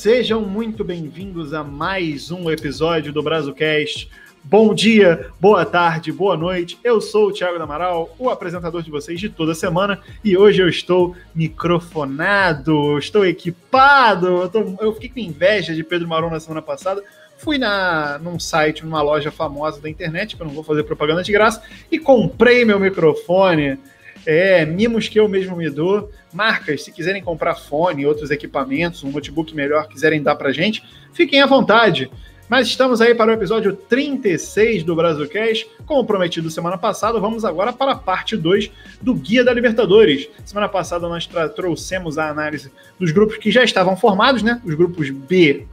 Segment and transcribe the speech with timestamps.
[0.00, 4.10] sejam muito bem-vindos a mais um episódio do Brazucast.
[4.42, 6.78] Bom dia, boa tarde, boa noite.
[6.82, 10.70] Eu sou o Thiago Amaral, o apresentador de vocês de toda semana, e hoje eu
[10.70, 14.26] estou microfonado, estou equipado.
[14.26, 17.04] Eu, tô, eu fiquei com inveja de Pedro Maron na semana passada.
[17.36, 21.22] Fui na, num site, numa loja famosa da internet, que eu não vou fazer propaganda
[21.22, 23.78] de graça, e comprei meu microfone.
[24.26, 26.10] É, mimos que eu mesmo me dou.
[26.32, 31.40] Marcas, se quiserem comprar fone, outros equipamentos, um notebook melhor, quiserem dar pra gente, fiquem
[31.40, 32.10] à vontade.
[32.50, 35.70] Mas estamos aí para o episódio 36 do Brasilcast.
[35.86, 40.28] Como prometido semana passada, vamos agora para a parte 2 do Guia da Libertadores.
[40.44, 44.60] Semana passada nós trouxemos a análise dos grupos que já estavam formados, né?
[44.64, 45.64] Os grupos B,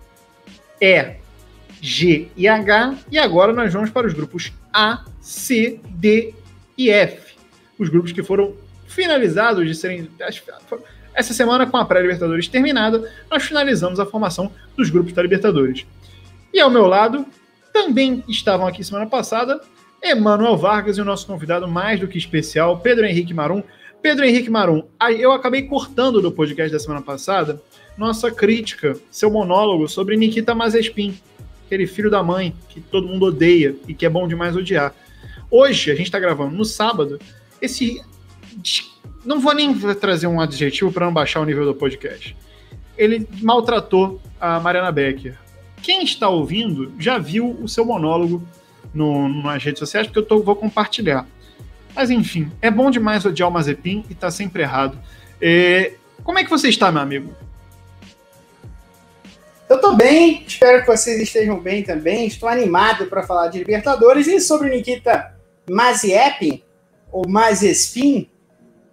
[0.80, 1.16] E,
[1.82, 2.96] G e H.
[3.12, 6.36] E agora nós vamos para os grupos A, C, D
[6.78, 7.27] e F.
[7.78, 8.54] Os grupos que foram
[8.88, 10.10] finalizados de serem.
[11.14, 15.86] Essa semana, com a pré-Libertadores terminada, nós finalizamos a formação dos grupos da Libertadores.
[16.54, 17.26] E ao meu lado,
[17.74, 19.60] também estavam aqui semana passada,
[20.02, 23.64] Emanuel Vargas e o nosso convidado mais do que especial, Pedro Henrique Marum.
[24.02, 24.84] Pedro Henrique Marum,
[25.18, 27.62] eu acabei cortando do podcast da semana passada
[27.98, 31.18] nossa crítica, seu monólogo sobre Nikita Mazespin,
[31.66, 34.94] aquele filho da mãe que todo mundo odeia e que é bom demais odiar.
[35.50, 37.20] Hoje, a gente está gravando no sábado,
[37.62, 38.02] esse.
[39.26, 42.36] Não vou nem trazer um adjetivo para não baixar o nível do podcast.
[42.98, 45.38] Ele maltratou a Mariana Becker.
[45.82, 48.42] Quem está ouvindo já viu o seu monólogo
[48.94, 51.28] no, nas redes sociais, porque eu tô, vou compartilhar.
[51.96, 54.98] Mas enfim, é bom demais odiar o Mazepin e tá sempre errado.
[55.42, 57.34] É, como é que você está, meu amigo?
[59.70, 62.26] Eu tô bem, espero que vocês estejam bem também.
[62.26, 65.36] Estou animado para falar de Libertadores e sobre o Nikita
[65.70, 66.64] Maziepin,
[67.12, 68.30] ou Mazespin.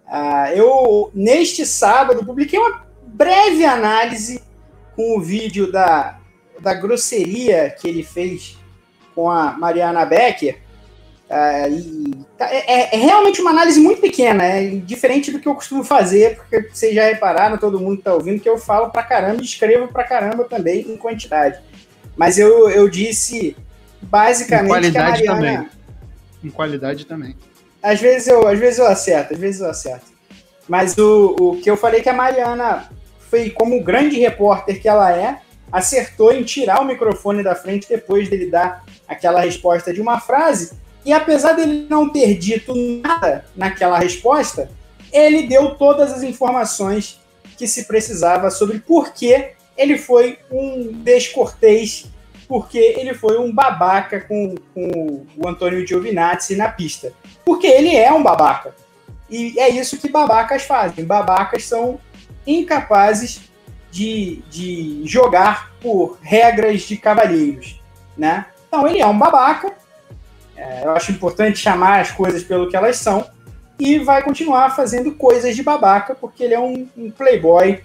[0.07, 4.41] Uh, eu, neste sábado, publiquei uma breve análise
[4.95, 6.19] com o vídeo da,
[6.59, 8.57] da grosseria que ele fez
[9.13, 10.59] com a Mariana Becker.
[11.69, 15.55] E tá, é, é, é, realmente uma análise muito pequena, é diferente do que eu
[15.55, 19.41] costumo fazer, porque vocês já repararam, todo mundo está ouvindo, que eu falo pra caramba
[19.41, 21.59] e escrevo pra caramba também em quantidade.
[22.15, 23.57] Mas eu, eu disse
[24.01, 25.57] basicamente em qualidade que a Mariana.
[25.57, 25.71] Também.
[26.43, 27.35] Em qualidade também.
[27.85, 30.07] Às vezes eu, às vezes eu acerto, às vezes eu acerto.
[30.67, 32.89] Mas o, o que eu falei que a Mariana
[33.29, 35.39] foi como grande repórter que ela é,
[35.71, 40.71] acertou em tirar o microfone da frente depois dele dar aquela resposta de uma frase.
[41.05, 44.67] E apesar dele não ter dito nada naquela resposta,
[45.13, 47.21] ele deu todas as informações
[47.55, 52.05] que se precisava sobre por que ele foi um descortês,
[52.47, 57.11] porque ele foi um babaca com, com o Antônio Giovinazzi na pista.
[57.43, 58.75] Porque ele é um babaca.
[59.29, 61.05] E é isso que babacas fazem.
[61.05, 61.99] Babacas são
[62.45, 63.41] incapazes
[63.91, 67.81] de, de jogar por regras de cavalheiros,
[68.17, 68.45] né?
[68.67, 69.73] Então ele é um babaca.
[70.55, 73.25] É, eu acho importante chamar as coisas pelo que elas são
[73.79, 77.83] e vai continuar fazendo coisas de babaca porque ele é um, um playboy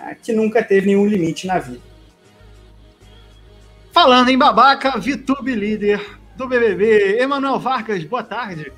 [0.00, 1.91] é, que nunca teve nenhum limite na vida.
[3.92, 8.72] Falando em babaca, Vitube líder do BBB, Emanuel Vargas, boa tarde.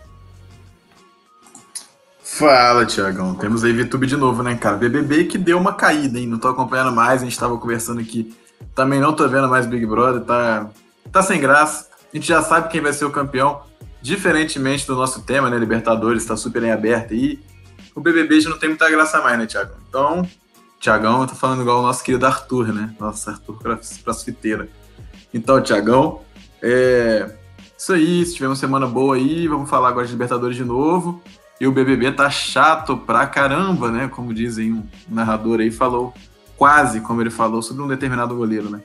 [2.20, 3.32] Fala, Tiagão.
[3.36, 4.76] Temos aí VTube de novo, né, cara?
[4.76, 6.26] BBB que deu uma caída, hein?
[6.26, 8.34] Não tô acompanhando mais, a gente tava conversando aqui.
[8.74, 10.68] Também não tô vendo mais Big Brother, tá,
[11.12, 11.88] tá sem graça.
[12.12, 13.62] A gente já sabe quem vai ser o campeão,
[14.02, 15.56] diferentemente do nosso tema, né?
[15.56, 17.38] Libertadores tá super em aberto aí.
[17.94, 19.76] O BBB já não tem muita graça mais, né, Tiagão?
[19.88, 20.28] Então,
[20.80, 22.92] Tiagão, tô falando igual o nosso querido Arthur, né?
[22.98, 23.60] Nossa, Arthur
[24.02, 24.68] crossfiteira.
[25.34, 26.20] Então, Tiagão,
[26.62, 27.28] é.
[27.76, 31.20] Isso aí, se tiver uma semana boa aí, vamos falar agora de Libertadores de novo.
[31.60, 34.08] E o BBB tá chato pra caramba, né?
[34.08, 36.14] Como dizem um narrador aí, falou
[36.56, 38.80] quase como ele falou sobre um determinado goleiro, né?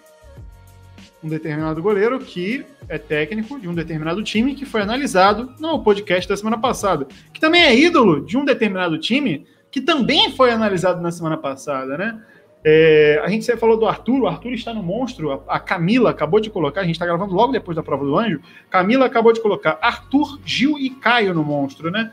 [1.24, 6.28] Um determinado goleiro que é técnico de um determinado time que foi analisado no podcast
[6.28, 7.08] da semana passada.
[7.32, 11.98] Que também é ídolo de um determinado time que também foi analisado na semana passada,
[11.98, 12.20] né?
[12.64, 16.10] É, a gente sempre falou do Arthur, o Arthur está no monstro, a, a Camila
[16.10, 19.32] acabou de colocar, a gente está gravando logo depois da prova do anjo, Camila acabou
[19.32, 22.12] de colocar Arthur, Gil e Caio no monstro, né?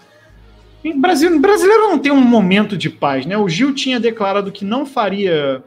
[0.94, 3.36] Brasil, brasileiro não tem um momento de paz, né?
[3.36, 5.64] O Gil tinha declarado que não faria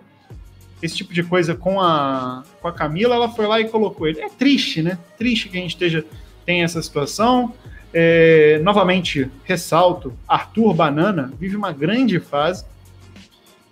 [0.81, 4.21] esse tipo de coisa com a, com a Camila, ela foi lá e colocou ele.
[4.21, 4.97] É triste, né?
[5.17, 6.05] Triste que a gente esteja
[6.45, 7.53] tem essa situação.
[7.93, 12.63] É, novamente, ressalto, Arthur Banana vive uma grande fase,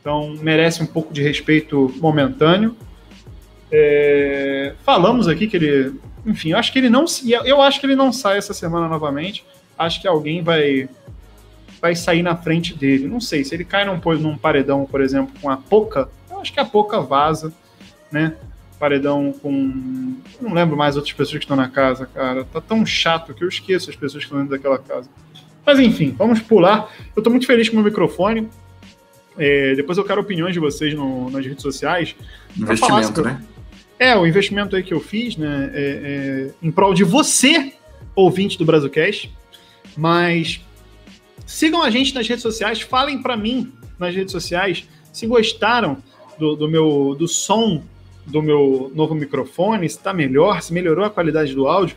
[0.08, 2.78] então merece um pouco de respeito momentâneo.
[3.70, 7.04] É, falamos aqui que ele, enfim, eu acho que ele não,
[7.44, 9.44] eu acho que ele não sai essa semana novamente.
[9.78, 10.88] Acho que alguém vai
[11.82, 13.06] vai sair na frente dele.
[13.06, 16.54] Não sei, se ele cai num, num paredão, por exemplo, com a Poca, eu acho
[16.54, 17.54] que a Poca vaza
[18.10, 18.38] né?
[18.80, 20.16] Paredão com.
[20.40, 22.46] Não lembro mais outras pessoas que estão na casa, cara.
[22.46, 25.10] Tá tão chato que eu esqueço as pessoas que estão dentro daquela casa.
[25.66, 26.90] Mas enfim, vamos pular.
[27.14, 28.48] Eu tô muito feliz com o meu microfone.
[29.38, 32.16] É, depois eu quero opiniões de vocês no, nas redes sociais.
[32.56, 33.42] Investimento, né?
[34.00, 35.72] É, o investimento aí que eu fiz, né?
[35.74, 37.74] É, é, em prol de você,
[38.16, 39.32] ouvinte do Brasilcast.
[39.96, 40.62] Mas
[41.46, 45.98] sigam a gente nas redes sociais, falem para mim nas redes sociais se gostaram
[46.38, 47.84] do, do, meu do som
[48.26, 51.96] do meu novo microfone, se está melhor, se melhorou a qualidade do áudio,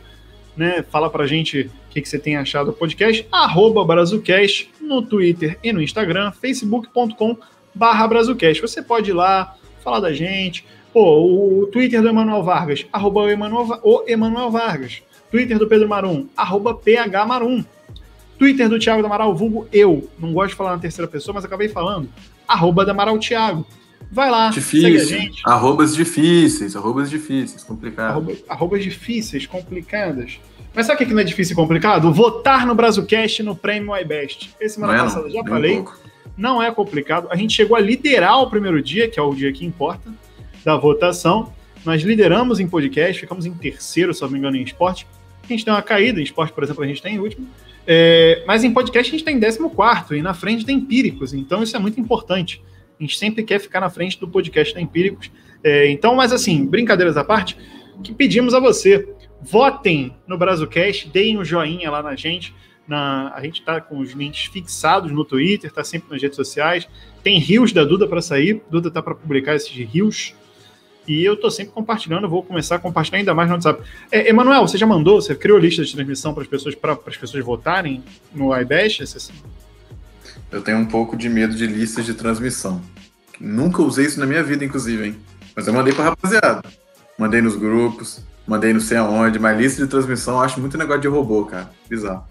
[0.55, 0.83] né?
[0.89, 5.71] Fala pra gente que, que você tem achado do podcast, arroba Brazucast no Twitter e
[5.73, 7.37] no Instagram, facebook.com
[7.75, 8.61] barra Brazucast.
[8.61, 10.65] Você pode ir lá, falar da gente.
[10.93, 15.01] Pô, o Twitter do Emanuel Vargas, arroba o Emanuel, o Emanuel Vargas.
[15.29, 17.63] Twitter do Pedro Marum, arroba PH Marum.
[18.37, 20.09] Twitter do Thiago Amaral, vulgo eu.
[20.17, 22.09] Não gosto de falar na terceira pessoa, mas acabei falando.
[22.47, 23.65] Arroba Amaral Thiago.
[24.11, 24.81] Vai lá, Difícil.
[24.81, 25.41] segue a gente.
[25.45, 28.09] Arrobas difíceis, arrobas difíceis, complicado.
[28.09, 30.39] Arroba, arrobas difíceis, complicadas.
[30.73, 32.11] Mas sabe o que não é difícil e complicado?
[32.13, 34.53] Votar no Brazucast no Prêmio iBest.
[34.59, 35.79] Esse semana é, passada já falei.
[35.79, 35.85] Um
[36.37, 37.27] não é complicado.
[37.29, 40.11] A gente chegou a liderar o primeiro dia, que é o dia que importa,
[40.63, 41.53] da votação.
[41.85, 45.05] Nós lideramos em podcast, ficamos em terceiro, se não me engano, em esporte.
[45.43, 47.47] A gente tem uma caída, em esporte, por exemplo, a gente está em último.
[47.85, 51.63] É, mas em podcast a gente está em 14 e na frente tem Empíricos, então
[51.63, 52.61] isso é muito importante.
[52.99, 55.31] A gente sempre quer ficar na frente do podcast da Empíricos.
[55.63, 57.57] É, então, mas assim, brincadeiras à parte,
[58.03, 59.07] que pedimos a você,
[59.41, 62.53] votem no Brazucast, deem um joinha lá na gente.
[62.87, 66.87] Na, a gente está com os links fixados no Twitter, está sempre nas redes sociais.
[67.23, 70.33] Tem rios da Duda para sair, Duda está para publicar esses rios.
[71.07, 73.81] E eu estou sempre compartilhando, vou começar a compartilhar ainda mais no WhatsApp.
[74.11, 77.17] É, Emanuel, você já mandou, você criou lista de transmissão para as pessoas, para as
[77.17, 78.03] pessoas votarem
[78.33, 79.31] no iBash?
[80.51, 82.81] Eu tenho um pouco de medo de listas de transmissão.
[83.39, 85.15] Nunca usei isso na minha vida, inclusive, hein?
[85.55, 86.61] Mas eu mandei pra rapaziada.
[87.17, 91.01] Mandei nos grupos, mandei não sei aonde, mas lista de transmissão eu acho muito negócio
[91.01, 91.71] de robô, cara.
[91.89, 92.25] Bizarro.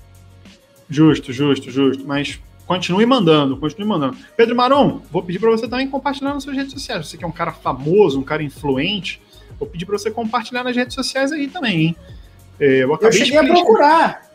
[0.89, 2.05] Justo, justo, justo.
[2.07, 4.17] Mas continue mandando, continue mandando.
[4.37, 7.09] Pedro Maron, vou pedir para você também compartilhar nas suas redes sociais.
[7.09, 9.21] Você que é um cara famoso, um cara influente,
[9.59, 11.97] vou pedir para você compartilhar nas redes sociais aí também, hein?
[12.59, 14.31] É, eu, eu cheguei a procurar.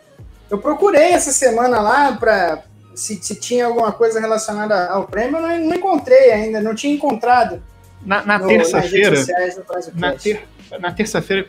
[0.50, 2.64] Eu procurei essa semana lá para
[2.96, 6.94] se, se, tinha alguma coisa relacionada ao prêmio, eu não, não encontrei ainda, não tinha
[6.94, 7.62] encontrado.
[8.04, 9.16] Na, na terça-feira.
[9.96, 10.48] Na, ter,
[10.80, 11.48] na terça-feira,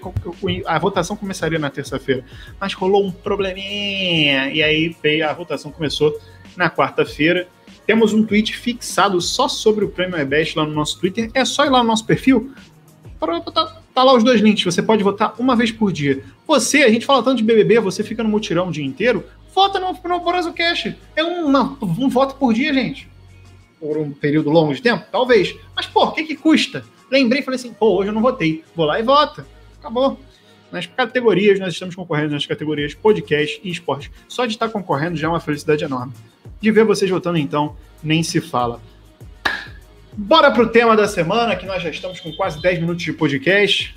[0.67, 2.25] a votação começaria na terça-feira,
[2.61, 6.19] mas rolou um probleminha, e aí a votação começou
[6.57, 7.49] na quarta-feira.
[7.87, 11.31] Temos um tweet fixado só sobre o prêmio EBEST lá no nosso Twitter.
[11.35, 12.53] É só ir lá no nosso perfil.
[13.55, 14.65] Tá, tá lá os dois links.
[14.65, 16.23] Você pode votar uma vez por dia.
[16.47, 19.25] Você, a gente fala tanto de BBB, você fica no mutirão o dia inteiro
[19.57, 20.93] vota no, no Borazo Cash.
[21.17, 23.09] É uma, um voto por dia, gente.
[23.81, 25.07] Por um período longo de tempo?
[25.11, 25.57] Talvez.
[25.75, 26.85] Mas, pô, o que, que custa?
[27.11, 28.65] Lembrei e falei assim, pô, hoje eu não votei.
[28.75, 29.47] Vou lá e vota.
[29.79, 30.19] Acabou.
[30.71, 34.11] Nas categorias, nós estamos concorrendo nas categorias podcast e esporte.
[34.29, 36.13] Só de estar concorrendo já é uma felicidade enorme.
[36.61, 38.81] De ver vocês votando, então, nem se fala.
[40.13, 43.96] Bora pro tema da semana, que nós já estamos com quase 10 minutos de podcast.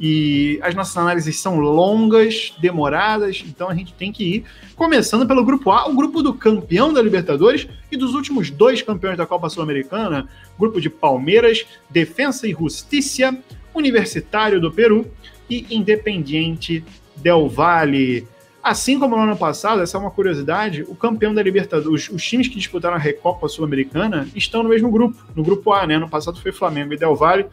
[0.00, 4.44] E as nossas análises são longas, demoradas, então a gente tem que ir
[4.76, 9.16] começando pelo grupo A, o grupo do campeão da Libertadores e dos últimos dois campeões
[9.16, 10.28] da Copa Sul-Americana,
[10.58, 13.36] grupo de Palmeiras, Defensa e Justiça,
[13.74, 15.04] Universitário do Peru
[15.50, 16.84] e Independiente
[17.16, 18.26] Del Valle.
[18.62, 22.48] Assim como no ano passado, essa é uma curiosidade, o campeão da Libertadores, os, times
[22.48, 25.94] que disputaram a Recopa Sul-Americana estão no mesmo grupo, no grupo A, né?
[25.94, 27.46] Ano passado foi Flamengo e Del Valle,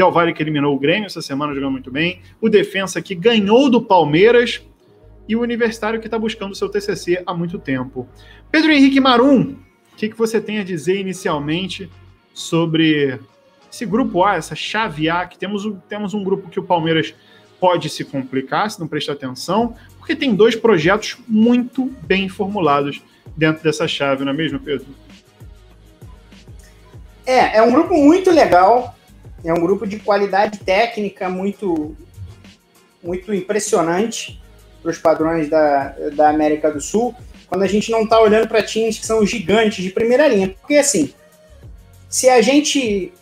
[0.00, 2.22] Del Valle que eliminou o Grêmio essa semana, jogando muito bem.
[2.40, 4.62] O Defensa que ganhou do Palmeiras.
[5.28, 8.08] E o Universitário que está buscando o seu TCC há muito tempo.
[8.50, 9.56] Pedro Henrique Marum,
[9.92, 11.88] o que, que você tem a dizer inicialmente
[12.34, 13.20] sobre
[13.70, 17.14] esse grupo A, essa chave A, que temos, temos um grupo que o Palmeiras
[17.60, 23.00] pode se complicar se não prestar atenção, porque tem dois projetos muito bem formulados
[23.36, 24.86] dentro dessa chave, não é mesmo, Pedro?
[27.24, 28.96] É, é um grupo muito legal.
[29.44, 31.96] É um grupo de qualidade técnica muito,
[33.02, 34.40] muito impressionante
[34.82, 37.14] para os padrões da, da América do Sul,
[37.46, 40.54] quando a gente não está olhando para times que são gigantes de primeira linha.
[40.60, 41.12] Porque, assim,
[42.08, 43.12] se a gente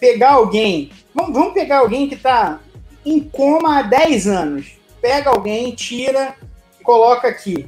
[0.00, 2.60] pegar alguém, vamos, vamos pegar alguém que está
[3.04, 6.34] em coma há 10 anos, pega alguém, tira
[6.80, 7.66] e coloca aqui.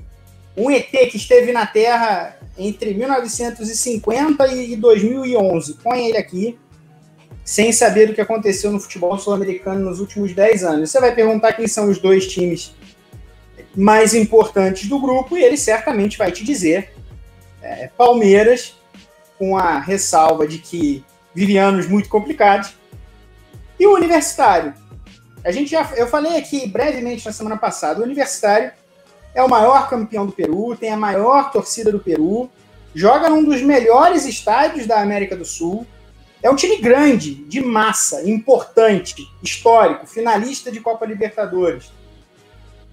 [0.56, 6.56] Um ET que esteve na Terra entre 1950 e 2011, põe ele aqui
[7.44, 10.90] sem saber o que aconteceu no futebol sul-americano nos últimos 10 anos.
[10.90, 12.74] Você vai perguntar quem são os dois times
[13.76, 16.94] mais importantes do grupo e ele certamente vai te dizer
[17.60, 18.74] é, Palmeiras,
[19.38, 22.74] com a ressalva de que vive anos muito complicados,
[23.78, 24.72] E o Universitário?
[25.44, 28.70] A gente já, eu falei aqui brevemente na semana passada, o Universitário
[29.34, 32.48] é o maior campeão do Peru, tem a maior torcida do Peru,
[32.94, 35.84] joga num dos melhores estádios da América do Sul.
[36.44, 41.90] É um time grande, de massa, importante, histórico, finalista de Copa Libertadores.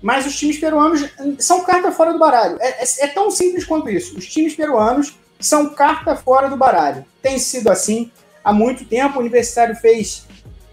[0.01, 1.03] Mas os times peruanos
[1.37, 2.57] são carta fora do baralho.
[2.61, 4.17] É, é, é tão simples quanto isso.
[4.17, 7.03] Os times peruanos são carta fora do baralho.
[7.21, 8.09] Tem sido assim
[8.41, 9.17] há muito tempo.
[9.17, 10.25] O Universitário fez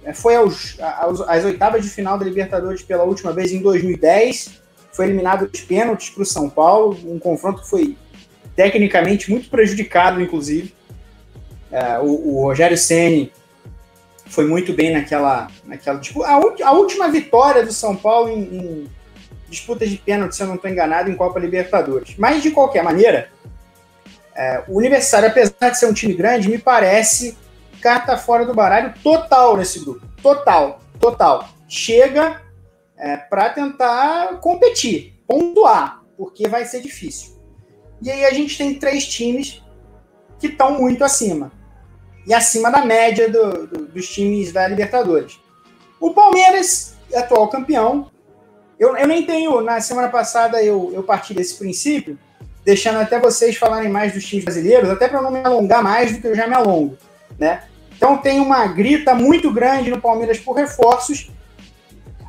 [0.04, 4.62] é, foi aos, aos, às oitavas de final da Libertadores pela última vez em 2010.
[4.92, 7.96] Foi eliminado dos pênaltis para o São Paulo, um confronto que foi
[8.54, 10.77] tecnicamente muito prejudicado, inclusive.
[11.70, 13.32] É, o, o, Rogério Ceni
[14.26, 18.90] foi muito bem naquela, naquela tipo, a, a última vitória do São Paulo em, em
[19.48, 22.14] disputas de pênalti, se eu não estou enganado, em Copa Libertadores.
[22.18, 23.30] Mas de qualquer maneira,
[24.34, 27.36] é, o Universitário, apesar de ser um time grande, me parece
[27.80, 30.06] carta fora do baralho total nesse grupo.
[30.22, 31.48] Total, total.
[31.66, 32.40] Chega
[32.96, 37.38] é, para tentar competir, pontuar, porque vai ser difícil.
[38.00, 39.62] E aí a gente tem três times
[40.38, 41.50] que estão muito acima.
[42.28, 45.40] E acima da média do, do, dos times da Libertadores.
[45.98, 48.10] O Palmeiras, atual campeão.
[48.78, 52.18] Eu, eu nem tenho, na semana passada eu, eu parti desse princípio,
[52.66, 56.20] deixando até vocês falarem mais dos times brasileiros, até para não me alongar mais do
[56.20, 56.98] que eu já me alongo.
[57.38, 57.62] Né?
[57.96, 61.30] Então tem uma grita muito grande no Palmeiras por reforços.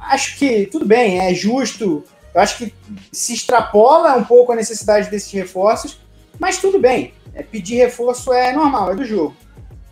[0.01, 2.05] Acho que tudo bem, é justo.
[2.33, 2.73] Eu acho que
[3.11, 5.99] se extrapola um pouco a necessidade desses reforços,
[6.39, 7.13] mas tudo bem.
[7.33, 9.35] É, pedir reforço é normal, é do jogo.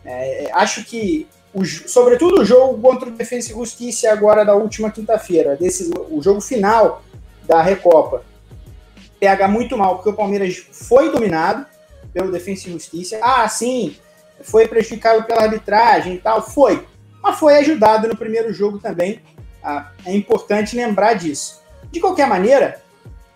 [0.09, 4.89] É, acho que, o, sobretudo o jogo contra o Defensa e Justiça agora da última
[4.89, 5.59] quinta-feira,
[6.09, 7.03] o jogo final
[7.43, 8.23] da Recopa,
[9.19, 11.65] pega muito mal, porque o Palmeiras foi dominado
[12.13, 13.19] pelo Defensa e Justiça.
[13.21, 13.97] Ah, sim,
[14.41, 16.87] foi prejudicado pela arbitragem e tal, foi.
[17.21, 19.19] Mas foi ajudado no primeiro jogo também.
[19.61, 21.61] Ah, é importante lembrar disso.
[21.91, 22.81] De qualquer maneira,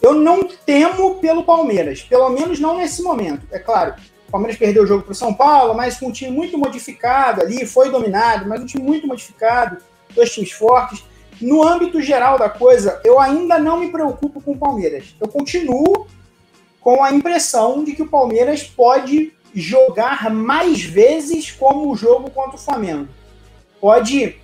[0.02, 3.46] eu não temo pelo Palmeiras, pelo menos não nesse momento.
[3.52, 3.96] É claro,
[4.32, 7.42] o Palmeiras perdeu o jogo para o São Paulo, mas com um time muito modificado
[7.42, 9.78] ali, foi dominado, mas um time muito modificado,
[10.16, 11.04] dois times fortes.
[11.42, 15.14] No âmbito geral da coisa, eu ainda não me preocupo com o Palmeiras.
[15.20, 16.08] Eu continuo
[16.80, 22.56] com a impressão de que o Palmeiras pode jogar mais vezes como o jogo contra
[22.56, 23.10] o Flamengo.
[23.82, 24.40] Pode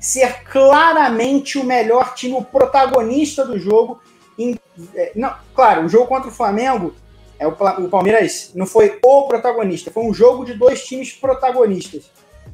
[0.00, 4.00] ser claramente o melhor time, o protagonista do jogo.
[4.38, 4.58] Em,
[4.94, 6.94] é, não, claro, o jogo contra o Flamengo,
[7.42, 12.04] é, o, o Palmeiras não foi o protagonista, foi um jogo de dois times protagonistas,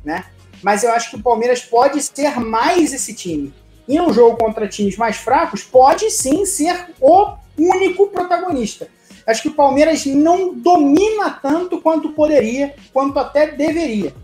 [0.02, 0.25] né?
[0.62, 3.52] Mas eu acho que o Palmeiras pode ser mais esse time.
[3.87, 8.88] E um jogo contra times mais fracos, pode sim ser o único protagonista.
[9.26, 14.14] Acho que o Palmeiras não domina tanto quanto poderia, quanto até deveria.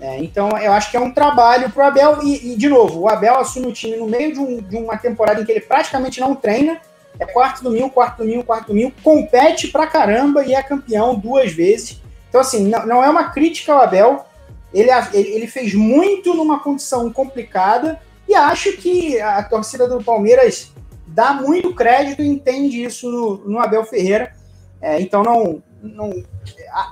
[0.00, 2.22] É, então, eu acho que é um trabalho para o Abel.
[2.22, 4.96] E, e, de novo, o Abel assume o time no meio de, um, de, uma
[4.96, 6.80] temporada em que ele praticamente não treina.
[7.18, 8.92] É quarto domingo, quarto domingo, quarto domingo.
[9.02, 12.00] Compete pra caramba e é campeão duas vezes.
[12.28, 14.26] Então, assim, não, não é uma crítica ao Abel.
[14.72, 18.00] Ele, ele fez muito numa condição complicada.
[18.28, 20.72] E acho que a torcida do Palmeiras
[21.06, 24.34] dá muito crédito e entende isso no, no Abel Ferreira.
[24.80, 26.12] É, então não, não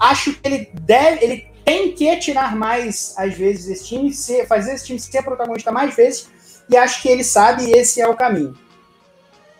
[0.00, 4.74] acho que ele deve, ele tem que tirar mais às vezes esse time, ser, fazer
[4.74, 6.28] esse time ser protagonista mais vezes.
[6.68, 8.56] E acho que ele sabe esse é o caminho.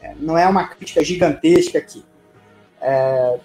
[0.04, 2.04] É, não é uma crítica gigantesca aqui.
[2.80, 3.38] É,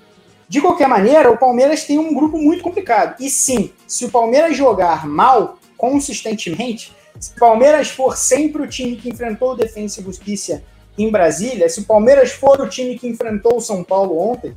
[0.50, 3.16] de qualquer maneira, o Palmeiras tem um grupo muito complicado.
[3.22, 8.98] E sim, se o Palmeiras jogar mal consistentemente, se o Palmeiras for sempre o time
[8.98, 10.62] que enfrentou o Defensa e Justiça
[10.98, 14.54] em Brasília, se o Palmeiras for o time que enfrentou o São Paulo ontem,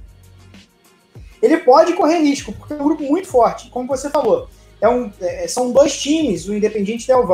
[1.41, 3.71] ele pode correr risco, porque é um grupo muito forte.
[3.71, 4.49] Como você falou,
[4.81, 7.29] é um, é, são dois times, o Independiente Del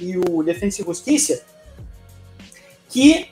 [0.00, 1.42] e o Defensa e Justiça,
[2.88, 3.28] que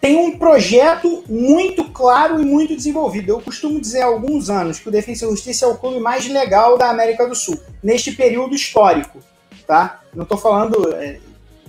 [0.00, 3.30] tem um projeto muito claro e muito desenvolvido.
[3.30, 6.26] Eu costumo dizer há alguns anos que o Defensa e Justiça é o clube mais
[6.28, 9.18] legal da América do Sul, neste período histórico.
[9.66, 10.00] Tá?
[10.14, 11.18] Não estou falando é,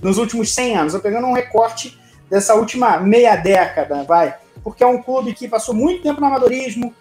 [0.01, 4.35] nos últimos 100 anos, estou pegando um recorte dessa última meia década, vai.
[4.63, 6.93] Porque é um clube que passou muito tempo no amadorismo,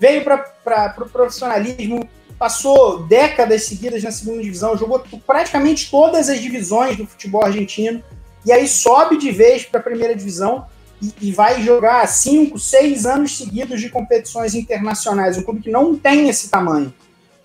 [0.00, 6.40] veio para o pro profissionalismo, passou décadas seguidas na segunda divisão, jogou praticamente todas as
[6.40, 8.02] divisões do futebol argentino,
[8.44, 10.66] e aí sobe de vez para a primeira divisão
[11.02, 15.96] e, e, vai jogar cinco, seis anos seguidos de competições internacionais, um clube que não
[15.96, 16.94] tem esse tamanho,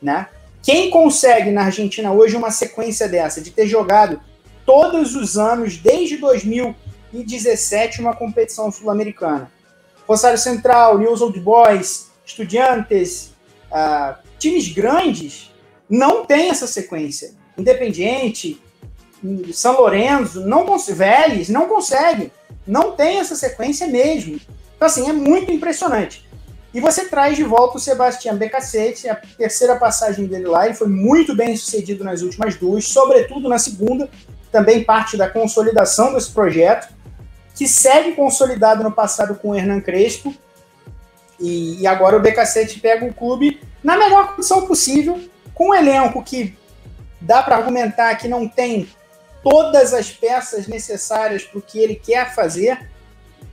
[0.02, 0.28] né?
[0.62, 4.22] Quem consegue na Argentina hoje uma sequência dessa, de ter jogado
[4.66, 6.76] todos os anos, desde 2000
[7.12, 9.52] 2017 uma competição sul-americana.
[10.08, 13.32] Rosário Central, News Old Boys, Estudiantes,
[13.72, 15.52] uh, times grandes
[15.90, 17.34] não tem essa sequência.
[17.58, 18.62] Independiente,
[19.54, 22.32] São Lourenço, não Vélez, não consegue.
[22.68, 24.40] Não tem essa sequência mesmo.
[24.76, 26.28] Então, assim, é muito impressionante.
[26.74, 30.88] E você traz de volta o Sebastião Becacete, a terceira passagem dele lá, ele foi
[30.88, 34.10] muito bem sucedido nas últimas duas, sobretudo na segunda,
[34.52, 36.94] também parte da consolidação desse projeto,
[37.56, 40.36] que segue consolidado no passado com o Hernan Crespo,
[41.40, 45.20] e, e agora o Becacete pega o clube na melhor condição possível,
[45.54, 46.56] com um elenco que
[47.20, 48.88] dá para argumentar que não tem
[49.44, 52.90] todas as peças necessárias para o que ele quer fazer,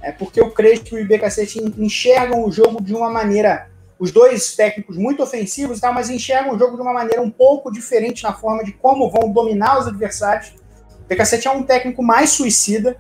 [0.03, 4.55] é porque o Crespo e o BKC enxergam o jogo de uma maneira, os dois
[4.55, 8.35] técnicos muito ofensivos, tá, mas enxergam o jogo de uma maneira um pouco diferente na
[8.35, 10.55] forma de como vão dominar os adversários.
[11.01, 12.97] O BKC é um técnico mais suicida.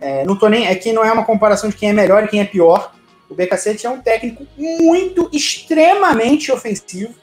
[0.00, 2.40] É, não tô nem, aqui não é uma comparação de quem é melhor e quem
[2.40, 2.92] é pior.
[3.28, 7.14] O BKC é um técnico muito, extremamente ofensivo.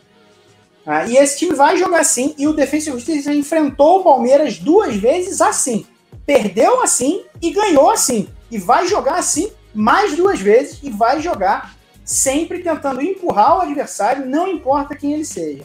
[0.86, 2.36] Ah, e esse time vai jogar assim.
[2.38, 5.86] E o Defensa e Justiça enfrentou o Palmeiras duas vezes assim.
[6.26, 11.76] Perdeu assim e ganhou assim e vai jogar assim mais duas vezes e vai jogar
[12.04, 15.64] sempre tentando empurrar o adversário, não importa quem ele seja.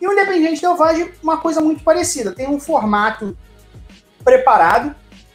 [0.00, 3.36] E o Independente Del Valle, uma coisa muito parecida, tem um formato
[4.22, 4.94] preparado,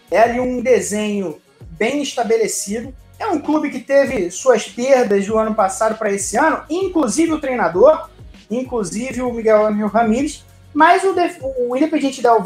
[0.09, 2.93] é ali um desenho bem estabelecido.
[3.17, 7.41] É um clube que teve suas perdas do ano passado para esse ano, inclusive o
[7.41, 8.09] treinador,
[8.49, 11.15] inclusive o Miguel Angel Ramírez, mas o,
[11.67, 12.43] o Independente Del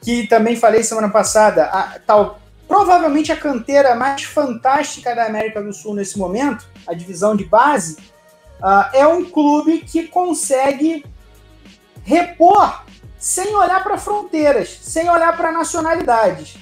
[0.00, 5.72] que também falei semana passada, a, tal, provavelmente a canteira mais fantástica da América do
[5.72, 7.96] Sul nesse momento, a divisão de base,
[8.60, 11.04] uh, é um clube que consegue
[12.04, 12.84] repor
[13.18, 16.54] sem olhar para fronteiras, sem olhar para nacionalidades.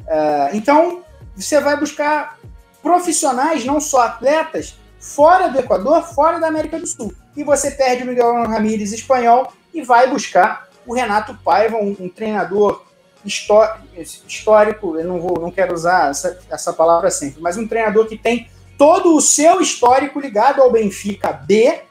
[0.00, 1.02] Uh, então,
[1.36, 2.38] você vai buscar
[2.82, 7.12] profissionais, não só atletas, fora do Equador, fora da América do Sul.
[7.36, 12.08] E você perde o Miguel Ramírez espanhol e vai buscar o Renato Paiva, um, um
[12.08, 12.84] treinador
[13.24, 18.16] histórico, eu não vou, não quero usar essa, essa palavra sempre, mas um treinador que
[18.16, 21.82] tem todo o seu histórico ligado ao Benfica B,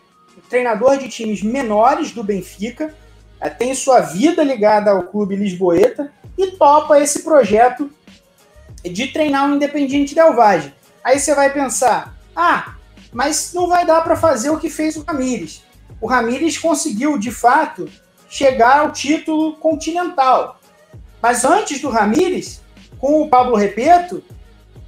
[0.49, 2.95] treinador de times menores do Benfica,
[3.39, 7.91] eh, tem sua vida ligada ao clube Lisboeta e topa esse projeto
[8.83, 10.73] de treinar o Independiente Del Valle.
[11.03, 12.75] Aí você vai pensar, ah,
[13.11, 15.63] mas não vai dar para fazer o que fez o Ramires.
[15.99, 17.89] O Ramires conseguiu, de fato,
[18.29, 20.59] chegar ao título continental.
[21.21, 22.61] Mas antes do Ramires,
[22.99, 24.23] com o Pablo Repeto,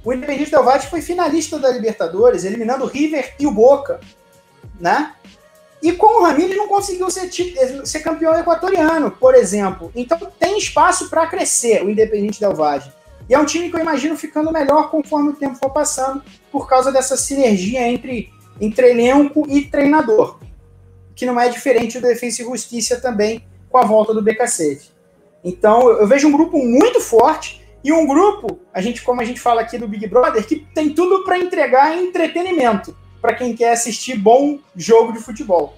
[0.04, 4.00] o Independiente Del Valle foi finalista da Libertadores, eliminando o River e o Boca,
[4.78, 5.14] né?
[5.82, 7.30] E com o Ramires não conseguiu ser,
[7.84, 9.90] ser campeão equatoriano, por exemplo.
[9.94, 12.84] Então tem espaço para crescer o Independiente Del Valle.
[13.28, 16.68] E é um time que eu imagino ficando melhor conforme o tempo for passando, por
[16.68, 20.38] causa dessa sinergia entre, entre elenco e treinador.
[21.14, 24.80] Que não é diferente do Defensa e Justiça também, com a volta do BKC.
[25.44, 29.40] Então, eu vejo um grupo muito forte e um grupo, a gente, como a gente
[29.40, 34.16] fala aqui do Big Brother, que tem tudo para entregar entretenimento para quem quer assistir
[34.18, 35.76] bom jogo de futebol.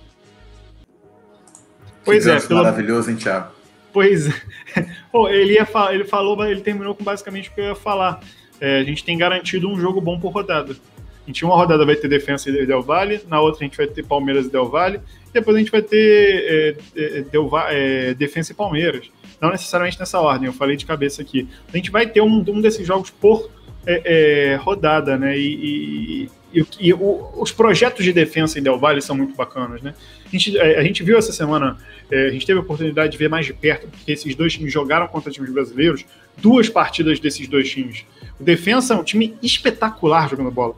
[2.05, 2.63] Pois é, pelo...
[2.63, 3.53] maravilhoso, hein, Thiago?
[3.93, 4.33] Pois é.
[5.13, 8.21] Pô, ele, ia ele falou, ele terminou com basicamente o que eu ia falar.
[8.62, 10.72] É, a gente tem garantido um jogo bom por rodada.
[10.72, 13.87] A gente, uma rodada vai ter Defensa e Del Valle, na outra a gente vai
[13.87, 18.14] ter Palmeiras e Del Valle, e depois a gente vai ter é, é, Del é,
[18.14, 19.11] Defensa e Palmeiras
[19.42, 21.48] não necessariamente nessa ordem, eu falei de cabeça aqui.
[21.75, 23.51] A gente vai ter um, um desses jogos por
[23.85, 25.37] é, é, rodada, né?
[25.37, 29.83] E, e, e, e o, os projetos de defesa em Del Valle são muito bacanas,
[29.83, 29.94] né?
[30.25, 31.77] A gente, é, a gente viu essa semana,
[32.09, 34.72] é, a gente teve a oportunidade de ver mais de perto, porque esses dois times
[34.72, 36.05] jogaram contra times brasileiros,
[36.37, 38.07] duas partidas desses dois times.
[38.42, 40.74] O Defensa é um time espetacular jogando bola.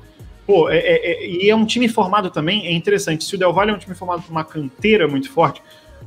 [0.47, 3.25] Pô, é, é, é, e é um time formado também, é interessante.
[3.25, 5.63] Se o Del Valle é um time formado por uma canteira muito forte,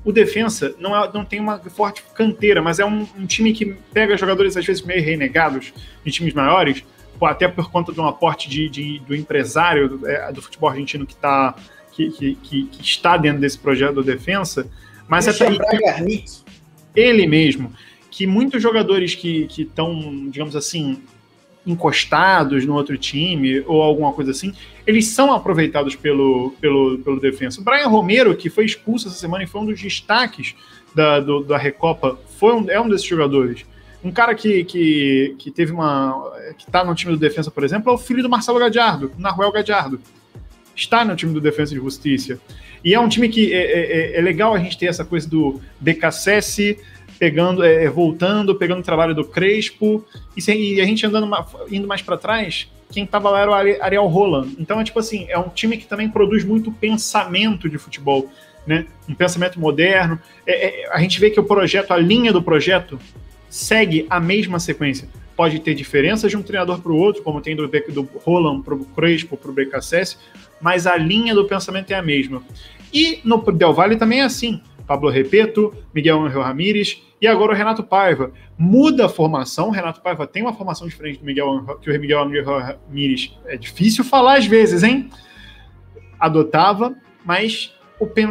[0.05, 3.75] o defensa não, é, não tem uma forte canteira, mas é um, um, time que
[3.91, 5.73] pega jogadores às vezes meio renegados
[6.05, 6.83] de times maiores,
[7.19, 11.07] até por conta de um aporte de, de do empresário do, é, do, futebol argentino
[11.07, 11.55] que, tá,
[11.91, 14.69] que, que, que, que, está dentro desse projeto do defensa.
[15.07, 15.31] Mas é
[16.95, 17.73] ele mesmo,
[18.11, 21.01] que muitos jogadores que estão, digamos assim,
[21.67, 24.53] encostados no outro time ou alguma coisa assim,
[24.87, 27.59] eles são aproveitados pelo, pelo, pelo defensa.
[27.59, 30.55] O Brian Romero, que foi expulso essa semana e foi um dos destaques
[30.95, 33.65] da, do, da Recopa, foi um, é um desses jogadores.
[34.03, 36.31] Um cara que, que, que teve uma.
[36.57, 39.51] que tá no time do defensa, por exemplo, é o filho do Marcelo Gadiardo, Naruel
[39.51, 39.99] Gadiardo.
[40.73, 42.39] Está no time do Defensa de Justiça.
[42.85, 45.27] E é um time que é, é, é, é legal a gente ter essa coisa
[45.27, 46.77] do DKSS
[47.17, 51.29] pegando, é, é, voltando, pegando o trabalho do Crespo, e, e a gente andando
[51.69, 54.55] indo mais para trás, quem tava lá era o Ariel Roland.
[54.59, 58.29] Então é tipo assim, é um time que também produz muito pensamento de futebol.
[58.65, 58.85] né?
[59.07, 60.19] Um pensamento moderno.
[60.45, 62.99] É, é, a gente vê que o projeto, a linha do projeto,
[63.49, 65.07] segue a mesma sequência.
[65.35, 68.73] Pode ter diferenças de um treinador para o outro, como tem do, do Roland para
[68.73, 70.17] o Crespo, para o BKSS,
[70.59, 72.41] mas a linha do pensamento é a mesma.
[72.91, 74.61] E no Del Valle também é assim.
[74.87, 78.31] Pablo Repeto, Miguel Angel Ramírez e agora o Renato Paiva.
[78.57, 82.23] Muda a formação, o Renato Paiva tem uma formação diferente do Miguel, que o Miguel
[82.23, 83.37] Angel Ramírez.
[83.45, 85.09] É difícil falar às vezes, hein?
[86.19, 86.95] Adotava,
[87.25, 87.76] mas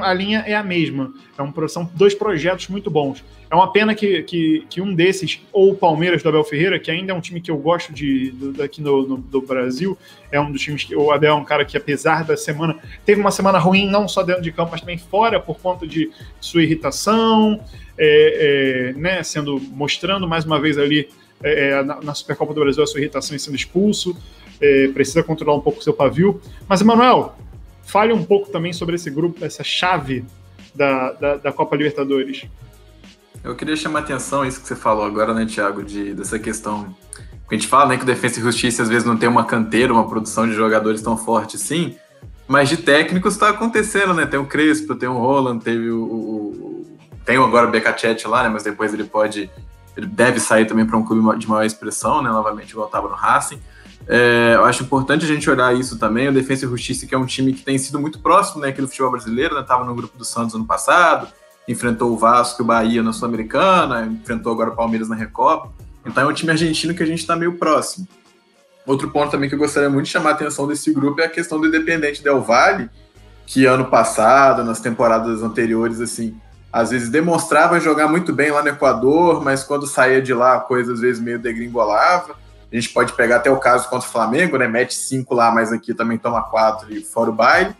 [0.02, 1.12] a linha é a mesma.
[1.36, 3.24] É um, são dois projetos muito bons.
[3.50, 6.90] É uma pena que, que, que, um desses, ou o Palmeiras do Abel Ferreira, que
[6.90, 9.96] ainda é um time que eu gosto de, do, daqui no, no, do Brasil,
[10.32, 13.20] é um dos times que o Abel é um cara que, apesar da semana, teve
[13.20, 16.62] uma semana ruim, não só dentro de campo, mas também fora, por conta de sua
[16.62, 17.60] irritação,
[17.96, 21.08] é, é, né, sendo mostrando mais uma vez ali
[21.42, 24.16] é, é na, na, Supercopa do Brasil a sua irritação e sendo expulso.
[24.60, 26.40] É, precisa controlar um pouco o seu pavio.
[26.66, 27.36] Mas, Emanuel,
[27.86, 30.24] fale um pouco também sobre esse grupo, essa chave
[30.74, 32.46] da, da, da Copa Libertadores.
[33.42, 36.94] Eu queria chamar a atenção isso que você falou agora, né, Thiago, de, dessa questão.
[37.48, 39.92] A gente fala né, que o Defensa e Justiça às vezes não tem uma canteira,
[39.92, 41.96] uma produção de jogadores tão forte assim,
[42.48, 44.26] mas de técnicos está acontecendo, né?
[44.26, 46.02] Tem o Crespo, tem o Roland, teve o.
[46.02, 48.48] o tem agora o Becacete lá, né?
[48.48, 49.50] Mas depois ele pode.
[49.96, 52.30] Ele deve sair também para um clube de maior expressão, né?
[52.30, 53.60] Novamente voltava no Racing.
[54.08, 56.28] É, eu acho importante a gente olhar isso também.
[56.28, 58.80] O Defensa e Justiça, que é um time que tem sido muito próximo né, aqui
[58.80, 59.88] do futebol brasileiro, estava né?
[59.88, 61.28] no grupo do Santos ano passado,
[61.66, 65.72] enfrentou o Vasco e o Bahia na Sul-Americana, enfrentou agora o Palmeiras na Recopa.
[66.04, 68.06] Então é um time argentino que a gente está meio próximo.
[68.86, 71.28] Outro ponto também que eu gostaria muito de chamar a atenção desse grupo é a
[71.28, 72.88] questão do Independente Del Valle,
[73.44, 76.36] que ano passado, nas temporadas anteriores, assim,
[76.72, 80.60] às vezes demonstrava jogar muito bem lá no Equador, mas quando saía de lá a
[80.60, 82.36] coisa às vezes meio degringolava.
[82.70, 84.66] A gente pode pegar até o caso contra o Flamengo, né?
[84.66, 87.74] Mete cinco lá, mas aqui também toma quatro e fora o baile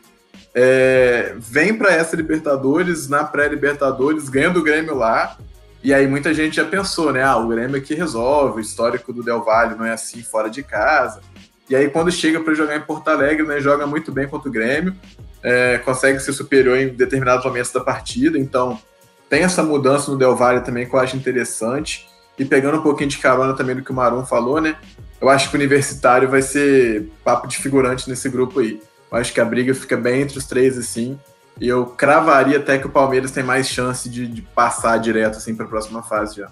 [0.59, 5.37] é, vem para essa Libertadores, na pré-Libertadores, ganha do Grêmio lá.
[5.85, 7.23] E aí muita gente já pensou, né?
[7.23, 10.63] Ah, o Grêmio aqui resolve, o histórico do Del Valle não é assim fora de
[10.63, 11.21] casa.
[11.69, 14.53] E aí quando chega para jogar em Porto Alegre, né, joga muito bem contra o
[14.53, 14.97] Grêmio,
[15.43, 18.39] é, consegue ser superior em determinados momentos da partida.
[18.39, 18.81] Então
[19.29, 22.09] tem essa mudança no Del Valle também que eu acho interessante.
[22.39, 24.77] E pegando um pouquinho de carona também do que o Marum falou, né?
[25.21, 28.81] Eu acho que o Universitário vai ser papo de figurante nesse grupo aí.
[29.11, 31.19] Eu acho que a briga fica bem entre os três, assim.
[31.59, 35.55] E eu cravaria até que o Palmeiras tem mais chance de, de passar direto assim,
[35.55, 36.51] para a próxima fase já.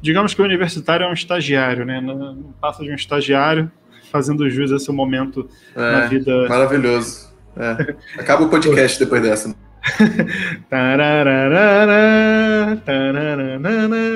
[0.00, 2.00] Digamos que o universitário é um estagiário, né?
[2.00, 3.70] Não passa de um estagiário
[4.10, 6.48] fazendo jus a seu momento é, na vida.
[6.48, 7.30] Maravilhoso.
[7.56, 7.94] É.
[8.20, 9.54] Acaba o podcast depois dessa.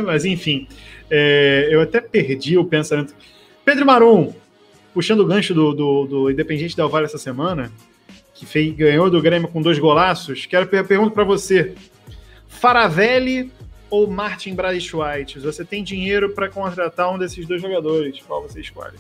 [0.05, 0.69] Mas enfim,
[1.11, 3.15] é, eu até perdi o pensamento.
[3.65, 4.35] Pedro Marum,
[4.93, 7.73] puxando o gancho do, do, do Independente Del Valle essa semana,
[8.35, 11.75] que fez, ganhou do Grêmio com dois golaços, quero per pergunta para você.
[12.49, 13.53] Faravelli
[13.91, 15.39] ou Martin White?
[15.41, 18.21] Você tem dinheiro para contratar um desses dois jogadores?
[18.27, 18.97] Qual você escolhe?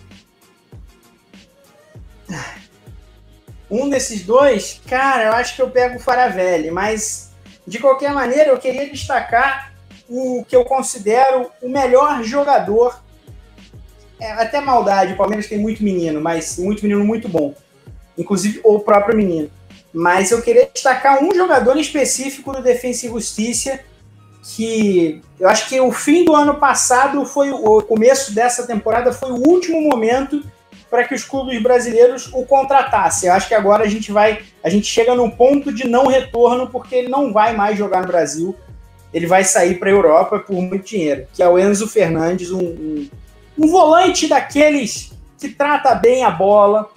[3.70, 7.30] Um desses dois, cara, eu acho que eu pego o Faravelli, mas
[7.66, 9.72] de qualquer maneira eu queria destacar
[10.08, 13.02] o que eu considero o melhor jogador
[14.20, 17.54] é até maldade, o Palmeiras tem muito menino, mas muito menino muito bom.
[18.16, 19.50] Inclusive o próprio menino.
[19.92, 23.80] Mas eu queria destacar um jogador específico do Defensa e Justiça,
[24.54, 29.30] que eu acho que o fim do ano passado foi o começo dessa temporada foi
[29.30, 30.42] o último momento
[30.94, 33.28] para que os clubes brasileiros o contratassem.
[33.28, 36.68] Eu acho que agora a gente vai, a gente chega num ponto de não retorno
[36.68, 38.54] porque ele não vai mais jogar no Brasil.
[39.12, 42.60] Ele vai sair para a Europa por muito dinheiro, que é o Enzo Fernandes, um,
[42.60, 43.08] um
[43.58, 46.90] um volante daqueles que trata bem a bola,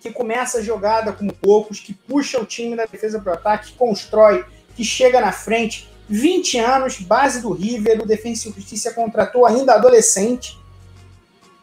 [0.00, 3.72] que começa a jogada com poucos, que puxa o time da defesa para o ataque,
[3.72, 5.90] que constrói, que chega na frente.
[6.08, 10.58] 20 anos, base do River, o Defensa e Justiça contratou ainda adolescente.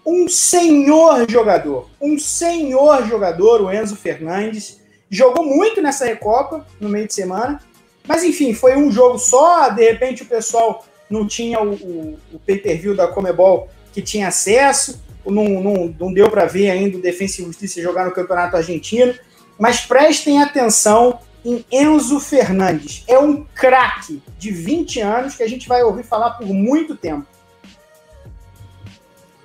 [0.06, 4.82] Um senhor jogador, um senhor jogador, o Enzo Fernandes.
[5.10, 7.62] Jogou muito nessa Recopa, no meio de semana.
[8.08, 9.70] Mas enfim, foi um jogo só.
[9.70, 15.02] De repente o pessoal não tinha o, o, o pay-per-view da Comebol que tinha acesso,
[15.26, 19.14] não, não, não deu para ver ainda o Defensa e Justiça jogar no Campeonato Argentino,
[19.58, 23.04] mas prestem atenção em Enzo Fernandes.
[23.08, 27.28] É um craque de 20 anos que a gente vai ouvir falar por muito tempo.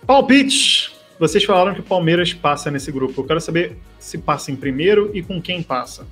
[0.09, 0.97] Palpite!
[1.21, 3.21] Vocês falaram que o Palmeiras passa nesse grupo.
[3.21, 6.07] Eu quero saber se passa em primeiro e com quem passa.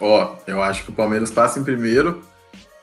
[0.00, 2.20] Ó, oh, eu acho que o Palmeiras passa em primeiro.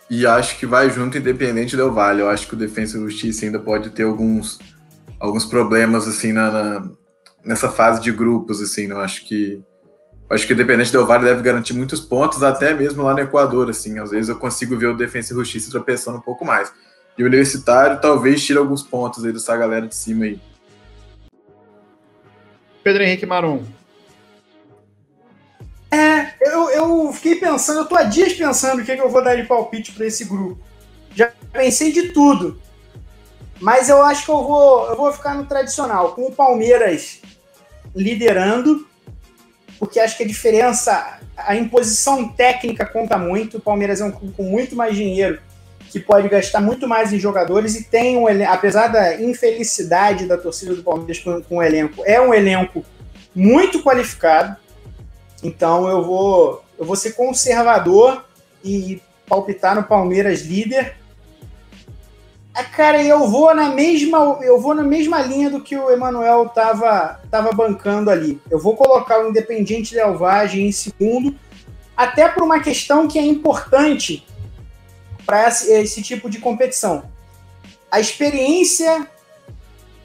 [0.09, 2.21] E acho que vai junto independente do Vale.
[2.21, 4.57] Eu acho que o Defensa e Justiça ainda pode ter alguns,
[5.19, 6.89] alguns problemas assim na, na,
[7.43, 8.89] nessa fase de grupos, assim.
[8.89, 9.61] Eu acho que
[10.29, 13.69] Acho que o Independente Del Vale deve garantir muitos pontos, até mesmo lá no Equador,
[13.69, 13.99] assim.
[13.99, 16.71] Às vezes eu consigo ver o Defensa e Justiça tropeçando um pouco mais.
[17.17, 20.39] E o Universitário talvez tire alguns pontos aí dessa galera de cima aí.
[22.83, 23.63] Pedro Henrique Marum.
[25.89, 29.09] É, eu, eu fiquei pensando, eu tô há dias pensando o que, é que eu
[29.09, 30.61] vou dar de palpite para esse grupo.
[31.15, 32.61] Já pensei de tudo.
[33.61, 37.21] Mas eu acho que eu vou, eu vou ficar no tradicional, com o Palmeiras
[37.95, 38.85] liderando
[39.79, 43.57] porque acho que a diferença, a imposição técnica conta muito.
[43.57, 45.39] O Palmeiras é um clube com muito mais dinheiro,
[45.95, 50.75] que pode gastar muito mais em jogadores e tem um apesar da infelicidade da torcida
[50.75, 52.83] do Palmeiras com, com o elenco, é um elenco
[53.33, 54.57] muito qualificado.
[55.41, 58.25] Então eu vou, eu vou ser conservador
[58.61, 60.97] e palpitar no Palmeiras líder
[62.53, 66.49] ah, cara, eu vou na mesma, eu vou na mesma linha do que o Emanuel
[66.49, 68.41] tava, tava bancando ali.
[68.49, 71.35] Eu vou colocar o Independiente Del Valle em segundo,
[71.97, 74.25] até por uma questão que é importante
[75.25, 77.09] para esse, esse, tipo de competição.
[77.91, 79.07] A experiência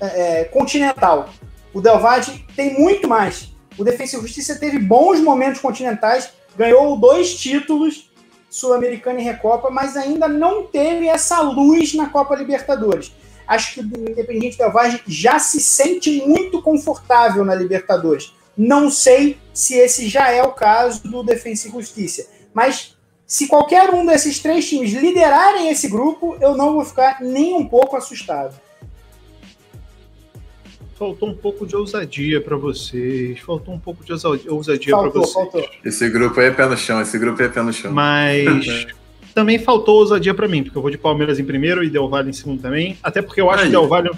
[0.01, 1.29] é, é continental.
[1.73, 3.51] O Del Valle tem muito mais.
[3.79, 8.11] O Defensa e Justiça teve bons momentos continentais, ganhou dois títulos
[8.51, 13.13] Sul-Americana e Recopa, mas ainda não teve essa luz na Copa Libertadores.
[13.47, 18.35] Acho que o Independiente Del Valle já se sente muito confortável na Libertadores.
[18.57, 22.97] Não sei se esse já é o caso do Defensa e Justiça, mas
[23.31, 27.65] se qualquer um desses três times liderarem esse grupo, eu não vou ficar nem um
[27.65, 28.57] pouco assustado
[30.99, 33.41] faltou um pouco de ousadia para vocês.
[33.41, 35.33] Faltou um pouco de ousadia para vocês.
[35.33, 35.67] Faltou.
[35.83, 37.91] Esse grupo aí é pé no chão, esse grupo aí é pé no chão.
[37.91, 38.87] Mas
[39.35, 42.29] também faltou ousadia para mim, porque eu vou de Palmeiras em primeiro e Del Valle
[42.29, 42.99] em segundo também.
[43.03, 44.11] Até porque eu acho o Del Valle,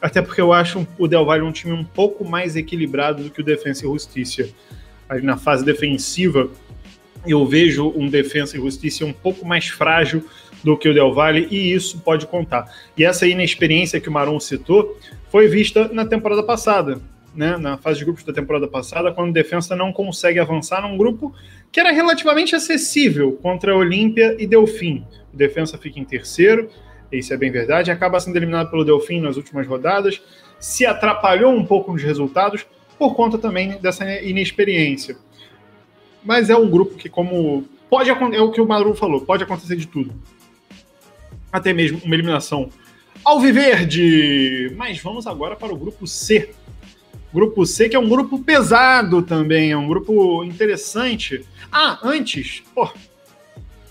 [0.00, 3.40] até porque eu acho o Del Valle um time um pouco mais equilibrado do que
[3.40, 4.48] o Defensa e Justiça.
[5.08, 6.48] Aí na fase defensiva,
[7.26, 10.24] eu vejo um Defensa e Justiça um pouco mais frágil
[10.62, 12.72] do que o Del Valle e isso pode contar.
[12.96, 14.98] E essa inexperiência que o Maron citou
[15.30, 17.00] foi vista na temporada passada,
[17.34, 20.96] né, na fase de grupos da temporada passada, quando o Defensa não consegue avançar num
[20.96, 21.34] grupo
[21.70, 25.04] que era relativamente acessível contra Olímpia e Delfim.
[25.32, 26.68] O Defensa fica em terceiro,
[27.12, 30.20] isso é bem verdade, acaba sendo eliminado pelo Delfim nas últimas rodadas,
[30.58, 32.66] se atrapalhou um pouco nos resultados
[32.98, 35.16] por conta também dessa inexperiência.
[36.28, 39.76] Mas é um grupo que, como pode é o que o Maru falou, pode acontecer
[39.76, 40.12] de tudo.
[41.50, 42.68] Até mesmo uma eliminação
[43.24, 44.70] Alviverde.
[44.76, 46.50] Mas vamos agora para o grupo C.
[47.32, 51.46] Grupo C, que é um grupo pesado também, é um grupo interessante.
[51.72, 52.90] Ah, antes, pô,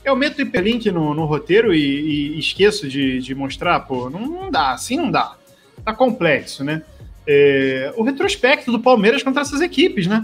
[0.05, 4.51] eu meto hiperlink no, no roteiro e, e esqueço de, de, mostrar, pô, não, não,
[4.51, 5.35] dá, assim não dá.
[5.83, 6.83] Tá complexo, né?
[7.25, 10.23] É, o retrospecto do Palmeiras contra essas equipes, né?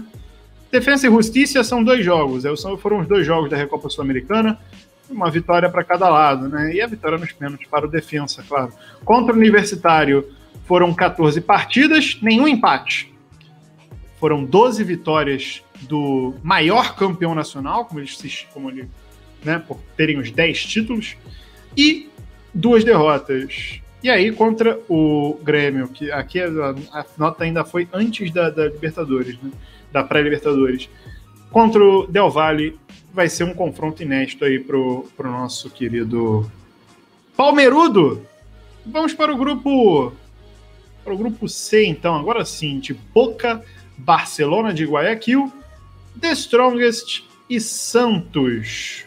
[0.78, 4.58] Defesa e Justiça são dois jogos, é, foram os dois jogos da Recopa Sul-Americana
[5.08, 6.74] uma vitória para cada lado, né?
[6.74, 8.72] E a vitória nos pênaltis para o defensa, claro.
[9.04, 10.28] Contra o Universitário
[10.66, 13.12] foram 14 partidas, nenhum empate.
[14.18, 18.88] Foram 12 vitórias do maior campeão nacional, como eles como ele,
[19.44, 21.16] né, por terem os 10 títulos,
[21.76, 22.08] e
[22.52, 23.80] duas derrotas.
[24.02, 26.48] E aí, contra o Grêmio, que aqui a,
[26.92, 29.50] a nota ainda foi antes da, da Libertadores, né,
[29.94, 30.90] da pré-Libertadores.
[31.52, 32.76] Contra o Del Valle,
[33.12, 36.50] vai ser um confronto inédito aí pro, pro nosso querido
[37.36, 38.26] Palmeirudo.
[38.84, 40.12] Vamos para o grupo
[41.04, 43.62] para o grupo C, então, agora sim, de Boca,
[43.96, 45.52] Barcelona de Guayaquil,
[46.18, 49.04] The Strongest e Santos.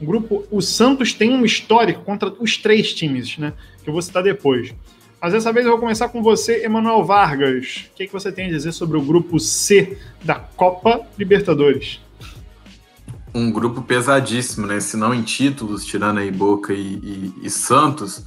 [0.00, 3.52] O grupo, o Santos tem um histórico contra os três times, né?
[3.82, 4.72] Que eu vou citar depois.
[5.22, 7.86] Mas dessa vez eu vou começar com você, Emanuel Vargas.
[7.92, 12.00] O que, é que você tem a dizer sobre o grupo C da Copa Libertadores?
[13.34, 14.78] um grupo pesadíssimo, né?
[14.80, 18.24] Se não em títulos, tirando aí Boca e, e, e, Santos,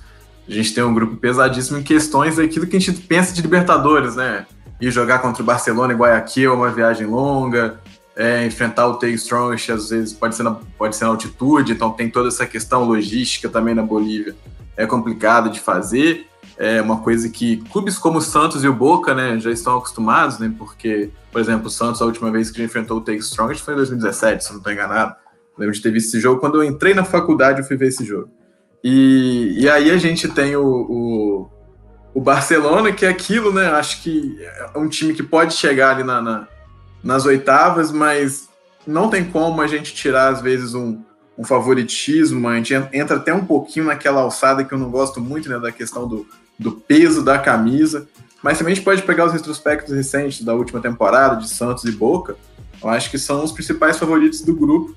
[0.47, 4.15] a gente tem um grupo pesadíssimo em questões daquilo que a gente pensa de Libertadores,
[4.15, 4.45] né?
[4.81, 7.79] Ir jogar contra o Barcelona e Guayaquil, uma viagem longa,
[8.15, 11.91] é, enfrentar o Take Strongest, às vezes pode ser, na, pode ser na altitude, então
[11.91, 14.35] tem toda essa questão logística também na Bolívia.
[14.75, 19.13] É complicado de fazer é uma coisa que clubes como o Santos e o Boca,
[19.13, 22.97] né, já estão acostumados, né, porque, por exemplo, o Santos, a última vez que enfrentou
[22.97, 25.15] o Take Strongest foi em 2017, se não estou enganado.
[25.57, 26.39] lembro de ter visto esse jogo.
[26.39, 28.29] Quando eu entrei na faculdade, eu fui ver esse jogo.
[28.83, 31.49] E, e aí a gente tem o, o,
[32.13, 36.03] o, Barcelona, que é aquilo, né, acho que é um time que pode chegar ali
[36.03, 36.47] na, na,
[37.03, 38.47] nas oitavas, mas
[38.85, 41.01] não tem como a gente tirar, às vezes, um,
[41.37, 45.49] um favoritismo, a gente entra até um pouquinho naquela alçada que eu não gosto muito,
[45.49, 46.25] né, da questão do,
[46.57, 48.07] do peso da camisa,
[48.41, 51.91] mas também a gente pode pegar os retrospectos recentes da última temporada de Santos e
[51.91, 52.35] Boca,
[52.81, 54.95] Eu acho que são os principais favoritos do grupo.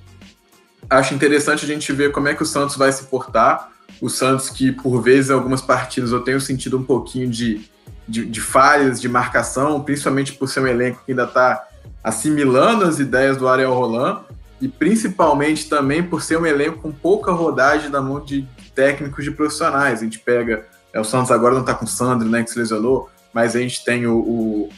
[0.90, 3.70] Acho interessante a gente ver como é que o Santos vai se portar.
[4.00, 7.62] O Santos, que por vezes, em algumas partidas, eu tenho sentido um pouquinho de,
[8.06, 11.66] de, de falhas de marcação, principalmente por ser um elenco que ainda está
[12.02, 14.20] assimilando as ideias do Ariel Roland,
[14.60, 19.30] e principalmente também por ser um elenco com pouca rodagem da mão de técnicos de
[19.30, 20.00] profissionais.
[20.00, 20.66] A gente pega.
[20.92, 23.60] É, o Santos agora não está com o Sandro, né, que se lesionou, mas a
[23.60, 24.68] gente tem o, o,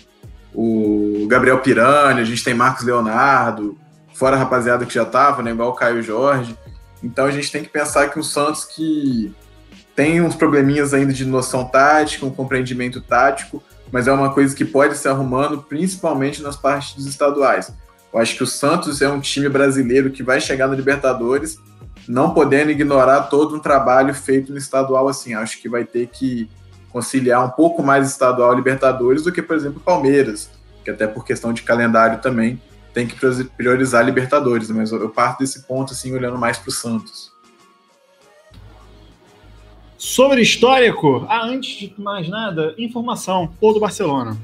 [0.55, 3.79] o Gabriel Pirani, a gente tem Marcos Leonardo,
[4.15, 6.57] fora a rapaziada que já estava, né, igual o Caio Jorge.
[7.03, 9.35] Então a gente tem que pensar que o Santos que
[9.95, 14.65] tem uns probleminhas ainda de noção tática, um compreendimento tático, mas é uma coisa que
[14.65, 17.73] pode se arrumando, principalmente nas partes estaduais.
[18.13, 21.59] Eu acho que o Santos é um time brasileiro que vai chegar na Libertadores,
[22.11, 25.35] não podendo ignorar todo um trabalho feito no estadual assim.
[25.35, 26.51] Acho que vai ter que
[26.91, 30.51] conciliar um pouco mais estadual Libertadores do que, por exemplo, Palmeiras,
[30.85, 32.61] que até por questão de calendário também
[32.93, 33.17] tem que
[33.57, 37.31] priorizar Libertadores, mas eu parto desse ponto assim olhando mais para o Santos.
[39.97, 44.37] Sobre histórico, ah, antes de mais nada, informação, ou do Barcelona.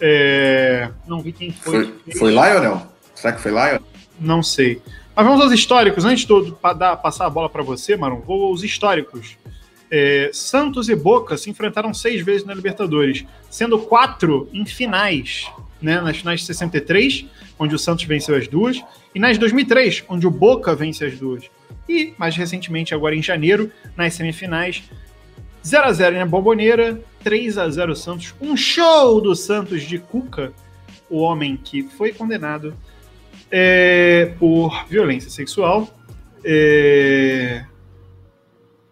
[0.00, 1.94] É, não vi quem foi.
[2.04, 2.84] Foi, foi Lionel?
[3.14, 3.82] Será que foi Lionel?
[4.18, 4.82] Não sei.
[5.16, 6.04] Mas vamos aos históricos.
[6.04, 9.36] Antes de dar, passar a bola para você, Marum, vou aos históricos.
[9.90, 15.48] É, Santos e Boca se enfrentaram seis vezes na Libertadores, sendo quatro em finais,
[15.80, 17.26] né, nas finais de 63,
[17.58, 18.82] onde o Santos venceu as duas,
[19.14, 21.48] e nas de 2003, onde o Boca vence as duas.
[21.88, 24.82] E, mais recentemente, agora em janeiro, nas semifinais,
[25.64, 28.34] 0 x 0 na Bomboneira, 3 x 0 Santos.
[28.40, 30.52] Um show do Santos de Cuca,
[31.08, 32.74] o homem que foi condenado
[33.50, 35.88] é, por violência sexual
[36.44, 37.64] é,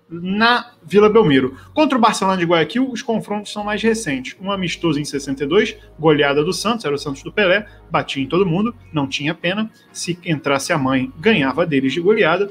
[0.08, 1.56] na Vila Belmiro.
[1.74, 4.36] Contra o Barcelona de Guayaquil, os confrontos são mais recentes.
[4.40, 8.46] Um amistoso em 62, goleada do Santos, era o Santos do Pelé, batia em todo
[8.46, 9.70] mundo, não tinha pena.
[9.92, 12.50] Se entrasse a mãe, ganhava deles de goleada.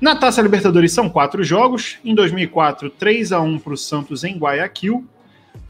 [0.00, 1.98] Na Taça Libertadores são quatro jogos.
[2.04, 5.04] Em 2004, 3 a 1 para o Santos em Guayaquil.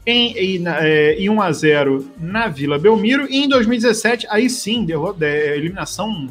[0.09, 3.27] Em, em, é, em 1 a 0 na Vila Belmiro.
[3.29, 6.27] E em 2017, aí sim, derrota, é, eliminação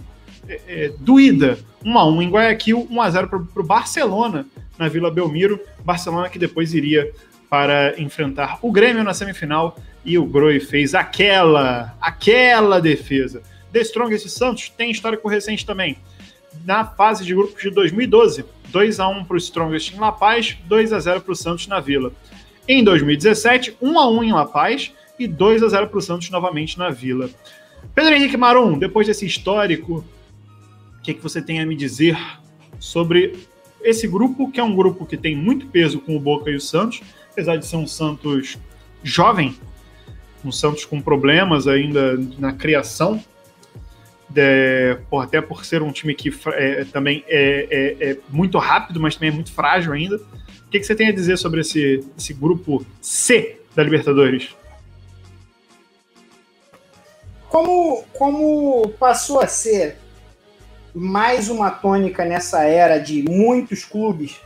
[0.49, 1.57] é, é, doída.
[1.85, 4.45] 1 a 1 em Guayaquil, 1 a 0 para o Barcelona
[4.77, 5.61] na Vila Belmiro.
[5.85, 7.13] Barcelona que depois iria
[7.49, 9.79] para enfrentar o Grêmio na semifinal.
[10.05, 13.43] E o Groi fez aquela, aquela defesa.
[13.73, 15.99] The Strongest Santos tem histórico recente também
[16.65, 18.45] na fase de grupos de 2012.
[18.71, 21.69] 2 a 1 para o Strongest em La Paz, 2 a 0 para o Santos
[21.69, 22.13] na Vila.
[22.69, 26.29] Em 2017, 1 a 1 em La Paz e 2 a 0 para o Santos
[26.29, 27.31] novamente na Vila.
[27.95, 30.05] Pedro Henrique Marum, depois desse histórico,
[30.99, 32.19] o que, que você tem a me dizer
[32.79, 33.39] sobre
[33.81, 36.61] esse grupo, que é um grupo que tem muito peso com o Boca e o
[36.61, 37.01] Santos,
[37.33, 38.59] apesar de ser um Santos
[39.03, 39.57] jovem,
[40.45, 43.25] um Santos com problemas ainda na criação,
[44.29, 49.01] de, por, até por ser um time que é, também é, é, é, muito rápido,
[49.01, 50.21] mas também é muito frágil ainda.
[50.69, 54.51] O que, que você tem a dizer sobre esse, esse grupo C da Libertadores?
[57.49, 59.97] Como, como passou a ser
[60.95, 64.37] mais uma tônica nessa era de muitos clubes,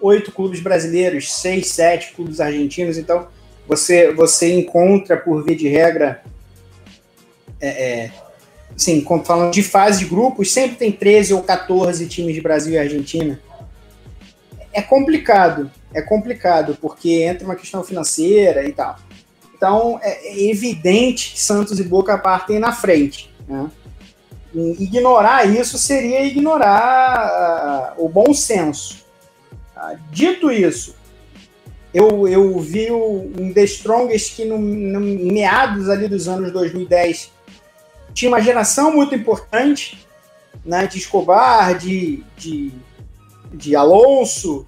[0.00, 3.26] oito clubes brasileiros, seis, sete clubes argentinos, então
[3.66, 6.22] você, você encontra, por via de regra,
[7.60, 8.12] é, é,
[8.76, 12.78] sim, falando de fase de grupos, sempre tem 13 ou 14 times de Brasil e
[12.78, 13.40] Argentina.
[14.72, 18.96] É complicado, é complicado, porque entra uma questão financeira e tal.
[19.54, 23.32] Então, é evidente que Santos e Boca partem na frente.
[23.46, 23.70] Né?
[24.78, 29.04] ignorar isso seria ignorar uh, o bom senso.
[29.76, 30.94] Uh, dito isso,
[31.92, 37.30] eu, eu vi um The Strongest que no, no meados ali dos anos 2010
[38.14, 40.06] tinha uma geração muito importante,
[40.64, 42.72] né, de Escobar, de, de,
[43.52, 44.66] de Alonso,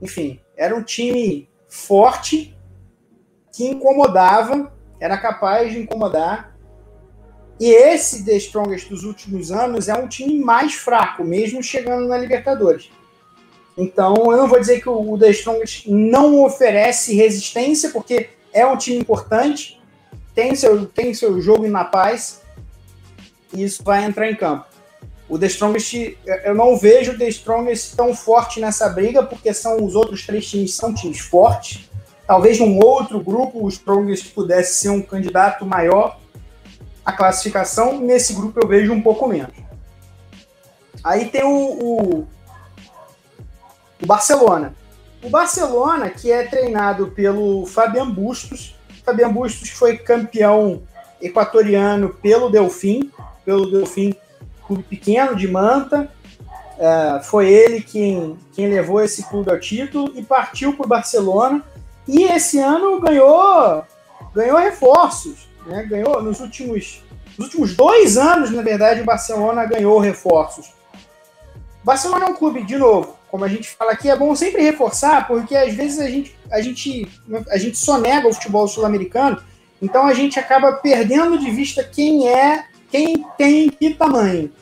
[0.00, 2.56] enfim, era um time forte
[3.54, 6.56] que incomodava, era capaz de incomodar.
[7.60, 12.18] E esse The Strongest dos últimos anos é um time mais fraco, mesmo chegando na
[12.18, 12.90] Libertadores.
[13.76, 18.76] Então, eu não vou dizer que o The Strongest não oferece resistência, porque é um
[18.76, 19.80] time importante,
[20.34, 22.42] tem seu, tem seu jogo na paz
[23.54, 24.71] e isso vai entrar em campo.
[25.32, 29.82] O The Strongest, eu não vejo o The Strongest tão forte nessa briga, porque são
[29.82, 31.88] os outros três times são times fortes.
[32.26, 36.20] Talvez num outro grupo o Strongest pudesse ser um candidato maior
[37.02, 37.98] à classificação.
[37.98, 39.54] Nesse grupo eu vejo um pouco menos.
[41.02, 42.28] Aí tem o, o,
[44.02, 44.74] o Barcelona.
[45.22, 50.82] O Barcelona, que é treinado pelo Fabian Bustos, Fabian Bustos foi campeão
[51.22, 53.10] equatoriano pelo Delfim,
[53.46, 54.14] pelo Delfim,
[54.72, 56.10] clube pequeno de Manta.
[56.78, 61.62] É, foi ele quem, quem levou esse clube ao título e partiu para o Barcelona.
[62.08, 63.84] E esse ano ganhou,
[64.34, 65.48] ganhou reforços.
[65.66, 65.84] Né?
[65.84, 67.04] Ganhou nos últimos,
[67.38, 70.72] nos últimos dois anos, na verdade, o Barcelona ganhou reforços.
[71.84, 75.26] Barcelona é um clube, de novo, como a gente fala aqui, é bom sempre reforçar,
[75.26, 77.08] porque às vezes a gente, a gente,
[77.50, 79.42] a gente só nega o futebol sul-americano,
[79.80, 84.52] então a gente acaba perdendo de vista quem é, quem tem que tamanho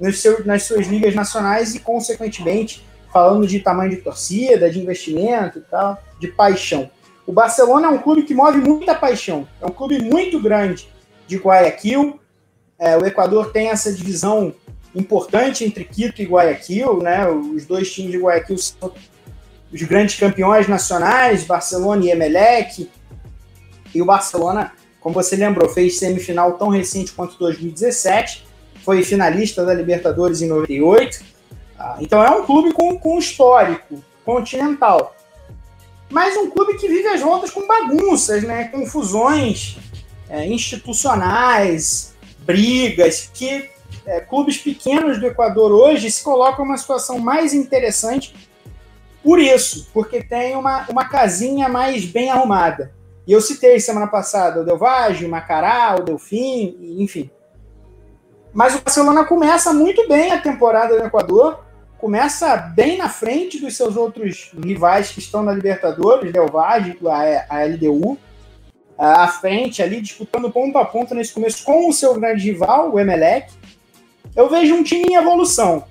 [0.00, 5.58] nos seu, nas suas ligas nacionais e, consequentemente, falando de tamanho de torcida, de investimento
[5.58, 6.90] e tal, de paixão.
[7.26, 10.88] O Barcelona é um clube que move muita paixão, é um clube muito grande
[11.26, 12.18] de Guayaquil.
[12.78, 14.54] É, o Equador tem essa divisão
[14.94, 17.28] importante entre Quito e Guayaquil, né?
[17.28, 18.92] Os dois times de Guayaquil são
[19.70, 22.90] os grandes campeões nacionais, Barcelona e Emelec.
[23.94, 28.47] E o Barcelona, como você lembrou, fez semifinal tão recente quanto 2017,
[28.88, 31.22] foi finalista da Libertadores em 98.
[31.78, 35.14] Ah, então é um clube com, com histórico continental.
[36.08, 38.64] Mas um clube que vive as voltas com bagunças, né?
[38.68, 39.76] confusões
[40.26, 43.68] é, institucionais, brigas, que
[44.06, 48.34] é, clubes pequenos do Equador hoje se colocam numa situação mais interessante
[49.22, 52.94] por isso, porque tem uma, uma casinha mais bem arrumada.
[53.26, 57.30] E eu citei semana passada o Del Valle, o Macará, o Delfim, enfim.
[58.52, 61.64] Mas o Barcelona começa muito bem a temporada no Equador,
[61.98, 66.98] começa bem na frente dos seus outros rivais que estão na Libertadores, Del Valle,
[67.48, 68.18] a, LDU,
[68.96, 72.98] à frente ali, disputando ponto a ponto nesse começo com o seu grande rival, o
[72.98, 73.52] Emelec
[74.34, 75.84] eu vejo um time em evolução.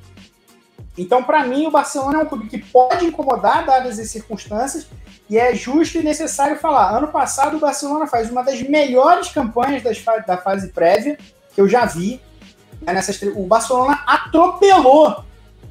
[0.98, 4.88] Então, para mim, o Barcelona é um clube que pode incomodar, dadas as circunstâncias,
[5.30, 6.98] e é justo e necessário falar.
[6.98, 11.18] Ano passado, o Barcelona faz uma das melhores campanhas das, da fase prévia
[11.54, 12.22] que eu já vi.
[12.82, 15.24] Né, nessas, o Barcelona atropelou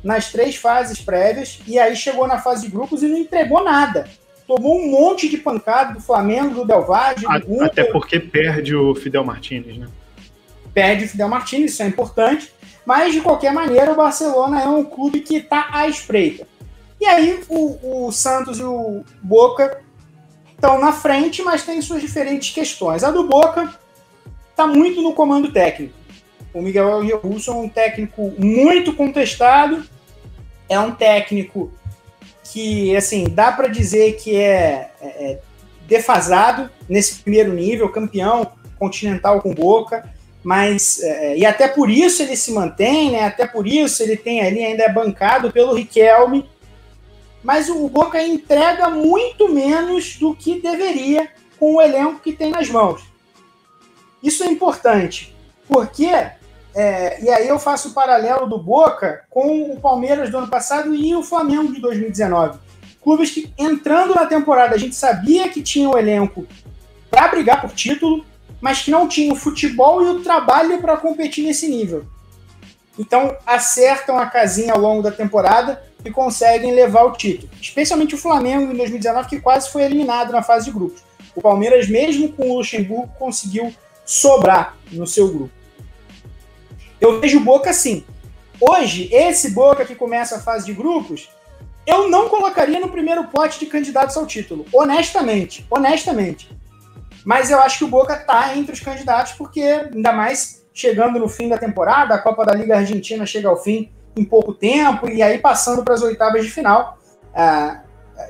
[0.02, 4.08] nas três fases prévias e aí chegou na fase de grupos e não entregou nada.
[4.46, 8.94] Tomou um monte de pancada do Flamengo, do Del Valle, do Até porque perde o
[8.94, 9.88] Fidel Martínez, né?
[10.72, 12.52] Perde o Fidel Martínez, isso é importante.
[12.84, 16.46] Mas, de qualquer maneira, o Barcelona é um clube que está à espreita.
[17.00, 19.80] E aí, o, o Santos e o Boca
[20.54, 23.02] estão na frente, mas tem suas diferentes questões.
[23.02, 23.74] A do Boca
[24.50, 25.94] está muito no comando técnico.
[26.52, 29.84] O Miguel Russo é um técnico muito contestado,
[30.68, 31.72] é um técnico
[32.52, 35.40] que, assim, dá para dizer que é, é, é
[35.86, 40.16] defasado nesse primeiro nível, campeão continental com Boca
[40.46, 43.24] mas é, e até por isso ele se mantém, né?
[43.24, 46.48] Até por isso ele tem ali ainda é bancado pelo Riquelme,
[47.42, 51.28] mas o Boca entrega muito menos do que deveria
[51.58, 53.02] com o elenco que tem nas mãos.
[54.22, 55.34] Isso é importante,
[55.66, 56.06] porque
[56.76, 60.94] é, e aí eu faço o paralelo do Boca com o Palmeiras do ano passado
[60.94, 62.58] e o Flamengo de 2019.
[63.02, 66.46] Clubes que entrando na temporada a gente sabia que tinha o elenco
[67.10, 68.26] para brigar por título,
[68.60, 72.04] mas que não tinham o futebol e o trabalho para competir nesse nível.
[72.98, 77.48] Então acertam a casinha ao longo da temporada e conseguem levar o título.
[77.58, 81.02] Especialmente o Flamengo em 2019, que quase foi eliminado na fase de grupos.
[81.34, 83.74] O Palmeiras, mesmo com o Luxemburgo, conseguiu
[84.04, 85.65] sobrar no seu grupo.
[87.00, 88.04] Eu vejo o Boca assim.
[88.60, 91.28] Hoje, esse Boca que começa a fase de grupos,
[91.86, 94.66] eu não colocaria no primeiro pote de candidatos ao título.
[94.72, 95.66] Honestamente.
[95.70, 96.50] Honestamente.
[97.24, 101.28] Mas eu acho que o Boca está entre os candidatos, porque ainda mais chegando no
[101.28, 105.22] fim da temporada, a Copa da Liga Argentina chega ao fim em pouco tempo, e
[105.22, 106.98] aí passando para as oitavas de final.
[107.34, 107.82] Ah,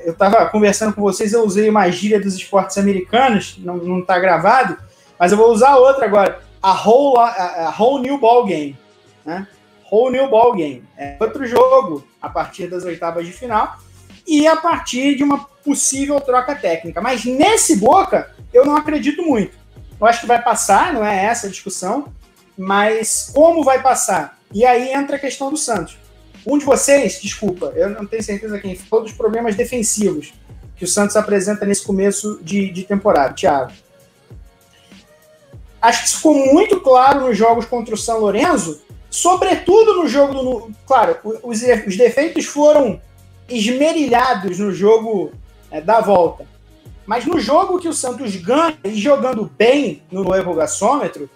[0.05, 4.77] eu estava conversando com vocês, eu usei uma gíria dos esportes americanos, não está gravado,
[5.19, 6.41] mas eu vou usar outra agora.
[6.67, 8.77] A whole, a, a whole new ball game.
[9.25, 9.47] Né?
[9.91, 10.83] Whole new ball game.
[10.97, 13.79] É outro jogo a partir das oitavas de final
[14.27, 17.01] e a partir de uma possível troca técnica.
[17.01, 19.57] Mas nesse Boca, eu não acredito muito.
[20.01, 22.13] Eu acho que vai passar, não é essa a discussão,
[22.59, 24.39] mas como vai passar?
[24.53, 25.97] E aí entra a questão do Santos.
[26.45, 30.33] Um de vocês, desculpa, eu não tenho certeza quem falou dos problemas defensivos
[30.77, 33.73] que o Santos apresenta nesse começo de, de temporada, Thiago.
[35.87, 40.35] Acho que isso ficou muito claro nos jogos contra o São Lourenço, sobretudo no jogo
[40.35, 40.71] do.
[40.85, 43.01] Claro, os, os defeitos foram
[43.49, 45.31] esmerilhados no jogo
[45.71, 46.45] é, da volta.
[47.07, 51.31] Mas no jogo que o Santos ganha e jogando bem no novo gasômetro,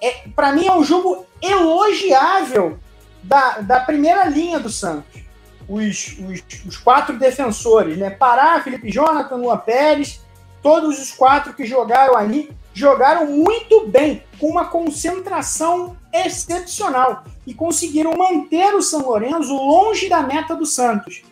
[0.00, 2.78] é, para mim é um jogo elogiável
[3.22, 5.20] da, da primeira linha do Santos.
[5.68, 8.08] Os, os, os quatro defensores, né?
[8.08, 10.22] Pará, Felipe Jonathan, Luan Pérez,
[10.62, 18.16] todos os quatro que jogaram ali jogaram muito bem, com uma concentração excepcional e conseguiram
[18.16, 21.22] manter o São Lourenço longe da meta do Santos.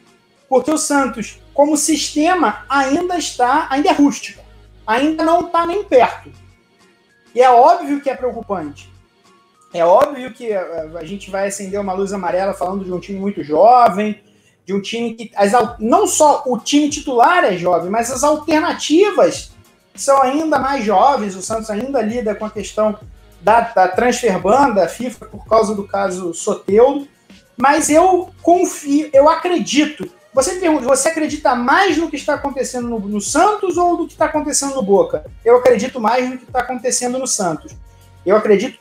[0.48, 4.40] Porque o Santos, como sistema, ainda está, ainda é rústico,
[4.86, 6.30] ainda não está nem perto.
[7.34, 8.90] E é óbvio que é preocupante.
[9.74, 13.18] É óbvio que eh, a gente vai acender uma luz amarela falando de um time
[13.18, 14.20] muito jovem,
[14.66, 19.51] de um time que as, não só o time titular é jovem, mas as alternativas
[19.94, 21.36] são ainda mais jovens.
[21.36, 22.98] O Santos ainda lida com a questão
[23.40, 27.06] da, da transfer banda FIFA por causa do caso Soteudo.
[27.56, 30.10] Mas eu confio, eu acredito.
[30.32, 34.14] Você pergunta, você acredita mais no que está acontecendo no, no Santos ou do que
[34.14, 35.24] está acontecendo no Boca?
[35.44, 37.76] Eu acredito mais no que está acontecendo no Santos.
[38.24, 38.78] Eu acredito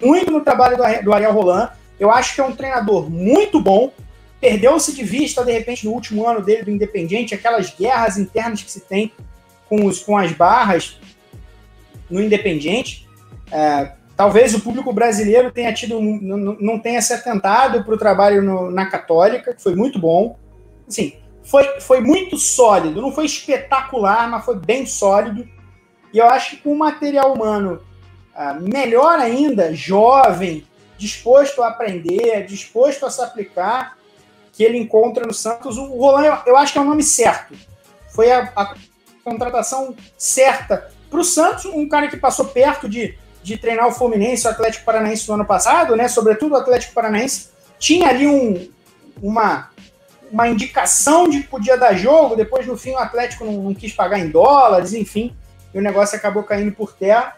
[0.00, 1.70] muito no trabalho do, do Ariel Roland.
[1.98, 3.92] Eu acho que é um treinador muito bom.
[4.40, 8.70] Perdeu-se de vista, de repente, no último ano dele do Independiente, aquelas guerras internas que
[8.70, 9.12] se tem
[9.68, 10.98] com, os, com as barras
[12.10, 13.06] no Independiente.
[13.50, 18.70] É, talvez o público brasileiro tenha tido, não, tenha se atentado para o trabalho no,
[18.70, 20.36] na Católica, que foi muito bom.
[20.86, 25.48] Assim, foi, foi muito sólido, não foi espetacular, mas foi bem sólido.
[26.12, 27.80] E eu acho que com o material humano
[28.34, 30.66] uh, melhor ainda, jovem,
[30.96, 33.96] disposto a aprender, disposto a se aplicar,
[34.52, 37.54] que ele encontra no Santos, o Roland, eu acho que é o nome certo.
[38.12, 38.74] Foi a, a
[39.28, 44.46] contratação certa para o Santos, um cara que passou perto de, de treinar o Fluminense
[44.46, 46.08] o Atlético Paranaense no ano passado, né?
[46.08, 47.48] Sobretudo o Atlético Paranaense
[47.78, 48.68] tinha ali um,
[49.22, 49.70] uma,
[50.30, 53.92] uma indicação de que podia dar jogo, depois no fim o Atlético não, não quis
[53.92, 55.34] pagar em dólares, enfim,
[55.72, 57.36] e o negócio acabou caindo por terra.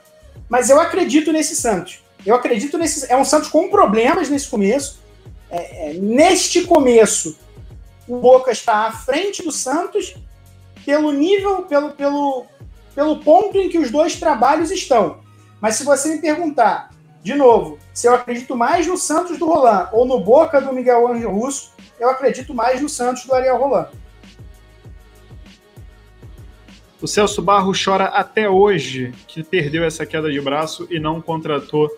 [0.49, 2.03] Mas eu acredito nesse Santos.
[2.25, 3.11] Eu acredito nesse.
[3.11, 5.01] É um Santos com problemas nesse começo.
[5.51, 7.39] É, é, neste começo,
[8.07, 10.15] o Boca está à frente do Santos
[10.85, 12.47] pelo nível, pelo, pelo,
[12.95, 15.21] pelo ponto em que os dois trabalhos estão.
[15.61, 16.91] Mas se você me perguntar,
[17.23, 21.07] de novo, se eu acredito mais no Santos do Roland ou no Boca do Miguel
[21.09, 23.89] Angel Russo, eu acredito mais no Santos do Ariel Roland.
[27.01, 31.91] O Celso Barro chora até hoje que perdeu essa queda de braço e não contratou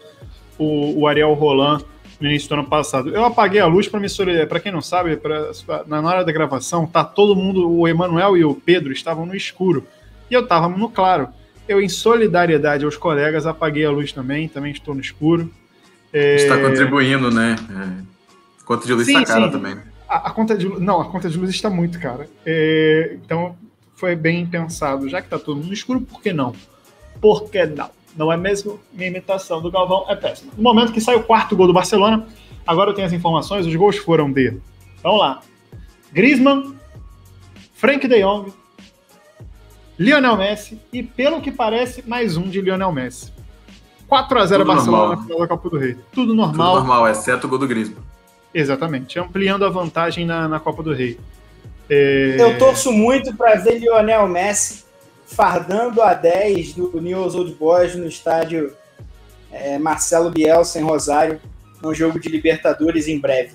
[0.59, 1.85] o, o Ariel Roland
[2.23, 3.11] no início do ano passado.
[3.11, 4.07] Eu apaguei a luz para me.
[4.49, 5.51] Para quem não sabe, pra,
[5.87, 9.85] na hora da gravação, tá todo mundo, o Emanuel e o Pedro estavam no escuro
[10.31, 11.29] e eu estava no claro.
[11.69, 15.51] Eu, em solidariedade aos colegas, apaguei a luz também, também estou no escuro.
[16.13, 16.37] É...
[16.37, 17.57] Está contribuindo, né?
[17.59, 18.65] É...
[18.65, 19.51] Conta de luz está cara sim.
[19.51, 19.79] também.
[20.09, 22.29] A, a, conta de não, a conta de luz está muito cara.
[22.47, 23.17] É...
[23.25, 23.57] Então
[23.97, 25.09] foi bem pensado.
[25.09, 26.55] Já que está todo mundo no escuro, por que não?
[27.21, 27.91] Por que não?
[28.17, 28.81] Não é mesmo?
[28.93, 30.53] Minha imitação do Galvão é péssima.
[30.57, 32.27] No momento que sai o quarto gol do Barcelona,
[32.67, 34.57] agora eu tenho as informações, os gols foram de.
[35.03, 35.41] Vamos lá.
[36.13, 36.77] Griezmann,
[37.73, 38.53] Frank de Jong,
[39.99, 43.33] Lionel Messi e, pelo que parece, mais um de Lionel Messi.
[44.07, 45.17] 4 a 0 Barcelona normal.
[45.17, 45.97] na final da Copa do Rei.
[46.13, 46.75] Tudo normal.
[46.75, 48.03] Tudo normal, exceto o gol do Griezmann.
[48.53, 51.19] Exatamente, ampliando a vantagem na, na Copa do Rei.
[51.89, 52.37] É...
[52.39, 54.82] Eu torço muito para ver Lionel Messi
[55.35, 58.75] fardando a 10 do News Old Boys no estádio
[59.51, 61.41] é, Marcelo Bielsa em Rosário,
[61.83, 63.55] num jogo de Libertadores em breve.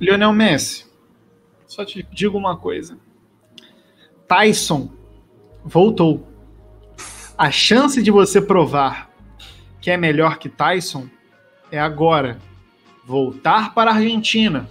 [0.00, 0.86] Lionel Messi,
[1.66, 2.98] só te digo uma coisa.
[4.26, 4.90] Tyson
[5.64, 6.26] voltou.
[7.36, 9.10] A chance de você provar
[9.80, 11.06] que é melhor que Tyson
[11.70, 12.38] é agora.
[13.04, 14.68] Voltar para a Argentina,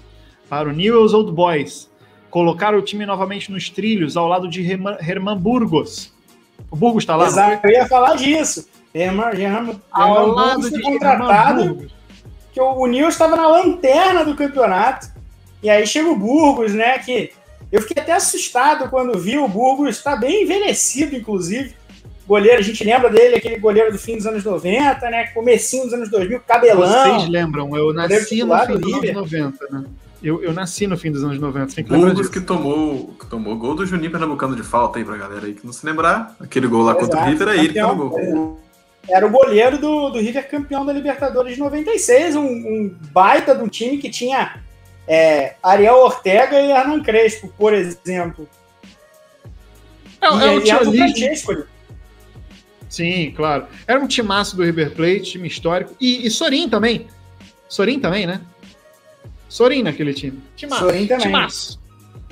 [0.48, 1.92] para o Newell's Old Boys,
[2.30, 6.11] colocar o time novamente nos trilhos ao lado de Herman Burgos,
[6.70, 7.28] o Burgos está lá?
[7.28, 8.68] Exato, eu ia falar disso.
[8.94, 11.88] German, German, Ao lado foi contratado.
[12.54, 15.08] Que o, o Nils estava na lanterna do campeonato.
[15.64, 16.98] E aí chega o Burgos, né?
[17.00, 17.32] Que
[17.72, 19.98] eu fiquei até assustado quando vi o Burgos.
[19.98, 21.74] Está bem envelhecido, inclusive.
[22.28, 25.28] Goleiro, a gente lembra dele, aquele goleiro do fim dos anos 90, né?
[25.28, 27.18] Comecinho dos anos 2000, cabelão.
[27.18, 29.84] Vocês lembram, eu nasci no fim dos anos 90, né?
[30.24, 33.56] Eu, eu nasci no fim dos anos 90, tem que Burgos que tomou, que tomou
[33.56, 36.36] gol do Juninho Pernambucano de falta aí pra galera aí que não se lembrar.
[36.40, 38.60] Aquele gol lá Exato, contra o River, aí ele tomou gol.
[39.10, 43.64] Era o goleiro do, do River campeão da Libertadores de 96, um, um baita de
[43.64, 44.62] um time que tinha
[45.08, 48.48] é, Ariel Ortega e Hernan Crespo, por exemplo.
[50.22, 51.66] É, e, é um time
[52.88, 53.66] Sim, claro.
[53.88, 55.96] Era um timaço do River Plate, time histórico.
[56.00, 57.08] E, e Sorin também.
[57.68, 58.42] Sorin também, né?
[59.52, 60.42] Sorin naquele time.
[60.56, 60.86] Timaço.
[60.86, 61.26] Sorin também.
[61.26, 61.82] Timaço.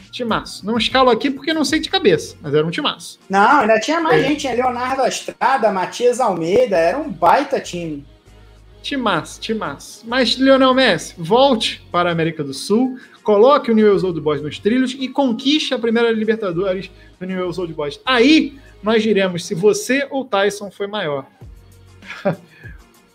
[0.10, 0.66] Timaço.
[0.66, 3.20] Não escalo aqui porque não sei de cabeça, mas era um timaço.
[3.30, 4.28] Não, ainda tinha mais é.
[4.30, 4.40] gente.
[4.40, 6.78] Tinha Leonardo Estrada, Matias Almeida.
[6.78, 8.06] Era um baita time.
[8.82, 10.06] Timaço, timaço.
[10.08, 12.98] Mas, Lionel Messi, volte para a América do Sul.
[13.22, 16.90] coloque o Newell's Old Boys nos trilhos e conquiste a primeira Libertadores
[17.20, 18.00] do Newell's Old Boys.
[18.06, 21.26] Aí nós diremos se você ou Tyson foi maior.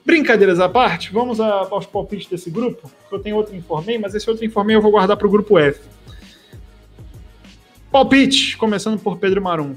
[0.04, 2.90] Brincadeiras à parte, vamos aos palpites desse grupo.
[3.10, 5.80] Eu tenho outro informei, mas esse outro informei eu vou guardar para o grupo F.
[7.90, 9.76] Palpite, começando por Pedro Marum.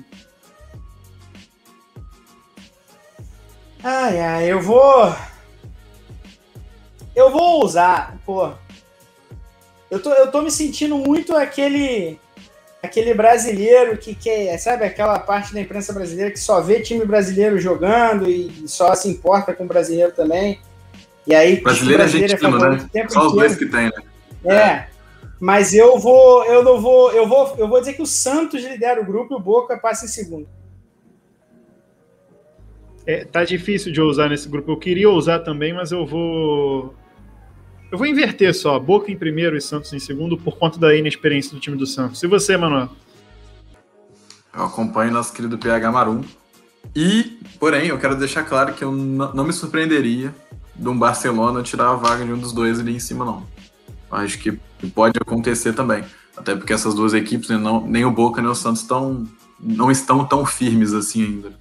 [3.84, 5.16] Ai, ai, eu vou.
[7.16, 8.52] Eu vou usar, pô.
[9.90, 12.20] Eu tô, eu tô me sentindo muito aquele
[12.82, 17.60] aquele brasileiro que quer, sabe, aquela parte da imprensa brasileira que só vê time brasileiro
[17.60, 20.60] jogando e só se importa com o brasileiro também.
[21.26, 23.08] E aí, brasileiro, brasileiro é favorito né?
[23.10, 24.02] Só os dois que tem, né?
[24.46, 24.88] É.
[25.40, 29.02] Mas eu vou, eu não vou, eu vou, eu vou dizer que o Santos lidera
[29.02, 30.48] o grupo e o Boca passa em segundo.
[33.06, 34.72] É, tá difícil de ousar nesse grupo.
[34.72, 36.94] Eu queria ousar também, mas eu vou.
[37.92, 38.78] Eu vou inverter só.
[38.80, 42.22] Boca em primeiro e Santos em segundo por conta da inexperiência do time do Santos.
[42.22, 42.90] E você, Manuel?
[44.54, 46.24] Eu acompanho nosso querido PH Marum.
[46.96, 50.34] E, porém, eu quero deixar claro que eu não me surpreenderia
[50.76, 53.46] de um Barcelona tirar a vaga de um dos dois ali em cima, não.
[54.12, 54.52] Acho que
[54.94, 56.04] pode acontecer também.
[56.36, 59.28] Até porque essas duas equipes, né, não, nem o Boca nem o Santos, tão,
[59.60, 61.52] não estão tão firmes assim ainda.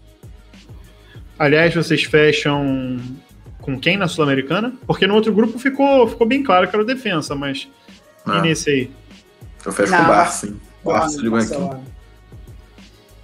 [1.38, 2.98] Aliás, vocês fecham
[3.66, 4.72] com quem na Sul-Americana?
[4.86, 7.68] Porque no outro grupo ficou, ficou bem claro que era o defensa, mas
[8.24, 8.90] e nesse aí?
[9.64, 10.60] Eu fecho não, com o Barça, sim.
[10.84, 11.28] Barça de.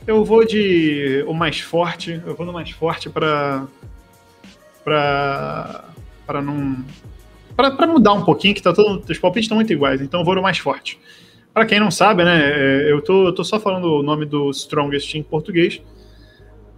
[0.04, 3.68] Eu vou de o mais forte, eu vou no mais forte para
[4.84, 5.84] para
[6.26, 6.84] para não
[7.56, 10.34] para mudar um pouquinho, que tá todo, os palpites estão muito iguais, então eu vou
[10.34, 10.98] no mais forte.
[11.54, 14.50] Para quem não sabe, né, é, eu tô, eu tô só falando o nome do
[14.50, 15.80] Strongest em português,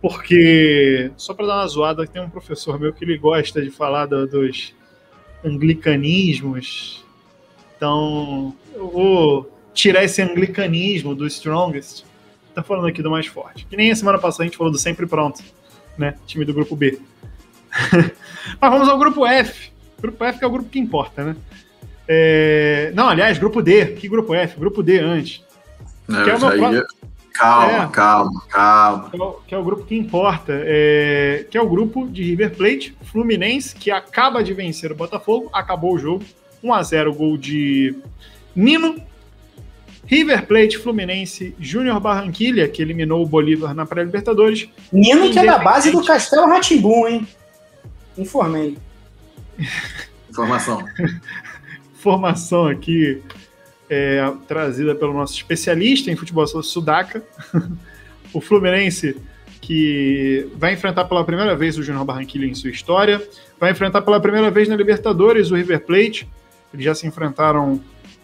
[0.05, 4.05] porque, só para dar uma zoada, tem um professor meu que ele gosta de falar
[4.05, 4.75] do, dos
[5.43, 7.03] anglicanismos.
[7.75, 12.05] Então, eu vou tirar esse anglicanismo do strongest.
[12.55, 13.65] Tá falando aqui do mais forte.
[13.65, 15.43] Que nem a semana passada a gente falou do sempre pronto,
[15.97, 16.17] né?
[16.27, 17.01] Time do grupo B.
[18.61, 19.73] Mas vamos ao grupo F.
[20.03, 21.37] Grupo F que é o grupo que importa, né?
[22.07, 22.93] É...
[22.95, 23.95] Não, aliás, grupo D.
[23.95, 24.61] Que grupo F?
[24.61, 25.43] Grupo D antes.
[26.07, 26.85] Não, que é o meu ia...
[27.35, 29.11] Calma, é, calma, calma.
[29.11, 30.53] Que é, o, que é, o, grupo que importa.
[30.55, 35.51] É, que é o grupo de River Plate, Fluminense, que acaba de vencer o Botafogo,
[35.53, 36.25] acabou o jogo.
[36.63, 37.97] 1x0 gol de
[38.55, 39.03] Nino.
[40.07, 44.69] River Plate, Fluminense, Júnior Barranquilha, que eliminou o Bolívar na pré-Libertadores.
[44.93, 47.27] Nino que é da base do Castelo Ratimbum, hein?
[48.17, 48.79] Informei.
[50.31, 50.87] Informação.
[51.99, 53.23] Informação aqui
[53.89, 57.23] é, trazida pelo nosso especialista em futebol sudaca,
[58.33, 59.17] o Fluminense,
[59.61, 63.23] que vai enfrentar pela primeira vez o Júnior Barranquilla em sua história,
[63.59, 66.29] vai enfrentar pela primeira vez na Libertadores o River Plate.
[66.73, 67.81] Eles já se enfrentaram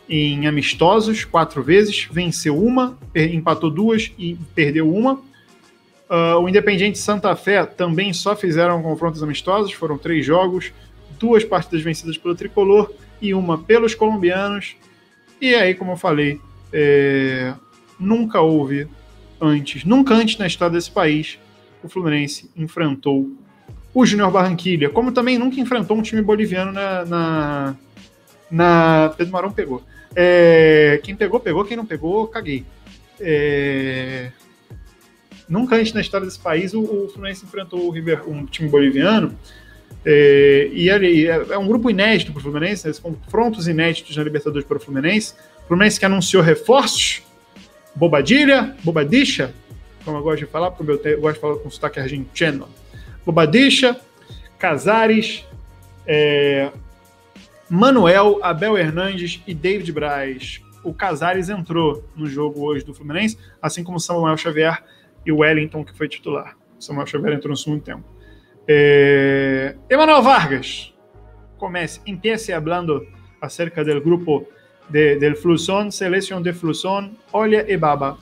[0.08, 5.14] em amistosos quatro vezes, venceu uma, empatou duas e perdeu uma.
[6.10, 10.72] Uh, o Independiente Santa Fé também só fizeram confrontos amistosos, foram três jogos,
[11.18, 12.92] duas partidas vencidas pelo Tricolor
[13.22, 14.74] e uma pelos colombianos.
[15.40, 16.40] E aí, como eu falei,
[16.72, 17.54] é,
[17.98, 18.86] nunca houve
[19.40, 21.38] antes, nunca antes na história desse país,
[21.82, 23.30] o Fluminense enfrentou
[23.94, 27.04] o Júnior Barranquilha, como também nunca enfrentou um time boliviano na.
[27.04, 27.76] na,
[28.50, 29.82] na Pedro Marão pegou.
[30.14, 32.64] É, quem pegou, pegou, quem não pegou, caguei.
[33.18, 34.30] É,
[35.48, 39.36] nunca antes na história desse país o, o Fluminense enfrentou o River, um time boliviano
[40.04, 44.22] é, e ele, é, é, um grupo inédito para o Fluminense, né, confrontos inéditos na
[44.22, 45.34] Libertadores para o Fluminense.
[45.66, 47.22] Fluminense que anunciou reforços,
[47.94, 49.52] Bobadilha, Bobadicha,
[50.04, 52.68] como eu gosto de falar, porque eu, eu gosto de falar com sotaque argentino.
[53.26, 54.00] Bobadicha,
[54.58, 55.44] Casares,
[56.06, 56.70] é,
[57.68, 60.60] Manuel, Abel Hernandes e David Braz.
[60.82, 64.82] O Casares entrou no jogo hoje do Fluminense, assim como Samuel Xavier
[65.26, 66.56] e o Wellington, que foi titular.
[66.78, 68.04] Samuel Xavier entrou no segundo tempo.
[68.72, 70.94] Eh, Emanuel Vargas,
[71.58, 73.04] comece, empiece hablando
[73.40, 74.46] acerca del grupo
[74.88, 78.16] de, del Flusón, Seleção de Flusón, Olha e Baba.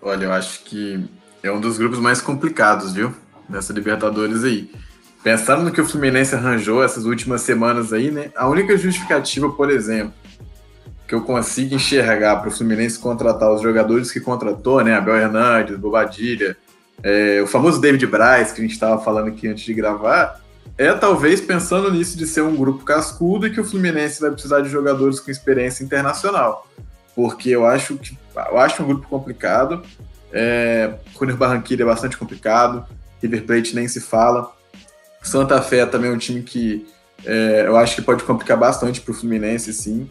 [0.00, 1.06] Olha, eu acho que
[1.42, 3.14] é um dos grupos mais complicados, viu?
[3.50, 4.70] Nessa Libertadores aí.
[5.22, 8.30] Pensando no que o Fluminense arranjou essas últimas semanas aí, né?
[8.34, 10.14] A única justificativa, por exemplo,
[11.06, 14.94] que eu consigo enxergar para o Fluminense contratar os jogadores que contratou, né?
[14.94, 16.56] Abel Hernandes, Bobadilha,
[17.06, 20.40] é, o famoso David Braz, que a gente estava falando aqui antes de gravar,
[20.76, 24.60] é talvez pensando nisso de ser um grupo cascudo e que o Fluminense vai precisar
[24.60, 26.66] de jogadores com experiência internacional.
[27.14, 29.82] Porque eu acho que eu acho um grupo complicado.
[30.32, 32.84] É, Júnior Barranquilla é bastante complicado,
[33.22, 34.52] River Plate nem se fala.
[35.22, 36.88] Santa Fé também é um time que
[37.24, 40.10] é, eu acho que pode complicar bastante para o Fluminense, sim.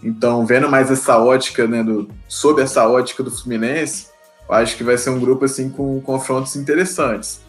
[0.00, 4.14] Então, vendo mais essa ótica, né, do, sob essa ótica do Fluminense,
[4.48, 7.40] eu acho que vai ser um grupo assim com confrontos interessantes.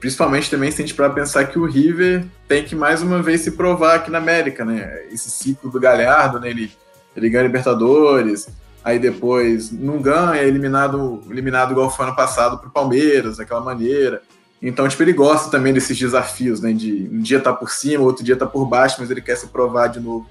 [0.00, 3.42] Principalmente também se a gente para pensar que o River tem que mais uma vez
[3.42, 5.04] se provar aqui na América, né?
[5.12, 6.50] Esse ciclo do Galhardo, né?
[6.50, 6.72] Ele,
[7.16, 8.48] ele ganha Libertadores,
[8.82, 13.60] aí depois não ganha, é eliminado, eliminado igual foi ano passado para o Palmeiras, daquela
[13.60, 14.22] maneira.
[14.60, 16.72] Então, tipo, ele gosta também desses desafios, né?
[16.72, 19.46] De um dia tá por cima, outro dia tá por baixo, mas ele quer se
[19.48, 20.26] provar de novo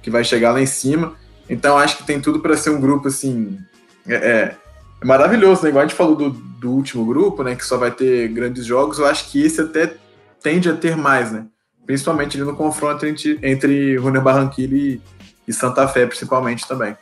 [0.00, 1.14] que vai chegar lá em cima.
[1.48, 3.58] Então, acho que tem tudo para ser um grupo assim.
[4.06, 4.56] É, é,
[5.02, 5.70] é, maravilhoso, né?
[5.70, 7.54] Igual a gente falou do, do último grupo, né?
[7.54, 8.98] Que só vai ter grandes jogos.
[8.98, 9.94] Eu acho que esse até
[10.42, 11.46] tende a ter mais, né?
[11.84, 15.00] Principalmente no confronto entre, entre Júnior Barranquilla e,
[15.46, 16.96] e Santa Fé, principalmente também.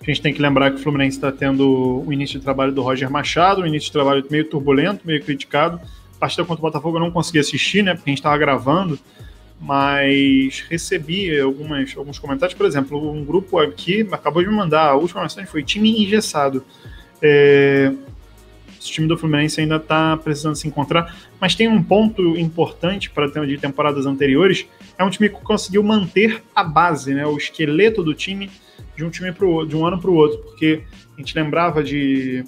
[0.00, 2.80] A gente tem que lembrar que o Fluminense está tendo o início de trabalho do
[2.80, 5.80] Roger Machado, um início de trabalho meio turbulento, meio criticado.
[6.16, 7.94] A partida contra o Botafogo eu não consegui assistir, né?
[7.94, 8.96] Porque a gente estava gravando,
[9.60, 12.56] mas recebi algumas, alguns comentários.
[12.56, 16.64] Por exemplo, um grupo aqui acabou de me mandar, a última mensagem foi time engessado.
[17.22, 17.92] É,
[18.78, 23.28] esse time do Fluminense ainda está precisando se encontrar, mas tem um ponto importante para
[23.28, 28.02] ter de temporadas anteriores, é um time que conseguiu manter a base, né, o esqueleto
[28.02, 28.50] do time
[28.96, 30.82] de um time pro, de um ano para o outro, porque
[31.16, 32.44] a gente lembrava de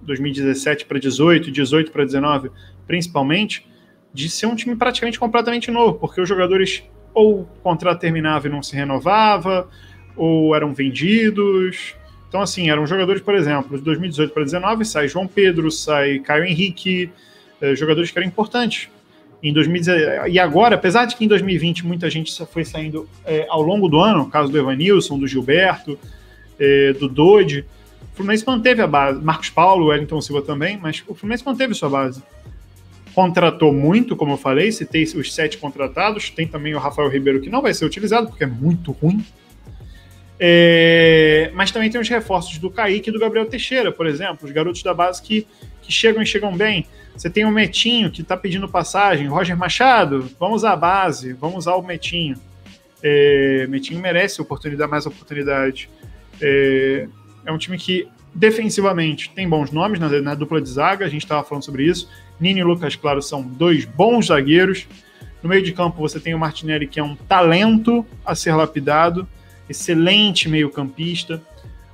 [0.00, 2.50] 2017 para 18, 18 para 19,
[2.86, 3.66] principalmente,
[4.12, 6.82] de ser um time praticamente completamente novo, porque os jogadores
[7.14, 9.68] ou o contrato terminava e não se renovava,
[10.16, 11.94] ou eram vendidos.
[12.28, 16.44] Então, assim, eram jogadores, por exemplo, de 2018 para 19 sai João Pedro, sai Caio
[16.44, 17.10] Henrique,
[17.60, 18.88] eh, jogadores que eram importantes
[19.42, 20.30] em 2019.
[20.30, 23.98] E agora, apesar de que em 2020 muita gente foi saindo é, ao longo do
[23.98, 25.98] ano, o caso do Evanilson, do Gilberto,
[26.58, 27.66] é, do Dodi,
[28.12, 29.20] o Fluminense manteve a base.
[29.20, 32.22] Marcos Paulo, Wellington Silva também, mas o Fluminense manteve sua base.
[33.14, 37.50] Contratou muito, como eu falei, citei os sete contratados, tem também o Rafael Ribeiro que
[37.50, 39.24] não vai ser utilizado, porque é muito ruim.
[40.40, 44.50] É, mas também tem os reforços do Kaique e do Gabriel Teixeira, por exemplo, os
[44.50, 45.46] garotos da base que,
[45.82, 46.86] que chegam e chegam bem.
[47.16, 51.74] Você tem o Metinho que está pedindo passagem, Roger Machado, vamos à base, vamos usar
[51.74, 52.36] o Metinho.
[53.02, 55.90] É, Metinho merece oportunidade, mais oportunidade.
[56.40, 57.06] É,
[57.44, 61.22] é, um time que defensivamente tem bons nomes na, na dupla de zaga, a gente
[61.22, 62.08] estava falando sobre isso.
[62.40, 64.86] Nini e Lucas Claro são dois bons zagueiros.
[65.42, 69.28] No meio de campo você tem o Martinelli, que é um talento a ser lapidado,
[69.68, 71.42] excelente meio-campista.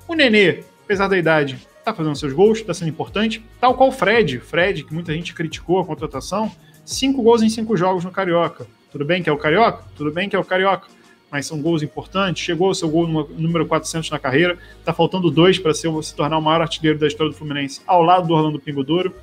[0.06, 3.44] O Nenê, apesar da idade, tá fazendo seus gols, tá sendo importante.
[3.60, 6.50] Tal qual o Fred, Fred, que muita gente criticou a contratação,
[6.84, 8.66] cinco gols em cinco jogos no Carioca.
[8.90, 9.84] Tudo bem que é o Carioca?
[9.96, 10.88] Tudo bem que é o Carioca.
[11.30, 12.42] Mas são gols importantes.
[12.42, 14.58] Chegou ao seu gol no número 400 na carreira.
[14.84, 18.26] Tá faltando dois para se tornar o maior artilheiro da história do Fluminense, ao lado
[18.26, 19.14] do Orlando Pingo Douro.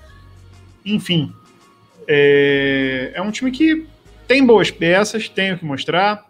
[0.85, 1.33] Enfim,
[2.07, 3.87] é, é um time que
[4.27, 6.29] tem boas peças, tem o que mostrar.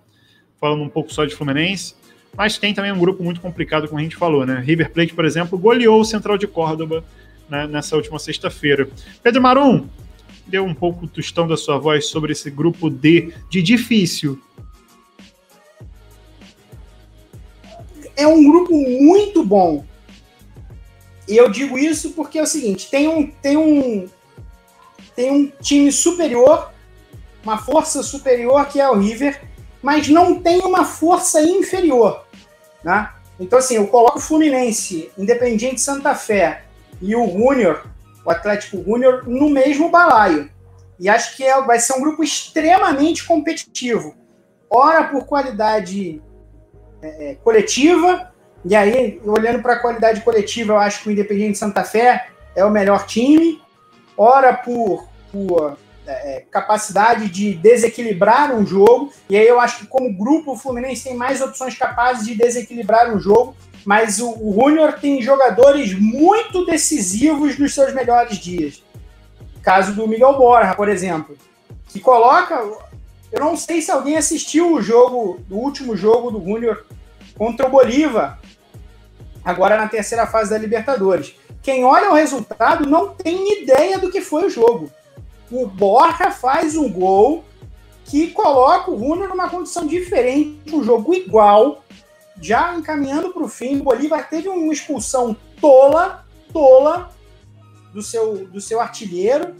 [0.59, 1.95] Falando um pouco só de Fluminense
[2.38, 4.59] mas tem também um grupo muito complicado, como a gente falou, né?
[4.59, 7.03] River Plate, por exemplo, goleou o Central de Córdoba
[7.49, 8.88] né, nessa última sexta-feira.
[9.23, 9.88] Pedro Marum,
[10.45, 14.41] deu um pouco o tostão da sua voz sobre esse grupo D de difícil.
[18.16, 19.84] É um grupo muito bom.
[21.28, 24.07] E eu digo isso porque é o seguinte: tem um, tem um,
[25.16, 26.72] tem um time superior,
[27.43, 29.41] uma força superior que é o River,
[29.82, 32.26] mas não tem uma força inferior.
[32.84, 33.09] Né?
[33.39, 36.63] Então, assim, eu coloco o Fluminense, Independiente Santa Fé
[37.01, 37.86] e o Júnior,
[38.26, 40.49] o Atlético Júnior, no mesmo balaio.
[40.99, 44.16] E acho que é, vai ser um grupo extremamente competitivo.
[44.70, 46.22] Ora por qualidade
[47.06, 48.34] é, é coletiva,
[48.68, 52.66] e aí, olhando para a qualidade coletiva, eu acho que o Independiente Santa Fé é
[52.66, 53.62] o melhor time.
[54.18, 55.78] Ora por, por
[56.08, 59.14] é, é, capacidade de desequilibrar um jogo.
[59.30, 63.14] E aí eu acho que, como grupo, o Fluminense tem mais opções capazes de desequilibrar
[63.14, 63.56] um jogo.
[63.86, 68.84] Mas o, o Júnior tem jogadores muito decisivos nos seus melhores dias.
[69.62, 71.38] Caso do Miguel Borja, por exemplo,
[71.89, 72.60] que coloca.
[73.36, 76.86] Eu não sei se alguém assistiu o jogo, o último jogo do Júnior
[77.38, 78.39] contra o Bolívar,
[79.43, 81.36] agora na terceira fase da Libertadores.
[81.61, 84.89] Quem olha o resultado não tem ideia do que foi o jogo
[85.51, 87.43] o Borja faz um gol
[88.05, 91.83] que coloca o Runo numa condição diferente, um jogo igual,
[92.39, 93.79] já encaminhando para o fim.
[93.79, 97.11] O Bolívar teve uma expulsão tola, tola
[97.93, 99.55] do seu, do seu artilheiro,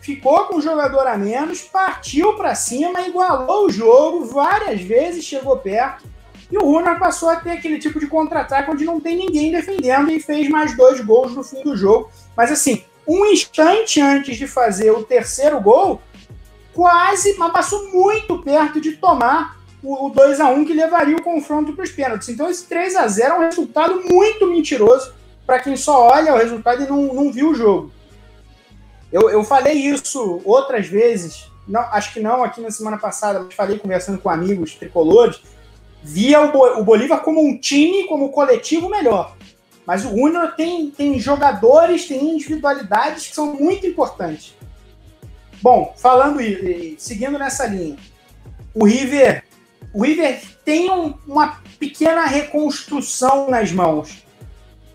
[0.00, 5.56] ficou com um jogador a menos, partiu para cima, igualou o jogo várias vezes, chegou
[5.56, 6.04] perto.
[6.50, 10.10] E o Runner passou a ter aquele tipo de contra-ataque onde não tem ninguém defendendo
[10.10, 12.10] e fez mais dois gols no fim do jogo.
[12.36, 16.02] Mas assim, um instante antes de fazer o terceiro gol,
[16.72, 21.22] quase, mas passou muito perto de tomar o, o 2 a 1 que levaria o
[21.22, 22.28] confronto para os pênaltis.
[22.28, 25.12] Então esse 3 a 0 é um resultado muito mentiroso
[25.46, 27.92] para quem só olha o resultado e não, não viu o jogo.
[29.12, 33.54] Eu, eu falei isso outras vezes, não, acho que não aqui na semana passada, mas
[33.54, 35.40] falei conversando com amigos tricolores,
[36.02, 39.36] via o, Bo, o Bolívar como um time, como coletivo melhor.
[39.86, 44.54] Mas o Júnior tem, tem jogadores, tem individualidades que são muito importantes.
[45.62, 47.96] Bom, falando e seguindo nessa linha,
[48.74, 49.44] o River,
[49.92, 54.24] o River tem um, uma pequena reconstrução nas mãos,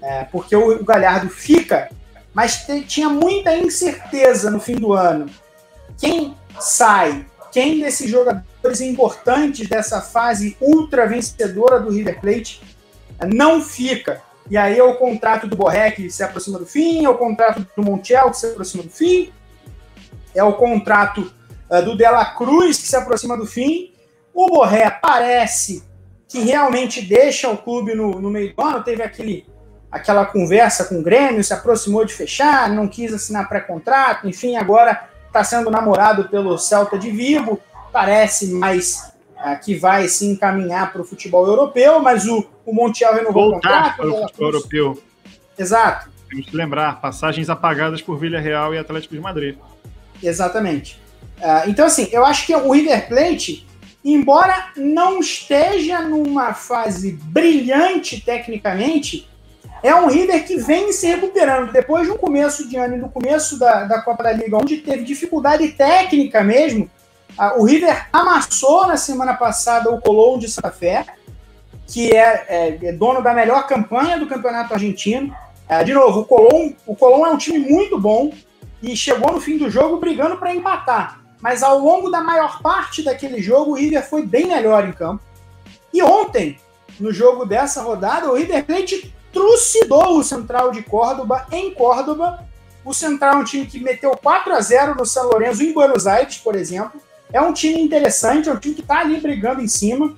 [0.01, 1.89] é, porque o, o, Galhardo fica,
[2.35, 5.27] mas tinha muita incerteza no fim do ano.
[5.97, 7.25] Quem sai?
[7.49, 12.61] Quem desses jogadores importantes dessa fase ultra vencedora do River Plate
[13.33, 14.21] não fica?
[14.51, 17.65] E aí é o contrato do Borré que se aproxima do fim, é o contrato
[17.75, 19.31] do Montiel que se aproxima do fim,
[20.35, 21.31] é o contrato
[21.69, 23.93] uh, do Dela Cruz, que se aproxima do fim.
[24.33, 25.83] O Borré parece
[26.27, 28.83] que realmente deixa o clube no, no meio do ano.
[28.83, 29.47] Teve aquele,
[29.95, 35.07] aquela conversa com o Grêmio, se aproximou de fechar, não quis assinar pré-contrato, enfim, agora
[35.27, 37.61] está sendo namorado pelo Celta de Vigo.
[37.93, 43.13] Parece mais uh, que vai se encaminhar para o futebol europeu, mas o, o Montiel
[43.13, 43.95] renovou Voltar o contrato.
[43.95, 45.03] Para o futebol europeu.
[45.57, 46.09] Exato.
[46.29, 49.57] Temos que lembrar, passagens apagadas por Villarreal e Atlético de Madrid.
[50.21, 51.01] Exatamente.
[51.37, 53.65] Uh, então, assim, eu acho que o River Plate,
[54.03, 59.29] embora não esteja numa fase brilhante tecnicamente,
[59.87, 61.71] é um River que vem se recuperando.
[61.71, 64.77] Depois de um começo de ano e no começo da, da Copa da Liga, onde
[64.77, 66.89] teve dificuldade técnica mesmo,
[67.37, 71.05] uh, o River amassou na semana passada o Colón de Santa Fé,
[71.87, 75.35] que é, é, é, dono da melhor campanha do campeonato argentino.
[75.69, 78.31] Uh, de novo, o Colón, o Colón é um time muito bom,
[78.81, 81.21] e chegou no fim do jogo brigando para empatar.
[81.41, 85.23] Mas ao longo da maior parte daquele jogo, o River foi bem melhor em campo.
[85.93, 86.57] E ontem,
[86.99, 92.47] no jogo dessa rodada, o River Plate trucidou o Central de Córdoba em Córdoba.
[92.85, 96.07] O Central é um time que meteu 4 a 0 no São Lourenço em Buenos
[96.07, 97.01] Aires, por exemplo.
[97.33, 100.15] É um time interessante, é um time que está ali brigando em cima.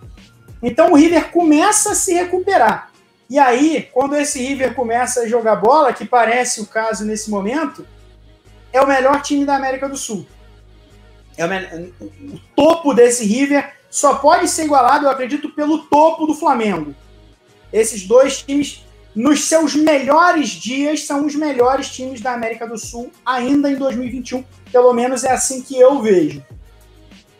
[0.61, 2.91] Então o River começa a se recuperar.
[3.27, 7.87] E aí, quando esse River começa a jogar bola, que parece o caso nesse momento,
[8.71, 10.27] é o melhor time da América do Sul.
[11.35, 12.05] É o,
[12.35, 16.93] o topo desse River só pode ser igualado, eu acredito, pelo topo do Flamengo.
[17.73, 18.85] Esses dois times,
[19.17, 24.43] nos seus melhores dias, são os melhores times da América do Sul ainda em 2021.
[24.71, 26.45] Pelo menos é assim que eu vejo.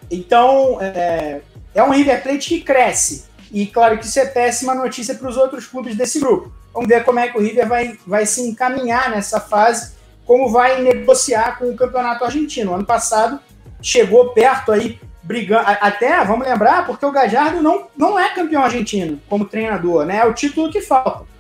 [0.09, 1.39] Então, é,
[1.75, 3.25] é um River Plate que cresce.
[3.51, 6.51] E claro que isso é péssima notícia para os outros clubes desse grupo.
[6.73, 10.81] Vamos ver como é que o River vai, vai se encaminhar nessa fase como vai
[10.81, 12.73] negociar com o campeonato argentino.
[12.73, 13.39] Ano passado
[13.83, 15.65] chegou perto aí, brigando.
[15.79, 20.17] Até, vamos lembrar, porque o Gajardo não, não é campeão argentino como treinador, né?
[20.17, 21.36] É o título que falta.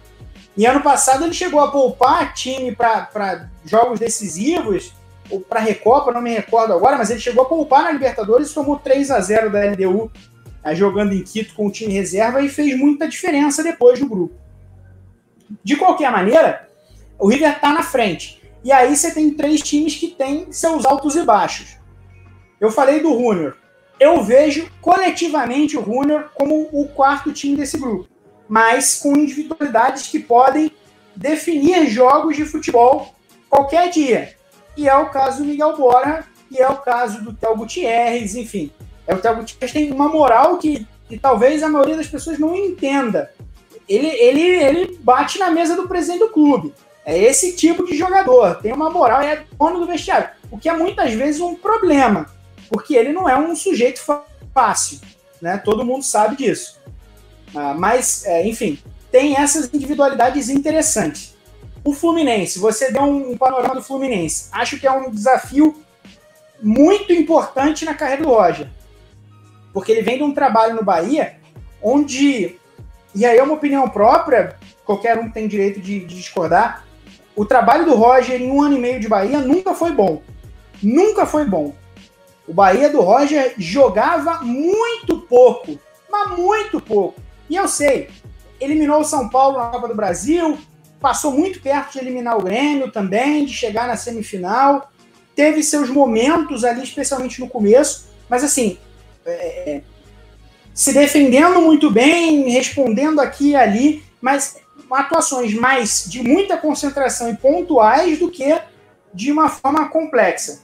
[0.57, 4.93] E ano passado ele chegou a poupar time para jogos decisivos,
[5.29, 8.79] ou para Recopa, não me recordo agora, mas ele chegou a poupar na Libertadores tomou
[8.79, 10.11] 3 a 0 da LDU
[10.73, 14.35] jogando em Quito com o time reserva e fez muita diferença depois no grupo.
[15.63, 16.67] De qualquer maneira,
[17.17, 18.41] o River está na frente.
[18.63, 21.77] E aí você tem três times que têm seus altos e baixos.
[22.59, 23.53] Eu falei do Runner.
[23.99, 28.07] Eu vejo coletivamente o Runner como o quarto time desse grupo,
[28.47, 30.71] mas com individualidades que podem
[31.15, 33.13] definir jogos de futebol
[33.49, 34.35] qualquer dia.
[34.75, 38.71] E é o caso do Miguel Bora, e é o caso do Théo Gutierrez, enfim.
[39.05, 42.55] É, o Théo Gutierrez tem uma moral que, que talvez a maioria das pessoas não
[42.55, 43.31] entenda.
[43.87, 46.73] Ele, ele, ele bate na mesa do presidente do clube.
[47.05, 50.29] É esse tipo de jogador, tem uma moral e é dono do vestiário.
[50.51, 52.29] O que é muitas vezes um problema,
[52.69, 54.01] porque ele não é um sujeito
[54.53, 54.99] fácil,
[55.41, 55.57] né?
[55.57, 56.76] Todo mundo sabe disso.
[57.55, 58.79] Ah, mas, é, enfim,
[59.11, 61.35] tem essas individualidades interessantes.
[61.83, 64.49] O Fluminense, você deu um panorama do Fluminense.
[64.51, 65.75] Acho que é um desafio
[66.61, 68.67] muito importante na carreira do Roger.
[69.73, 71.37] Porque ele vem de um trabalho no Bahia
[71.81, 72.57] onde,
[73.13, 76.85] e aí é uma opinião própria, qualquer um tem direito de, de discordar,
[77.35, 80.21] o trabalho do Roger em um ano e meio de Bahia nunca foi bom.
[80.81, 81.75] Nunca foi bom.
[82.47, 85.79] O Bahia do Roger jogava muito pouco,
[86.09, 87.21] mas muito pouco.
[87.49, 88.09] E eu sei,
[88.59, 90.57] eliminou o São Paulo na Copa do Brasil,
[90.99, 94.91] passou muito perto de eliminar o Grêmio também, de chegar na semifinal.
[95.35, 98.77] Teve seus momentos ali, especialmente no começo, mas assim,
[99.25, 99.81] é, é
[100.73, 104.57] se defendendo muito bem, respondendo aqui e ali, mas
[104.91, 108.59] atuações mais de muita concentração e pontuais do que
[109.13, 110.61] de uma forma complexa.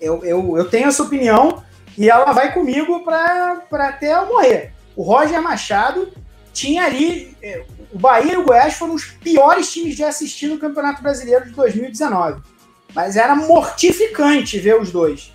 [0.00, 1.62] Eu, eu, eu tenho essa opinião,
[1.96, 4.73] E ela vai comigo para até eu morrer.
[4.96, 6.12] O Roger Machado
[6.52, 7.36] tinha ali.
[7.42, 11.46] É, o Bahia e o Goiás foram os piores times de assistir no Campeonato Brasileiro
[11.46, 12.42] de 2019.
[12.94, 15.32] Mas era mortificante ver os dois.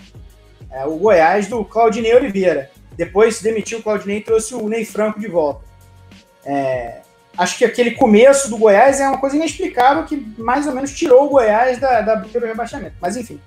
[0.72, 2.72] É, o Goiás do Claudinei Oliveira.
[2.95, 5.64] Depois demitiu o Claudinei e trouxe o Ney Franco de volta.
[6.45, 7.01] É,
[7.38, 11.26] acho que aquele começo do Goiás é uma coisa inexplicável que mais ou menos tirou
[11.26, 12.95] o Goiás da, da briga do rebaixamento.
[12.99, 13.39] Mas enfim,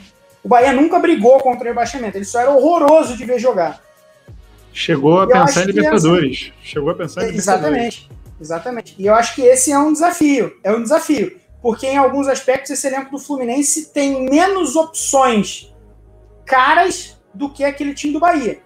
[0.43, 3.81] o Bahia nunca brigou contra o rebaixamento, ele só era horroroso de ver jogar.
[4.73, 6.53] Chegou a pensar em Libertadores.
[6.53, 6.67] Essa...
[6.67, 8.11] Chegou a pensar em Exatamente.
[8.41, 8.95] Exatamente.
[8.99, 10.57] E eu acho que esse é um desafio.
[10.65, 11.39] É um desafio.
[11.61, 15.73] Porque em alguns aspectos esse elenco do Fluminense tem menos opções
[16.45, 18.61] caras do que aquele time do Bahia.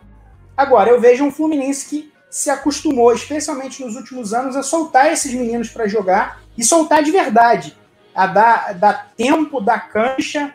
[0.56, 5.32] Agora, eu vejo um Fluminense que se acostumou, especialmente nos últimos anos, a soltar esses
[5.32, 7.76] meninos para jogar e soltar de verdade.
[8.14, 10.54] A dar, dar tempo, dar cancha,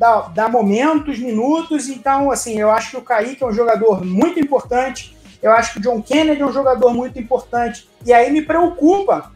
[0.00, 1.90] dar, dar momentos, minutos.
[1.90, 5.14] Então, assim, eu acho que o Kaique é um jogador muito importante.
[5.42, 7.86] Eu acho que o John Kennedy é um jogador muito importante.
[8.06, 9.30] E aí me preocupa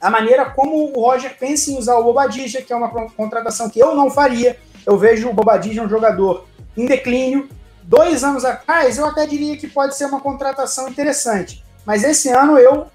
[0.00, 3.78] a maneira como o Roger pensa em usar o Bobadilla, que é uma contratação que
[3.78, 4.58] eu não faria.
[4.84, 6.46] Eu vejo o Bobadilla um jogador
[6.76, 7.48] em declínio,
[7.84, 11.64] dois anos atrás, eu até diria que pode ser uma contratação interessante.
[11.84, 12.86] Mas esse ano eu,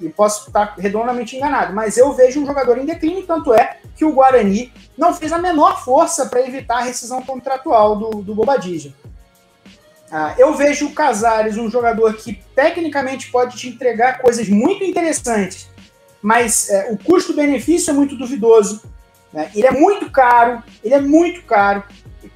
[0.00, 4.04] e posso estar redondamente enganado, mas eu vejo um jogador em declínio, tanto é que
[4.04, 8.92] o Guarani não fez a menor força para evitar a rescisão contratual do, do Bobadilla.
[10.10, 15.68] Ah, eu vejo o Casares um jogador que tecnicamente pode te entregar coisas muito interessantes,
[16.22, 18.82] mas é, o custo-benefício é muito duvidoso.
[19.32, 19.50] Né?
[19.54, 21.82] Ele é muito caro, ele é muito caro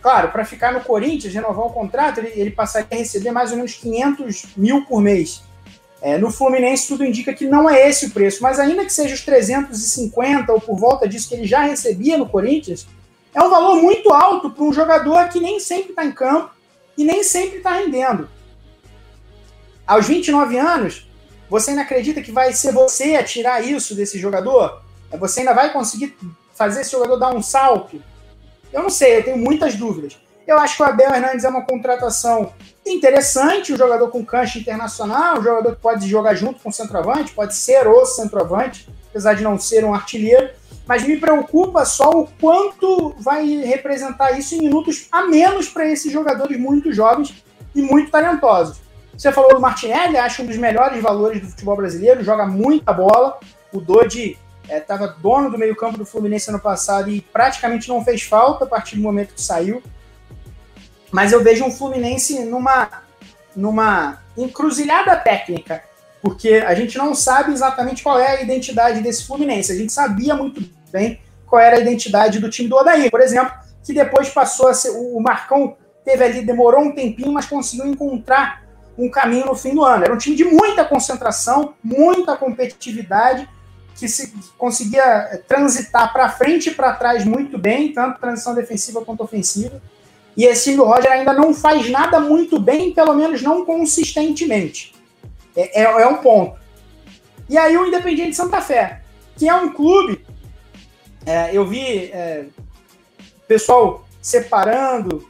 [0.01, 3.57] claro, para ficar no Corinthians, renovar o contrato, ele, ele, passaria a receber mais ou
[3.57, 5.43] menos 500 mil por mês.
[6.01, 9.15] É, no Fluminense, tudo indica que não é esse o preço, mas ainda que seja
[9.15, 12.87] os 350 ou por volta disso que ele já recebia no Corinthians,
[13.35, 16.51] é um valor muito alto para um jogador que nem sempre está em campo
[16.97, 18.29] e nem sempre está rendendo.
[19.87, 21.09] Aos 29 anos,
[21.49, 24.83] você ainda acredita que vai ser você a tirar isso desse jogador?
[25.11, 26.17] É, você ainda vai conseguir
[26.55, 28.03] fazer esse jogador dar um salto?
[28.73, 30.19] Eu não sei, eu tenho muitas dúvidas.
[30.49, 32.55] Eu acho que o Abel Hernandes é uma contratação
[32.87, 37.35] interessante, um jogador com cancha internacional, um jogador que pode jogar junto com o centroavante,
[37.35, 40.49] pode ser o centroavante, apesar de não ser um artilheiro,
[40.87, 46.11] mas me preocupa só o quanto vai representar isso em minutos a menos para esses
[46.11, 47.45] jogadores muito jovens
[47.75, 48.81] e muito talentosos.
[49.19, 53.39] Você falou do Martinelli, acho um dos melhores valores do futebol brasileiro, joga muita bola.
[53.71, 58.23] O Dodi estava é, dono do meio-campo do Fluminense ano passado e praticamente não fez
[58.23, 59.83] falta a partir do momento que saiu.
[61.11, 62.89] Mas eu vejo um Fluminense numa,
[63.55, 65.83] numa encruzilhada técnica,
[66.21, 69.73] porque a gente não sabe exatamente qual é a identidade desse Fluminense.
[69.73, 73.53] A gente sabia muito bem qual era a identidade do time do Odair, por exemplo,
[73.85, 74.91] que depois passou a ser.
[74.91, 78.63] O Marcão teve ali, demorou um tempinho, mas conseguiu encontrar
[78.97, 80.05] um caminho no fim do ano.
[80.05, 83.49] Era um time de muita concentração, muita competitividade
[83.95, 89.23] que se conseguia transitar para frente e para trás muito bem, tanto transição defensiva quanto
[89.23, 89.81] ofensiva.
[90.39, 94.95] E esse do Roger ainda não faz nada muito bem, pelo menos não consistentemente.
[95.57, 96.57] É, é, é um ponto.
[97.49, 99.03] E aí o Independiente Santa Fé,
[99.37, 100.25] que é um clube,
[101.27, 102.45] é, eu vi é,
[103.49, 105.29] pessoal separando,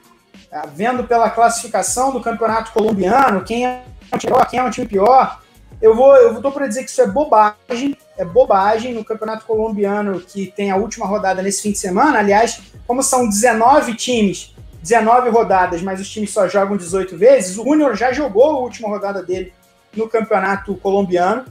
[0.53, 4.71] é, vendo pela classificação do campeonato colombiano, quem é um time pior, quem é um
[4.71, 5.41] time pior.
[5.81, 10.21] Eu vou, eu tô para dizer que isso é bobagem, é bobagem no Campeonato Colombiano
[10.21, 12.19] que tem a última rodada nesse fim de semana.
[12.19, 17.65] Aliás, como são 19 times, 19 rodadas, mas os times só jogam 18 vezes, o
[17.65, 19.53] Júnior já jogou a última rodada dele
[19.95, 21.45] no Campeonato Colombiano.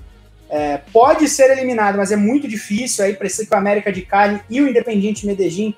[0.50, 3.04] É, pode ser eliminado, mas é muito difícil.
[3.04, 5.76] Aí precisa que o América de Cali e o Independiente Medellín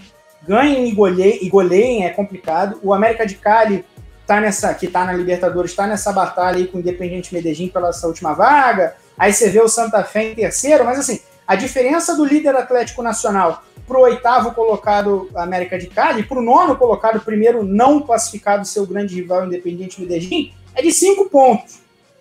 [0.48, 2.80] ganhem e goleiem, e goleiem é complicado.
[2.84, 3.84] O América de Cali
[4.28, 7.90] tá nessa, que está na Libertadores, está nessa batalha aí com o Independiente Medellín pela
[7.90, 8.96] essa última vaga.
[9.18, 13.02] Aí você vê o Santa Fé em terceiro, mas assim, a diferença do líder Atlético
[13.02, 18.64] Nacional para o oitavo colocado América de Cali, para o nono colocado, primeiro não classificado,
[18.64, 21.80] seu grande rival Independiente Medellín, é de cinco pontos.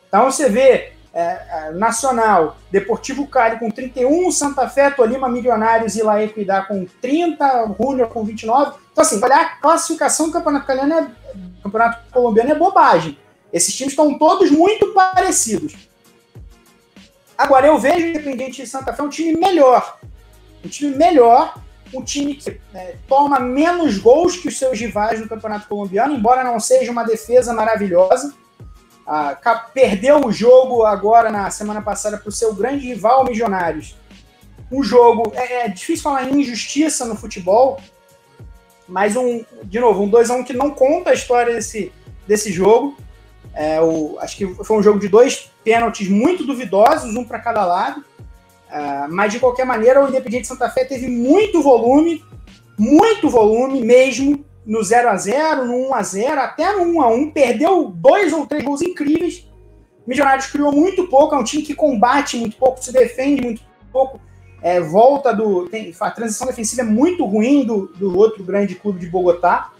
[0.08, 1.20] Então você vê é,
[1.68, 7.74] é Nacional, Deportivo Cali com 31, Santa Fé, Tolima, Milionários e La Equidad com 30,
[7.78, 8.78] Júnior com 29.
[8.90, 11.08] Então, assim, olhar a classificação do Campeonato Caliano é
[11.62, 13.18] campeonato colombiano é bobagem.
[13.52, 15.74] Esses times estão todos muito parecidos.
[17.36, 19.98] Agora, eu vejo o Independiente de Santa Fé um time melhor.
[20.64, 21.54] Um time melhor,
[21.94, 26.44] um time que é, toma menos gols que os seus rivais no campeonato colombiano, embora
[26.44, 28.34] não seja uma defesa maravilhosa.
[29.06, 29.34] Ah,
[29.72, 33.96] perdeu o jogo agora na semana passada para o seu grande rival Milionários.
[34.70, 37.80] Um jogo, é, é difícil falar em injustiça no futebol,
[38.86, 41.90] mas um, de novo, um 2x1 que não conta a história desse,
[42.26, 42.98] desse jogo.
[43.54, 47.64] É, o, acho que foi um jogo de dois pênaltis muito duvidosos, um para cada
[47.64, 48.04] lado.
[48.68, 52.22] Uh, mas de qualquer maneira, o Independiente Santa Fé teve muito volume,
[52.78, 57.08] muito volume mesmo, no 0 a 0 no 1 a 0 até no 1 a
[57.08, 59.48] 1 Perdeu dois ou três gols incríveis.
[60.06, 64.20] Milionários criou muito pouco, é um time que combate muito pouco, se defende muito pouco.
[64.62, 65.68] É, volta do.
[65.68, 69.70] Tem, a transição defensiva é muito ruim do, do outro grande clube de Bogotá.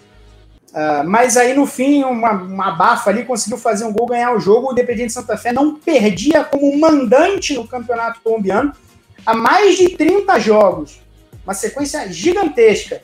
[0.79, 4.39] Uh, mas aí no fim, uma, uma bafa ali, conseguiu fazer um gol, ganhar o
[4.39, 4.68] jogo.
[4.68, 8.72] O Independiente Santa Fé não perdia como mandante no campeonato colombiano
[9.26, 11.01] há mais de 30 jogos.
[11.45, 13.03] Uma sequência gigantesca.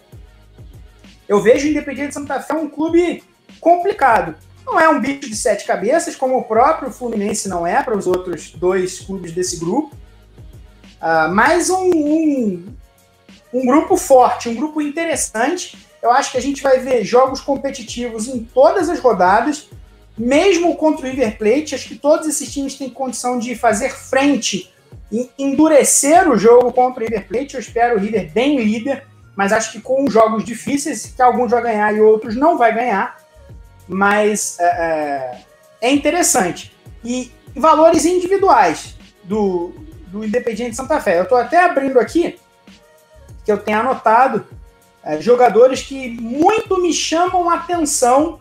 [1.27, 3.25] Eu vejo o Independiente Santa Fé um clube
[3.59, 4.37] complicado.
[4.65, 8.07] Não é um bicho de sete cabeças, como o próprio Fluminense não é para os
[8.07, 9.97] outros dois clubes desse grupo.
[11.03, 12.67] Uh, mas um, um,
[13.53, 18.29] um grupo forte, um grupo interessante eu acho que a gente vai ver jogos competitivos
[18.29, 19.71] em todas as rodadas,
[20.19, 21.75] mesmo contra o River Plate.
[21.75, 24.71] Acho que todos esses times têm condição de fazer frente
[25.11, 27.55] e endurecer o jogo contra o River Plate.
[27.55, 31.63] Eu espero o River bem líder, mas acho que com jogos difíceis, que alguns vai
[31.63, 33.17] ganhar e outros não vai ganhar.
[33.89, 34.65] Mas é,
[35.81, 36.71] é, é interessante.
[37.03, 39.73] E valores individuais do,
[40.09, 41.19] do Independiente Santa Fé.
[41.19, 42.39] Eu estou até abrindo aqui,
[43.43, 44.47] que eu tenho anotado
[45.05, 48.41] é, jogadores que muito me chamam a atenção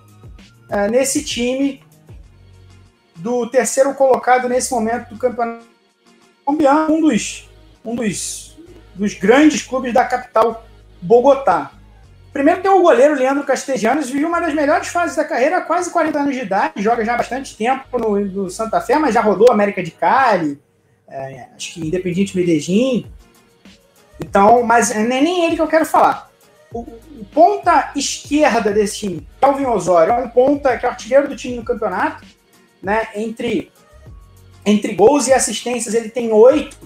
[0.69, 1.83] é, nesse time
[3.17, 5.65] do terceiro colocado nesse momento do campeonato
[6.43, 7.49] colombiano, um dos,
[7.83, 8.57] um dos,
[8.95, 10.65] dos grandes clubes da capital,
[11.01, 11.71] Bogotá.
[12.31, 16.19] Primeiro tem o goleiro Leandro Castellanos, vive uma das melhores fases da carreira, quase 40
[16.19, 19.51] anos de idade, joga já há bastante tempo no, no Santa Fé, mas já rodou
[19.51, 20.59] América de Cali,
[21.07, 23.05] é, acho que Independiente Medellín.
[24.19, 26.32] Então, mas é nem ele que eu quero falar
[26.73, 26.85] o,
[27.33, 31.55] ponta esquerda desse time, Calvin Osório, é um ponta que é o artilheiro do time
[31.55, 32.25] no campeonato,
[32.81, 33.07] né?
[33.15, 33.71] Entre,
[34.65, 36.77] entre gols e assistências, ele tem oito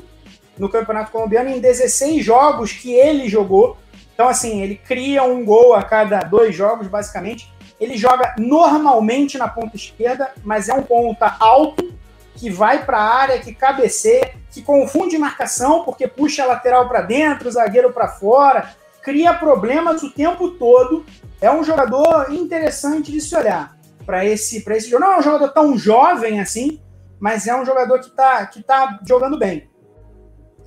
[0.57, 3.77] no campeonato colombiano em 16 jogos que ele jogou.
[4.13, 7.51] Então, assim, ele cria um gol a cada dois jogos, basicamente.
[7.79, 11.95] Ele joga normalmente na ponta esquerda, mas é um ponta alto
[12.35, 17.01] que vai para a área, que cabeceia, que confunde marcação, porque puxa a lateral para
[17.01, 18.75] dentro, o zagueiro para fora,
[19.07, 21.05] cria problemas o tempo todo.
[21.39, 25.05] É um jogador interessante de se olhar para esse, esse jogo.
[25.05, 26.81] Não é um jogador tão jovem assim,
[27.17, 29.69] mas é um jogador que está que tá jogando bem.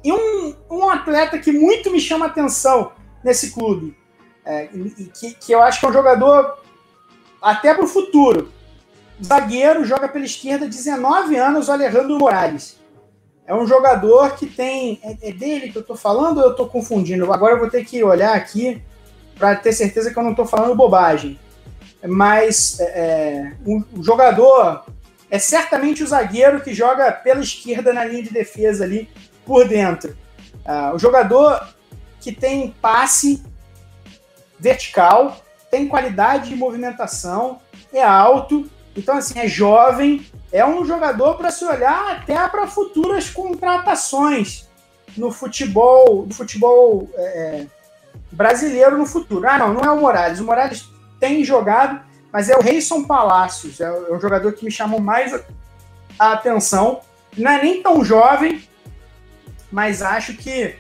[0.02, 3.94] E um, um atleta que muito me chama atenção nesse clube,
[4.42, 4.70] é,
[5.12, 6.64] que, que eu acho que é um jogador
[7.42, 8.50] até para o futuro.
[9.22, 12.79] Zagueiro, joga pela esquerda, 19 anos, o Alejandro Morales.
[13.46, 15.00] É um jogador que tem.
[15.02, 17.32] É, é dele que eu estou falando ou eu estou confundindo?
[17.32, 18.82] Agora eu vou ter que olhar aqui
[19.36, 21.38] para ter certeza que eu não estou falando bobagem.
[22.06, 24.84] Mas é, é o jogador
[25.30, 29.08] é certamente o zagueiro que joga pela esquerda na linha de defesa ali
[29.46, 30.16] por dentro.
[30.66, 31.68] Uh, o jogador
[32.20, 33.42] que tem passe
[34.58, 37.60] vertical, tem qualidade de movimentação,
[37.92, 38.68] é alto,
[39.00, 44.68] então assim, é jovem, é um jogador para se olhar até para futuras contratações
[45.16, 47.66] no futebol, no futebol é,
[48.30, 49.48] brasileiro no futuro.
[49.48, 50.38] Ah, não, não é o Morales.
[50.38, 52.00] O Morales tem jogado,
[52.32, 53.80] mas é o Reison Palácios.
[53.80, 55.34] É, é um jogador que me chamou mais
[56.18, 57.00] a atenção.
[57.36, 58.62] Não é nem tão jovem,
[59.72, 60.76] mas acho que,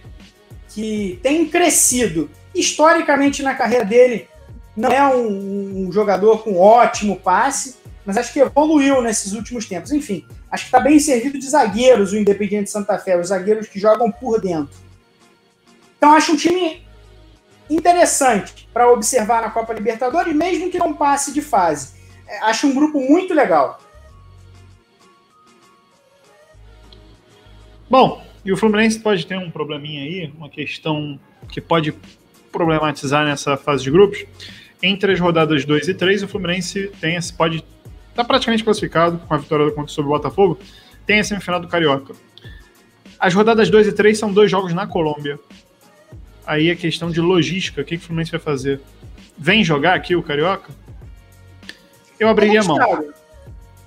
[0.68, 2.30] que tem crescido.
[2.54, 4.28] Historicamente na carreira dele,
[4.76, 9.92] não é um, um jogador com ótimo passe, mas acho que evoluiu nesses últimos tempos.
[9.92, 13.78] Enfim, acho que está bem servido de zagueiros o Independiente Santa Fé, os zagueiros que
[13.78, 14.76] jogam por dentro.
[15.96, 16.82] Então acho um time
[17.68, 21.94] interessante para observar na Copa Libertadores, mesmo que não passe de fase.
[22.26, 23.80] É, acho um grupo muito legal.
[27.88, 31.18] Bom, e o Fluminense pode ter um probleminha aí, uma questão
[31.48, 31.94] que pode
[32.50, 34.24] problematizar nessa fase de grupos.
[34.82, 37.64] Entre as rodadas 2 e 3, o Fluminense tem, pode
[38.20, 40.58] está praticamente classificado com a vitória contra sobre o Botafogo,
[41.06, 42.14] tem a semifinal do Carioca.
[43.18, 45.38] As rodadas 2 e 3 são dois jogos na Colômbia.
[46.46, 48.80] Aí a questão de logística, o que, que o Fluminense vai fazer?
[49.36, 50.70] Vem jogar aqui o Carioca?
[52.18, 52.78] Eu abriria a mão.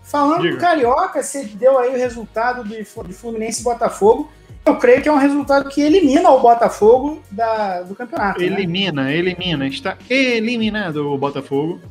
[0.03, 0.55] Falando Diga.
[0.55, 4.31] do Carioca, você deu aí o resultado de Fluminense e Botafogo.
[4.65, 8.39] Eu creio que é um resultado que elimina o Botafogo da, do campeonato.
[8.39, 8.45] Né?
[8.45, 9.17] Elimina, né?
[9.17, 9.67] elimina.
[9.67, 11.81] Está eliminado o Botafogo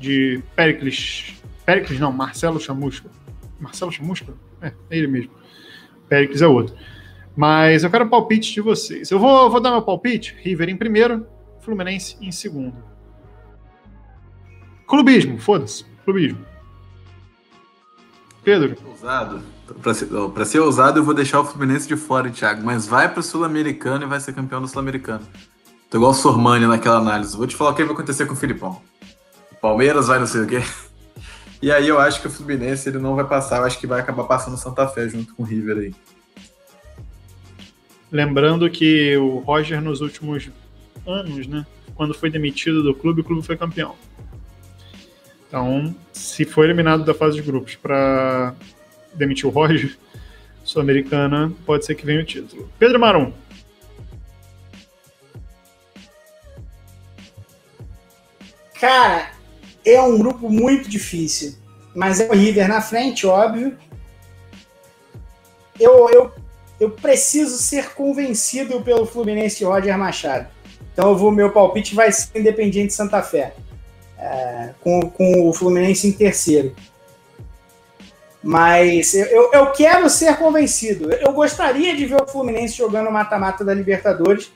[0.00, 1.34] de Pericles
[1.64, 3.10] Péricles não, Marcelo Chamusca.
[3.58, 4.34] Marcelo Chamusca?
[4.60, 5.32] É, é ele mesmo.
[6.08, 6.74] Péricles é outro.
[7.36, 9.10] Mas eu quero palpite de vocês.
[9.10, 10.36] Eu vou, vou dar meu palpite.
[10.40, 11.26] River em primeiro,
[11.60, 12.76] Fluminense em segundo.
[14.86, 15.84] Clubismo, foda-se.
[16.04, 16.38] clubismo.
[18.44, 18.76] Pedro.
[18.86, 19.42] Ousado.
[19.82, 20.08] Para ser,
[20.44, 24.04] ser ousado, eu vou deixar o Fluminense de fora, Thiago, mas vai para o Sul-Americano
[24.04, 25.26] e vai ser campeão do Sul-Americano.
[25.88, 27.34] Tô igual o Sormani naquela análise.
[27.34, 28.82] Vou te falar o que vai acontecer com o Filipão.
[29.52, 30.62] O Palmeiras vai não sei o quê.
[31.64, 33.98] E aí eu acho que o Fluminense ele não vai passar, eu acho que vai
[33.98, 35.94] acabar passando o Santa Fé junto com o River aí.
[38.12, 40.50] Lembrando que o Roger nos últimos
[41.06, 41.64] anos, né,
[41.94, 43.96] quando foi demitido do clube, o clube foi campeão.
[45.48, 48.54] Então, se for eliminado da fase de grupos para
[49.14, 49.96] demitir o Roger,
[50.64, 52.70] Sul-Americana, pode ser que venha o título.
[52.78, 53.32] Pedro Marum.
[58.78, 59.33] Cara,
[59.84, 61.54] é um grupo muito difícil.
[61.94, 63.76] Mas é o River na frente, óbvio.
[65.78, 66.32] Eu, eu,
[66.80, 70.48] eu preciso ser convencido pelo Fluminense e Roger Machado.
[70.92, 73.54] Então eu vou, meu palpite vai ser Independiente Santa Fé.
[74.18, 76.74] É, com, com o Fluminense em terceiro.
[78.42, 81.10] Mas eu, eu quero ser convencido.
[81.12, 84.52] Eu gostaria de ver o Fluminense jogando mata-mata da Libertadores.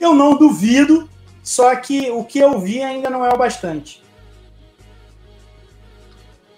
[0.00, 1.08] Eu não duvido,
[1.42, 4.02] só que o que eu vi ainda não é o bastante.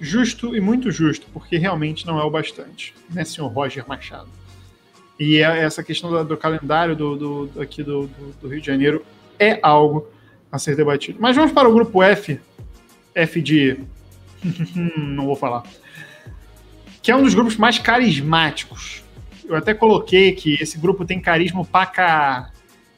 [0.01, 4.29] Justo e muito justo, porque realmente não é o bastante, né, senhor Roger Machado?
[5.19, 8.09] E é essa questão do, do calendário do, do, aqui do,
[8.41, 9.05] do, Rio de Janeiro
[9.39, 10.09] é algo
[10.51, 11.19] a ser debatido.
[11.21, 12.41] Mas vamos para o grupo F.
[13.15, 13.79] F de.
[14.97, 15.65] não vou falar.
[17.03, 19.05] Que é um dos grupos mais carismáticos.
[19.47, 22.51] Eu até coloquei que esse grupo tem carisma paca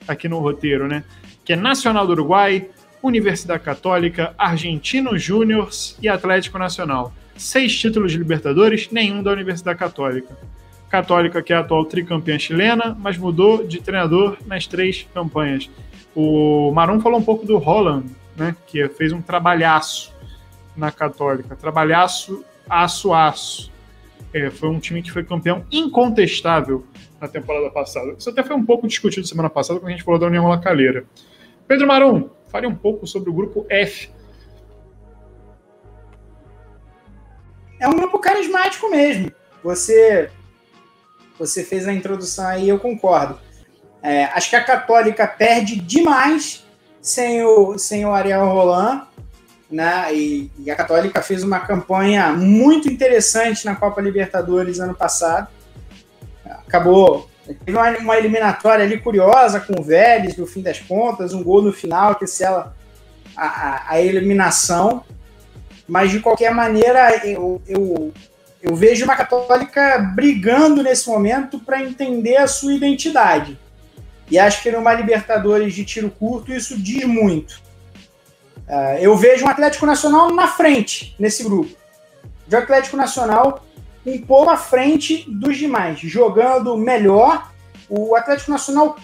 [0.07, 1.03] aqui no roteiro, né?
[1.45, 2.69] Que é Nacional do Uruguai,
[3.03, 5.69] Universidade Católica, Argentino Júnior
[6.01, 7.12] e Atlético Nacional.
[7.37, 10.37] Seis títulos de Libertadores, nenhum da Universidade Católica.
[10.89, 15.70] Católica, que é a atual tricampeã chilena, mas mudou de treinador nas três campanhas.
[16.15, 18.07] O Marum falou um pouco do Holland,
[18.37, 20.12] né, que fez um trabalhaço
[20.77, 21.57] na Católica.
[21.57, 23.73] Trabalhaço, aço, aço.
[24.35, 26.85] É, foi um time que foi campeão incontestável
[27.20, 28.15] na temporada passada.
[28.19, 31.05] Isso até foi um pouco discutido semana passada quando a gente falou da União Lacaleira.
[31.66, 34.11] Pedro Marum, Fale um pouco sobre o grupo F.
[37.81, 39.33] É um grupo carismático mesmo.
[39.65, 40.31] Você,
[41.39, 43.41] você fez a introdução aí, eu concordo.
[44.03, 46.65] É, acho que a Católica perde demais
[47.01, 49.07] sem o, sem o Ariel Roland,
[49.70, 50.15] né?
[50.15, 55.49] E, e, a Católica fez uma campanha muito interessante na Copa Libertadores ano passado.
[56.45, 61.43] Acabou Teve uma, uma, eliminatória ali curiosa com o Vélez, no fim das contas, um
[61.43, 62.77] gol no final que sela
[63.36, 65.02] a, a, a eliminação.
[65.89, 68.12] Mas, de qualquer maneira, eu, eu,
[68.62, 73.59] eu vejo uma católica brigando nesse momento para entender a sua identidade.
[74.31, 77.60] E acho que numa Libertadores de tiro curto isso diz muito.
[78.69, 81.77] Uh, eu vejo um Atlético Nacional na frente nesse grupo.
[82.47, 83.64] De Atlético Nacional
[84.05, 87.53] um pouco à frente dos demais, jogando melhor.
[87.89, 88.97] O Atlético Nacional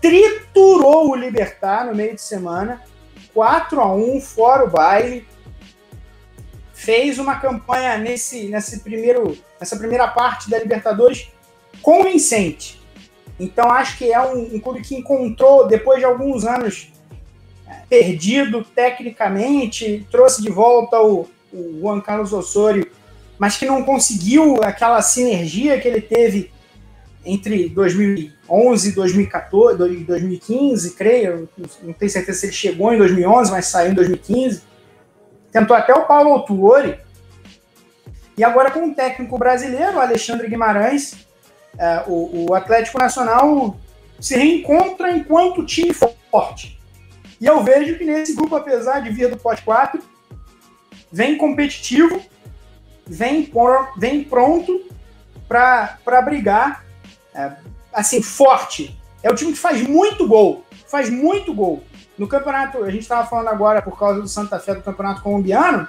[0.00, 2.82] triturou o Libertar no meio de semana,
[3.32, 5.26] 4 a 1 fora o baile.
[6.72, 11.28] Fez uma campanha nesse, nesse primeiro, nessa primeira parte da Libertadores
[11.80, 12.82] convincente.
[13.40, 16.92] Então acho que é um, um clube que encontrou, depois de alguns anos
[17.66, 22.90] é, perdido tecnicamente, trouxe de volta o, o Juan Carlos Osório
[23.38, 26.52] mas que não conseguiu aquela sinergia que ele teve
[27.24, 31.48] entre 2011 e 2014, 2015, creio,
[31.82, 34.62] não tenho certeza se ele chegou em 2011, mas saiu em 2015.
[35.50, 36.98] Tentou até o Paulo Autuori.
[38.36, 41.26] E agora com o técnico brasileiro, Alexandre Guimarães,
[41.78, 43.78] é, o, o Atlético Nacional
[44.20, 45.94] se reencontra enquanto time
[46.30, 46.78] forte.
[47.40, 50.00] E eu vejo que nesse grupo, apesar de vir do pote 4,
[51.10, 52.20] vem competitivo
[53.06, 54.80] vem, por, vem pronto
[55.48, 56.84] para brigar,
[57.34, 57.52] é,
[57.92, 58.98] assim, forte.
[59.22, 61.82] É o time que faz muito gol, faz muito gol.
[62.16, 65.88] No campeonato, a gente estava falando agora, por causa do Santa Fé, do campeonato colombiano,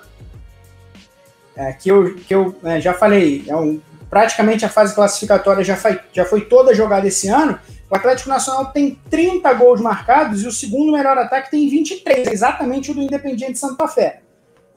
[1.56, 3.80] é, que eu, que eu é, já falei, é um,
[4.10, 7.60] praticamente a fase classificatória já foi, já foi toda jogada esse ano.
[7.90, 12.92] O Atlético Nacional tem 30 gols marcados e o segundo melhor ataque tem 23, exatamente
[12.92, 14.22] o do Independiente Santa Fé.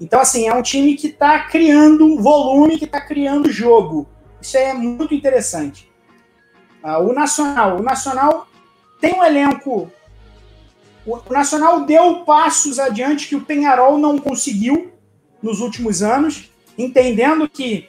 [0.01, 4.09] Então, assim, é um time que está criando volume, que está criando jogo.
[4.41, 5.91] Isso é muito interessante.
[6.83, 7.79] Uh, o Nacional.
[7.79, 8.47] O Nacional
[9.01, 9.91] tem um elenco.
[11.05, 14.93] O, Nacional deu passos adiante que o Penharol não conseguiu
[15.43, 17.89] nos últimos anos, entendendo que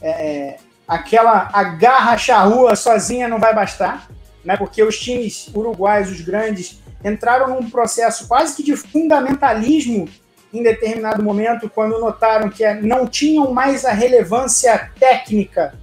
[0.00, 4.08] é, aquela a garra charrua sozinha não vai bastar,
[4.44, 4.56] né?
[4.56, 10.08] porque os times uruguaios, os grandes, entraram num processo quase que de fundamentalismo
[10.54, 15.74] em determinado momento, quando notaram que não tinham mais a relevância técnica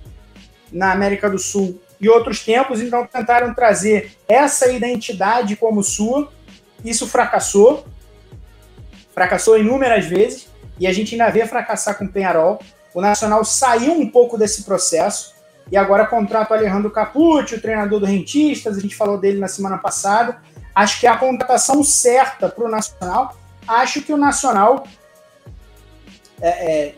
[0.72, 6.32] na América do Sul e outros tempos, então tentaram trazer essa identidade como sua.
[6.86, 7.86] Isso fracassou,
[9.14, 10.50] fracassou inúmeras vezes,
[10.80, 12.60] e a gente ainda vê fracassar com o Penharol.
[12.94, 15.36] O Nacional saiu um pouco desse processo,
[15.70, 19.48] e agora contrata o Alejandro Capucci, o treinador do Rentistas, a gente falou dele na
[19.50, 20.42] semana passada.
[20.74, 23.36] Acho que é a contratação certa para o Nacional.
[23.72, 24.86] Acho que o Nacional,
[26.42, 26.96] é, é,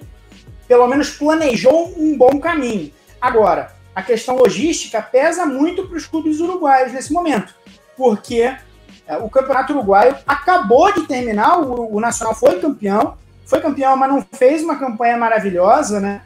[0.68, 2.92] pelo menos, planejou um bom caminho.
[3.22, 7.54] Agora, a questão logística pesa muito para os clubes uruguaios nesse momento,
[7.96, 8.58] porque
[9.06, 14.10] é, o Campeonato Uruguaio acabou de terminar, o, o, Nacional foi campeão, foi campeão, mas
[14.10, 16.24] não fez uma campanha maravilhosa, né?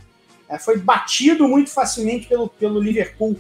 [0.48, 3.36] É, foi batido muito facilmente pelo, pelo Liverpool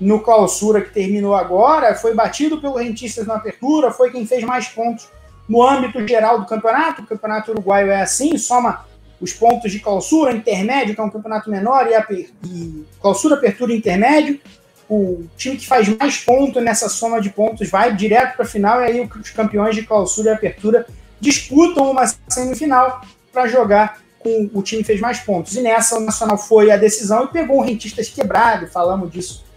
[0.00, 4.66] no clausura que terminou agora, foi batido pelo Rentistas na apertura, foi quem fez mais
[4.66, 5.08] pontos
[5.48, 7.02] no âmbito geral do campeonato.
[7.02, 8.86] O campeonato uruguaio é assim, soma
[9.20, 13.72] os pontos de clausura, intermédio, que é um campeonato menor, e, a, e clausura, apertura
[13.72, 14.40] intermédio.
[14.88, 18.80] O time que faz mais pontos nessa soma de pontos vai direto para a final,
[18.80, 20.86] e aí os campeões de clausura e apertura
[21.20, 23.02] disputam uma semifinal
[23.32, 25.54] para jogar com o time que fez mais pontos.
[25.56, 29.47] E nessa o Nacional foi a decisão e pegou o Rentistas quebrado, falamos disso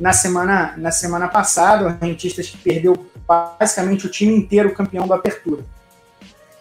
[0.00, 5.16] na semana, na semana passada, o Rentistas que perdeu basicamente o time inteiro campeão da
[5.16, 5.62] apertura.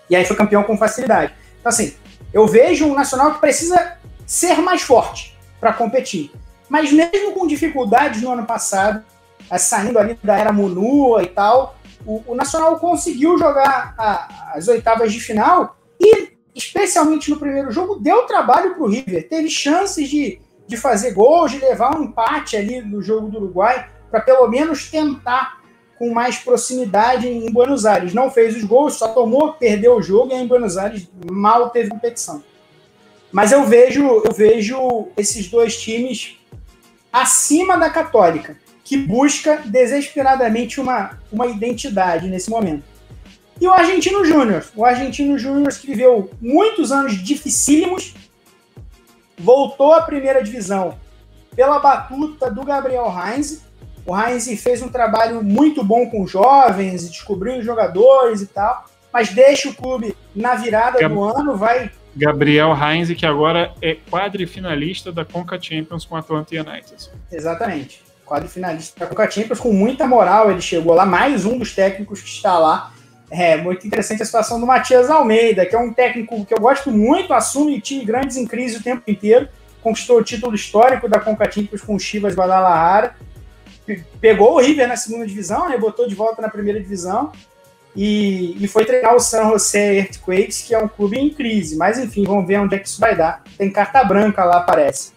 [0.10, 1.34] E aí foi campeão com facilidade.
[1.60, 1.95] Então, assim,
[2.34, 6.32] eu vejo um Nacional que precisa ser mais forte para competir.
[6.68, 9.03] Mas mesmo com dificuldades no ano passado,
[9.49, 14.68] eh, saindo ali da era Munua e tal, o, o Nacional conseguiu jogar a, as
[14.68, 19.28] oitavas de final e, especialmente no primeiro jogo, deu trabalho para o River.
[19.30, 23.90] Teve chances de, de fazer gols, de levar um empate ali no jogo do Uruguai,
[24.12, 25.60] para pelo menos tentar
[25.98, 28.14] com mais proximidade em Buenos Aires.
[28.14, 31.90] Não fez os gols, só tomou, perdeu o jogo e em Buenos Aires mal teve
[31.90, 32.44] competição.
[33.32, 36.38] Mas eu vejo, eu vejo esses dois times
[37.12, 42.84] acima da Católica, que busca desesperadamente uma, uma identidade nesse momento.
[43.60, 48.14] E o Argentino Júnior, o Argentino Júnior que viveu muitos anos dificílimos,
[49.40, 50.98] voltou à primeira divisão
[51.56, 53.64] pela batuta do Gabriel Heinz,
[54.06, 59.30] o Heinz fez um trabalho muito bom com jovens, descobriu os jogadores e tal, mas
[59.30, 61.91] deixa o clube na virada Gab do ano, vai.
[62.16, 67.10] Gabriel Heinz, que agora é quadrifinalista da Conca Champions com o Atlanta United.
[67.32, 68.03] Exatamente.
[68.26, 72.30] Quadrifinalista da Conca Champions com muita moral, ele chegou lá, mais um dos técnicos que
[72.30, 72.94] está lá.
[73.31, 76.91] É muito interessante a situação do Matias Almeida, que é um técnico que eu gosto
[76.91, 79.47] muito, assume time grandes em crise o tempo inteiro,
[79.84, 81.47] conquistou o título histórico da Conca
[81.85, 83.15] com o Chivas Guadalajara
[84.19, 87.31] pegou o River na segunda divisão, né, botou de volta na primeira divisão
[87.95, 91.76] e, e foi treinar o San José Earthquakes, que é um clube em crise.
[91.76, 93.43] Mas enfim, vamos ver onde é que isso vai dar.
[93.57, 95.11] Tem carta branca lá, parece.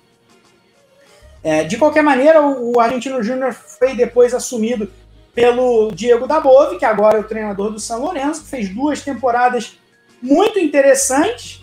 [1.44, 4.90] É, de qualquer maneira, o, o Argentino Júnior foi depois assumido
[5.34, 9.78] pelo Diego Dabove, que agora é o treinador do São Lourenço, que fez duas temporadas
[10.20, 11.62] muito interessantes.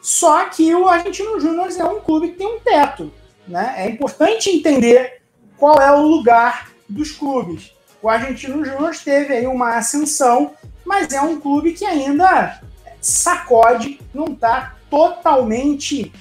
[0.00, 3.12] Só que o Argentino Júnior é um clube que tem um teto.
[3.46, 3.74] Né?
[3.76, 5.20] É importante entender
[5.56, 7.72] qual é o lugar dos clubes.
[8.00, 10.52] O Argentino Júnior teve aí uma ascensão,
[10.84, 12.60] mas é um clube que ainda
[13.00, 16.12] sacode, não está totalmente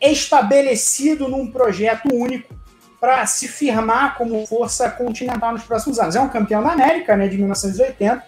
[0.00, 2.55] estabelecido num projeto único
[3.00, 6.16] para se firmar como força continental nos próximos anos.
[6.16, 8.22] É um campeão da América, né, de 1980,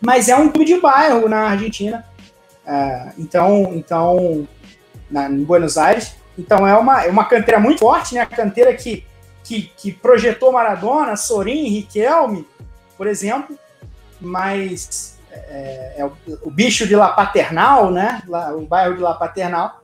[0.00, 2.04] mas é um clube de bairro na Argentina.
[2.66, 4.48] Uh, então, então
[5.10, 6.16] na, em Buenos Aires.
[6.36, 8.20] Então é uma, é uma canteira muito forte, né?
[8.20, 9.06] A canteira que
[9.46, 12.46] que, que projetou Maradona, Sorin, Riquelme,
[12.96, 13.56] por exemplo,
[14.20, 16.12] mas é, é o,
[16.42, 18.22] o, bicho de La Paternal, né?
[18.56, 19.80] o bairro de La Paternal.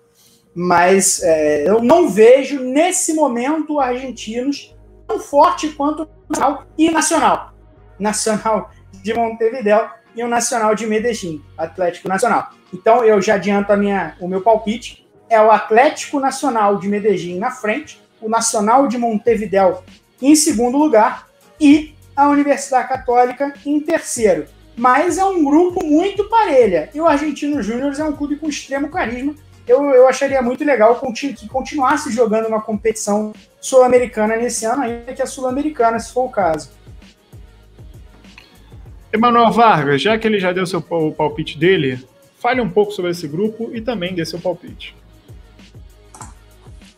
[0.55, 4.75] Mas é, eu não vejo nesse momento argentinos
[5.07, 7.55] tão forte quanto o Nacional e Nacional.
[7.99, 8.71] Nacional
[9.03, 12.51] de Montevideo e o Nacional de Medellín, Atlético Nacional.
[12.73, 15.07] Então eu já adianto a minha, o meu palpite.
[15.29, 19.83] É o Atlético Nacional de Medellín na frente, o Nacional de Montevidéu
[20.21, 21.27] em segundo lugar
[21.59, 24.47] e a Universidade Católica em terceiro.
[24.77, 26.91] Mas é um grupo muito parelha.
[26.95, 29.35] E o Argentino Júnior é um clube com extremo carisma.
[29.67, 35.23] Eu, eu acharia muito legal que continuasse jogando uma competição sul-americana nesse ano, ainda que
[35.23, 36.71] a sul-americana, se for o caso.
[39.13, 42.03] Emanuel Vargas, já que ele já deu seu, o palpite dele,
[42.41, 44.97] fale um pouco sobre esse grupo e também dê seu palpite.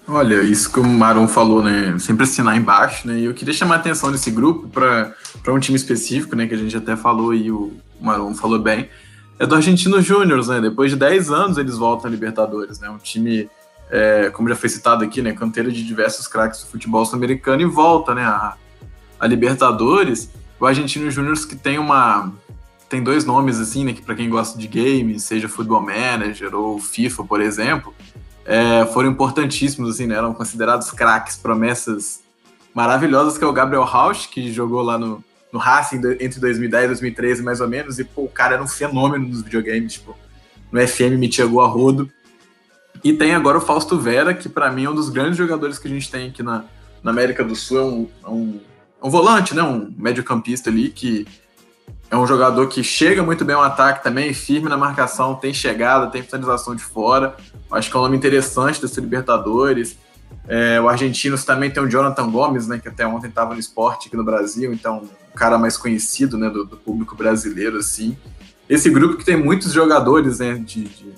[0.06, 1.98] Olha, isso que o Maron falou, né?
[1.98, 3.18] Sempre assinar embaixo, né?
[3.18, 5.14] E eu queria chamar a atenção desse grupo para
[5.48, 6.46] um time específico, né?
[6.46, 8.88] Que a gente até falou e o Maron falou bem.
[9.38, 10.60] É do Argentino Júnior, né?
[10.60, 12.88] Depois de 10 anos eles voltam à Libertadores, né?
[12.88, 13.48] Um time,
[13.90, 15.32] é, como já foi citado aqui, né?
[15.32, 18.24] Canteira de diversos craques do futebol sul-americano e volta, né?
[18.24, 18.54] A,
[19.18, 20.30] a Libertadores.
[20.60, 22.32] O Argentino Júnior que tem uma
[22.88, 23.92] tem dois nomes assim, né?
[23.92, 27.92] Que para quem gosta de games, seja Football Manager ou FIFA, por exemplo,
[28.44, 30.14] é, foram importantíssimos, assim, né?
[30.14, 32.22] Eram considerados craques, promessas
[32.72, 35.24] maravilhosas, que é o Gabriel Rausch, que jogou lá no,
[35.54, 38.66] no Racing entre 2010 e 2013, mais ou menos, e pô, o cara era um
[38.66, 40.16] fenômeno nos videogames, tipo,
[40.72, 42.10] no FM metia gol a rodo.
[43.04, 45.86] E tem agora o Fausto Vera, que para mim é um dos grandes jogadores que
[45.86, 46.64] a gente tem aqui na,
[47.04, 48.60] na América do Sul, é um, é um,
[49.00, 51.24] é um volante, né, um mediocampista ali, que
[52.10, 56.08] é um jogador que chega muito bem ao ataque também, firme na marcação, tem chegada,
[56.08, 57.36] tem finalização de fora.
[57.70, 59.96] Acho que é um nome interessante desse Libertadores.
[60.46, 64.08] É, o argentino também tem o Jonathan Gomes, né, que até ontem estava no esporte
[64.08, 65.02] aqui no Brasil, então
[65.32, 68.16] um cara mais conhecido né, do, do, público brasileiro, assim.
[68.68, 71.12] Esse grupo que tem muitos jogadores, né, de, de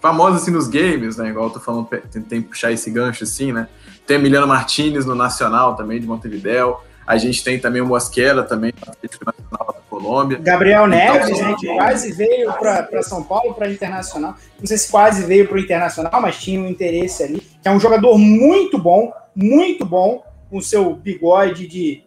[0.00, 3.68] famosos assim nos games, né, igual eu tô falando, tentei puxar esse gancho assim, né.
[4.06, 6.76] Tem Emiliano Martinez no Nacional também, de Montevideo.
[7.06, 10.38] A gente tem também o Mosquera também, Atlético Nacional da Colômbia.
[10.38, 14.34] Gabriel então, Neves, né, que quase veio para São Paulo, para Internacional.
[14.58, 17.40] Não sei se quase veio para o Internacional, mas tinha um interesse ali.
[17.40, 22.02] Que é um jogador muito bom, muito bom, com seu bigode de,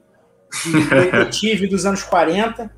[0.66, 2.70] de detetive dos anos 40.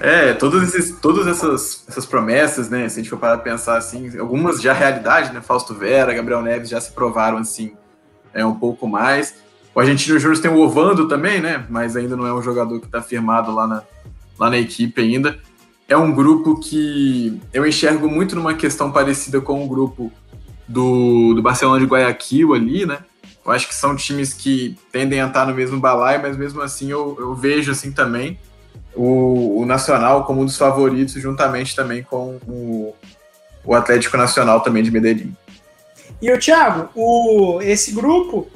[0.00, 2.88] É, todos esses, todas essas, essas promessas, né?
[2.88, 5.40] Se a gente for parar pensar assim, algumas já realidade, né?
[5.40, 7.76] Fausto Vera, Gabriel Neves já se provaram assim
[8.34, 9.34] é, um pouco mais.
[9.74, 11.64] O Argentino Júnior tem o Ovando também, né?
[11.68, 13.82] Mas ainda não é um jogador que está firmado lá na,
[14.38, 15.38] lá na equipe ainda.
[15.88, 20.12] É um grupo que eu enxergo muito numa questão parecida com o grupo
[20.68, 22.98] do, do Barcelona de Guayaquil ali, né?
[23.44, 26.90] Eu acho que são times que tendem a estar no mesmo balaio, mas mesmo assim
[26.90, 28.38] eu, eu vejo assim também
[28.94, 32.94] o, o, Nacional como um dos favoritos, juntamente também com o,
[33.64, 35.34] o Atlético Nacional também de Medellín.
[36.20, 38.48] E o Thiago, o, esse grupo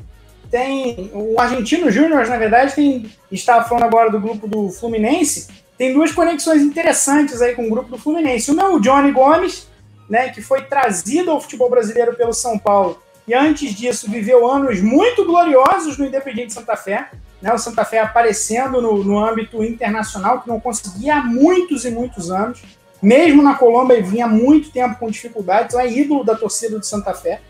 [0.51, 5.93] tem o Argentino Júnior, na verdade, tem estava falando agora do grupo do Fluminense, tem
[5.93, 8.51] duas conexões interessantes aí com o grupo do Fluminense.
[8.51, 9.69] Uma é o Johnny Gomes,
[10.09, 14.81] né, que foi trazido ao futebol brasileiro pelo São Paulo e antes disso viveu anos
[14.81, 17.11] muito gloriosos no Independiente Santa Fé,
[17.43, 21.91] né, o Santa Fé aparecendo no, no âmbito internacional, que não conseguia há muitos e
[21.91, 22.63] muitos anos.
[23.03, 27.41] Mesmo na Colômbia, vinha muito tempo com dificuldades, é ídolo da torcida do Santa Fé.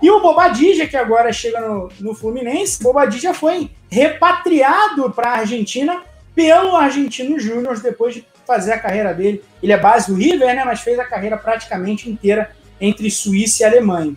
[0.00, 6.02] E o Bobadilla, que agora chega no, no Fluminense, Bobadilla foi repatriado para a Argentina
[6.34, 9.42] pelo Argentino Júnior depois de fazer a carreira dele.
[9.62, 12.50] Ele é base do River, né, mas fez a carreira praticamente inteira
[12.80, 14.14] entre Suíça e Alemanha.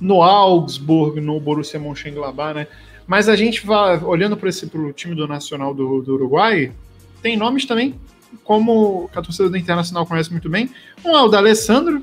[0.00, 2.68] No Augsburg, no Borussia Mönchengladbach, né?
[3.06, 6.72] Mas a gente vai olhando para esse pro time do Nacional do, do Uruguai,
[7.20, 7.98] tem nomes também
[8.42, 10.70] como a torcida do Internacional conhece muito bem.
[11.04, 12.02] Um é o da Alessandro,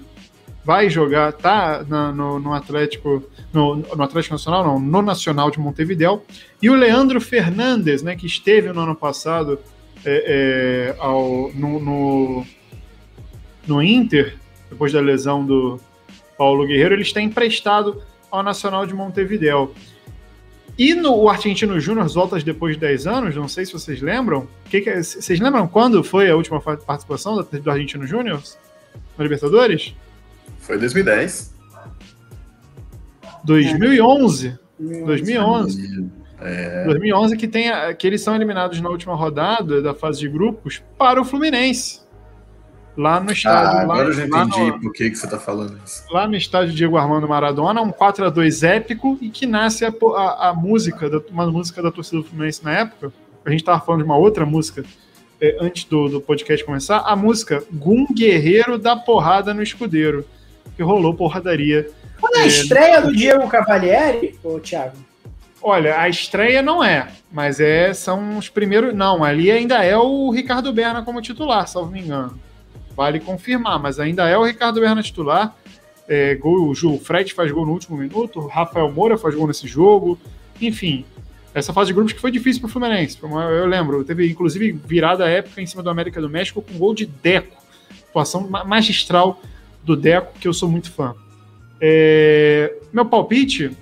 [0.63, 5.59] vai jogar, tá na, no, no, Atlético, no, no, Atlético Nacional, não, no Nacional de
[5.59, 6.21] Montevideo,
[6.61, 9.59] e o Leandro Fernandes, né, que esteve no ano passado
[10.05, 12.45] é, é, ao, no, no,
[13.67, 14.37] no, Inter,
[14.69, 15.79] depois da lesão do
[16.37, 19.73] Paulo Guerreiro, ele está emprestado ao Nacional de Montevideo.
[20.77, 24.47] E no o Argentino Júnior volta depois de 10 anos, não sei se vocês lembram.
[24.69, 28.41] Que que é, vocês lembram quando foi a última participação do Argentino Júnior
[29.17, 29.93] na Libertadores?
[30.61, 31.53] Foi 2010.
[33.43, 34.59] 2011.
[34.79, 36.09] 2011.
[36.39, 36.85] É.
[36.85, 41.21] 2011 que, tem, que eles são eliminados na última rodada da fase de grupos para
[41.21, 42.01] o Fluminense.
[42.97, 43.79] Lá no estádio.
[43.79, 46.03] Ah, agora lá, eu já entendi no, por que, que você está falando isso.
[46.11, 49.93] Lá no estádio Diego Armando Maradona, um 4 a 2 épico e que nasce a,
[50.15, 53.13] a, a música, da, uma música da torcida do Fluminense na época.
[53.45, 54.83] A gente estava falando de uma outra música
[55.39, 56.99] é, antes do, do podcast começar.
[56.99, 60.25] A música Gum Guerreiro da Porrada no Escudeiro
[60.75, 61.89] que rolou porradaria.
[62.19, 64.97] Quando a é, estreia do Diego Cavalieri, ô Thiago?
[65.63, 68.95] Olha, a estreia não é, mas é são os primeiros.
[68.95, 72.39] Não, ali ainda é o Ricardo Berna como titular, salvo me engano.
[72.95, 75.55] Vale confirmar, mas ainda é o Ricardo Berna titular.
[76.07, 79.47] É, gol, o Ju Fred faz gol no último minuto, o Rafael Moura faz gol
[79.47, 80.19] nesse jogo.
[80.59, 81.05] Enfim,
[81.53, 83.17] essa fase de grupos que foi difícil para o Fluminense.
[83.21, 87.05] Eu lembro, teve inclusive virada época em cima do América do México com gol de
[87.05, 87.61] Deco.
[88.09, 89.39] Atuação magistral
[89.83, 91.15] do Deco, que eu sou muito fã.
[91.79, 93.75] É, meu palpite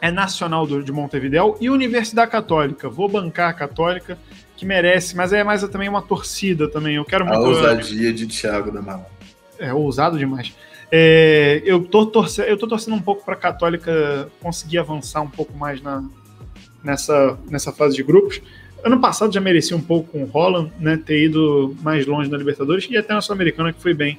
[0.00, 2.88] é Nacional do, de Montevideo e Universidade Católica.
[2.88, 4.18] Vou bancar a Católica,
[4.56, 6.96] que merece, mas é mais também uma torcida também.
[6.96, 7.38] Eu quero muito.
[7.38, 9.06] A ousadia de Thiago da Mala.
[9.58, 10.54] É, ousado demais.
[10.90, 15.28] É, eu, tô torcendo, eu tô torcendo um pouco para a Católica conseguir avançar um
[15.28, 16.02] pouco mais na,
[16.82, 18.40] nessa, nessa fase de grupos.
[18.82, 20.96] ano passado já merecia um pouco com o Holland, né?
[20.96, 24.18] Ter ido mais longe na Libertadores e até na Sul-Americana, que foi bem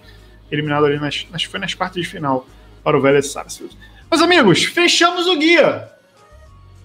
[0.52, 2.45] eliminado ali nas, acho que foi nas quartas de final
[2.84, 3.78] para o Vélez Sarsfield.
[4.10, 5.90] Meus amigos, fechamos o guia.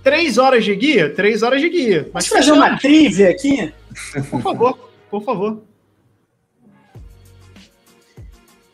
[0.03, 1.13] Três horas de guia?
[1.13, 2.09] Três horas de guia.
[2.15, 3.75] Mas fazer uma trivia aqui?
[4.31, 4.79] Por favor,
[5.11, 5.63] por favor.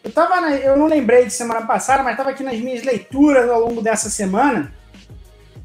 [0.04, 3.48] Eu, tava na, eu não lembrei de semana passada, mas estava aqui nas minhas leituras
[3.48, 4.74] ao longo dessa semana.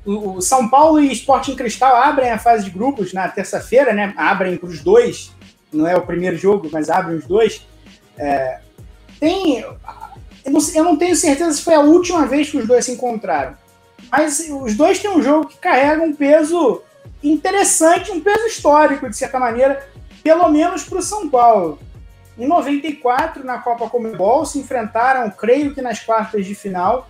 [0.05, 4.13] O, o São Paulo e Sporting Cristal abrem a fase de grupos na terça-feira, né?
[4.15, 5.35] Abrem para os dois.
[5.73, 7.67] Não é o primeiro jogo, mas abrem os dois.
[8.17, 8.61] É,
[9.19, 9.59] tem.
[9.59, 12.91] Eu não, eu não tenho certeza se foi a última vez que os dois se
[12.91, 13.55] encontraram.
[14.11, 16.81] Mas os dois têm um jogo que carrega um peso
[17.23, 19.87] interessante, um peso histórico, de certa maneira,
[20.23, 21.79] pelo menos para o São Paulo.
[22.37, 27.09] Em 94, na Copa Comebol, se enfrentaram, creio que nas quartas de final.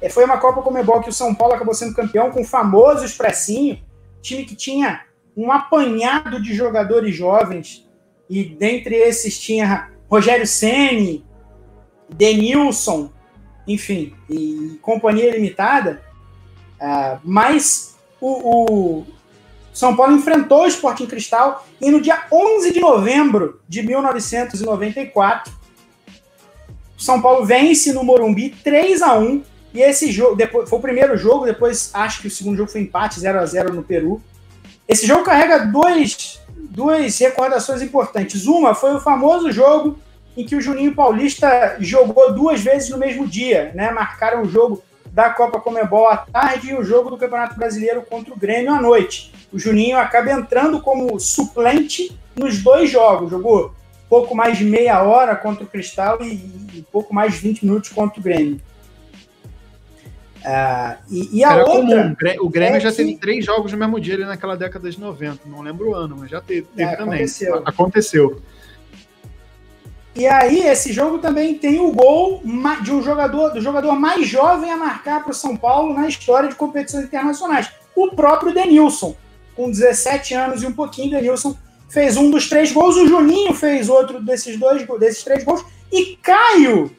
[0.00, 3.04] É, foi uma Copa Comebol que o São Paulo acabou sendo campeão com o famoso
[3.04, 3.78] Expressinho,
[4.22, 5.02] time que tinha
[5.36, 7.86] um apanhado de jogadores jovens,
[8.28, 11.24] e dentre esses tinha Rogério Ceni,
[12.08, 13.10] Denilson,
[13.66, 16.02] enfim, e companhia limitada.
[16.80, 19.06] Uh, mas o, o,
[19.72, 25.52] São Paulo enfrentou o Sporting Cristal e no dia 11 de novembro de 1994,
[26.96, 29.42] o São Paulo vence no Morumbi 3 a 1
[29.74, 32.80] e esse jogo depois, foi o primeiro jogo, depois acho que o segundo jogo foi
[32.80, 34.22] empate 0 a 0 no Peru.
[34.88, 36.37] Esse jogo carrega dois,
[36.70, 38.46] duas recordações importantes.
[38.46, 39.98] Uma foi o famoso jogo
[40.36, 43.90] em que o Juninho Paulista jogou duas vezes no mesmo dia, né?
[43.90, 48.32] Marcaram o jogo da Copa Comebol à tarde e o jogo do Campeonato Brasileiro contra
[48.32, 49.32] o Grêmio à noite.
[49.52, 53.30] O Juninho acaba entrando como suplente nos dois jogos.
[53.30, 53.74] Jogou
[54.08, 56.34] pouco mais de meia hora contra o Cristal e,
[56.74, 58.60] e pouco mais de 20 minutos contra o Grêmio.
[60.38, 62.14] Uh, e, e, a Era outra.
[62.16, 62.16] Comum.
[62.40, 62.96] O Grêmio é já que...
[62.96, 65.40] teve três jogos no mesmo dia ali naquela década de 90.
[65.46, 67.14] Não lembro o ano, mas já teve, teve é, também.
[67.16, 67.62] Aconteceu.
[67.64, 68.42] aconteceu.
[70.14, 72.42] E aí, esse jogo também tem o gol
[72.82, 76.48] de um jogador, do jogador mais jovem a marcar para o São Paulo na história
[76.48, 77.70] de competições internacionais.
[77.94, 79.16] O próprio Denilson,
[79.54, 81.56] com 17 anos e um pouquinho, Denilson
[81.88, 86.16] fez um dos três gols, o Juninho fez outro desses dois desses três gols, e
[86.16, 86.90] Caio,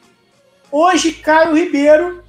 [0.70, 2.22] hoje Caio Ribeiro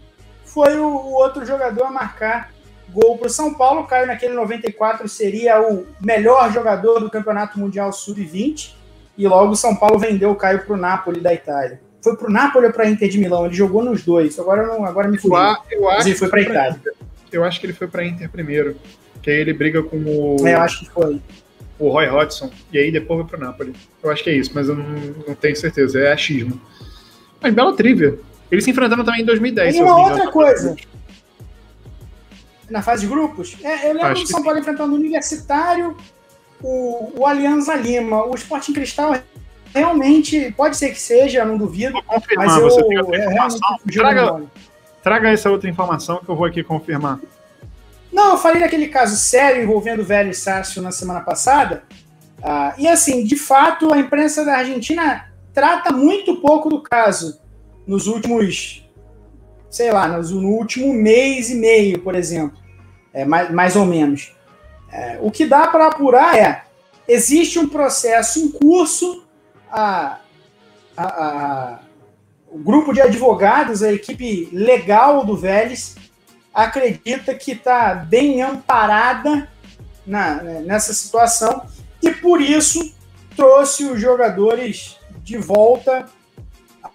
[0.53, 2.52] foi o, o outro jogador a marcar
[2.90, 3.86] gol para o São Paulo.
[3.86, 8.73] Caio naquele 94 seria o melhor jogador do Campeonato Mundial Sub-20
[9.18, 11.80] e logo o São Paulo vendeu o Caio para o Napoli da Itália.
[12.02, 13.45] Foi para o Napoli ou para a Inter de Milão?
[13.45, 14.38] Ele jogou nos dois.
[14.40, 15.38] Agora não, agora me fugiu.
[15.69, 16.82] Eu, acho ele foi para a Itália.
[17.32, 18.76] Eu acho que ele foi para a Inter primeiro,
[19.22, 20.48] que aí ele briga com o.
[20.48, 21.22] É, eu acho que foi.
[21.78, 23.73] O Roy Hodgson e aí depois foi para o Napoli.
[24.03, 24.86] Eu acho que é isso, mas eu não,
[25.28, 25.99] não tenho certeza.
[25.99, 26.60] É achismo.
[27.40, 28.19] Mas bela trivia.
[28.52, 29.76] Eles se enfrentaram também em 2010.
[29.76, 30.76] E uma outra coisa.
[32.69, 33.57] Na fase de grupos?
[33.64, 35.95] É, eu lembro do São Paulo enfrentando o Universitário,
[36.61, 38.26] o, o Alianza Lima.
[38.26, 39.15] O Sporting Cristal
[39.73, 41.94] realmente pode ser que seja, não duvido.
[41.94, 43.80] Vou confirmar, mas eu, você tem outra informação.
[43.90, 44.44] Traga,
[45.02, 47.19] traga essa outra informação que eu vou aqui confirmar.
[48.11, 51.84] Não, eu falei daquele caso sério envolvendo o velho Sácio na semana passada.
[52.40, 57.41] Uh, e assim, de fato, a imprensa da Argentina trata muito pouco do caso
[57.86, 58.88] nos últimos,
[59.70, 62.58] sei lá, no último mês e meio, por exemplo.
[63.14, 64.34] É, mais, mais ou menos.
[64.91, 66.64] É, o que dá para apurar é:
[67.08, 69.24] existe um processo em curso,
[69.70, 70.20] a,
[70.95, 71.80] a, a,
[72.49, 75.95] o grupo de advogados, a equipe legal do Vélez,
[76.53, 79.49] acredita que está bem amparada
[80.06, 81.66] na, nessa situação
[82.02, 82.94] e por isso
[83.36, 86.10] trouxe os jogadores de volta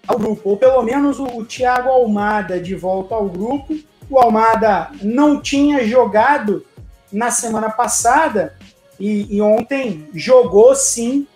[0.07, 3.77] ao grupo, ou pelo menos o, o Thiago Almada de volta ao grupo.
[4.09, 6.65] O Almada não tinha jogado
[7.13, 8.55] na semana passada
[9.01, 11.27] e, e ontem jogou sim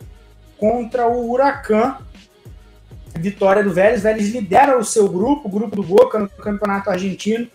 [0.56, 1.96] contra o Huracan.
[3.16, 4.02] Vitória do Vélez.
[4.02, 7.48] Vélez lidera o seu grupo, o grupo do Boca no Campeonato Argentino.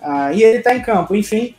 [0.00, 1.14] Uh, e ele está em campo.
[1.14, 1.54] Enfim,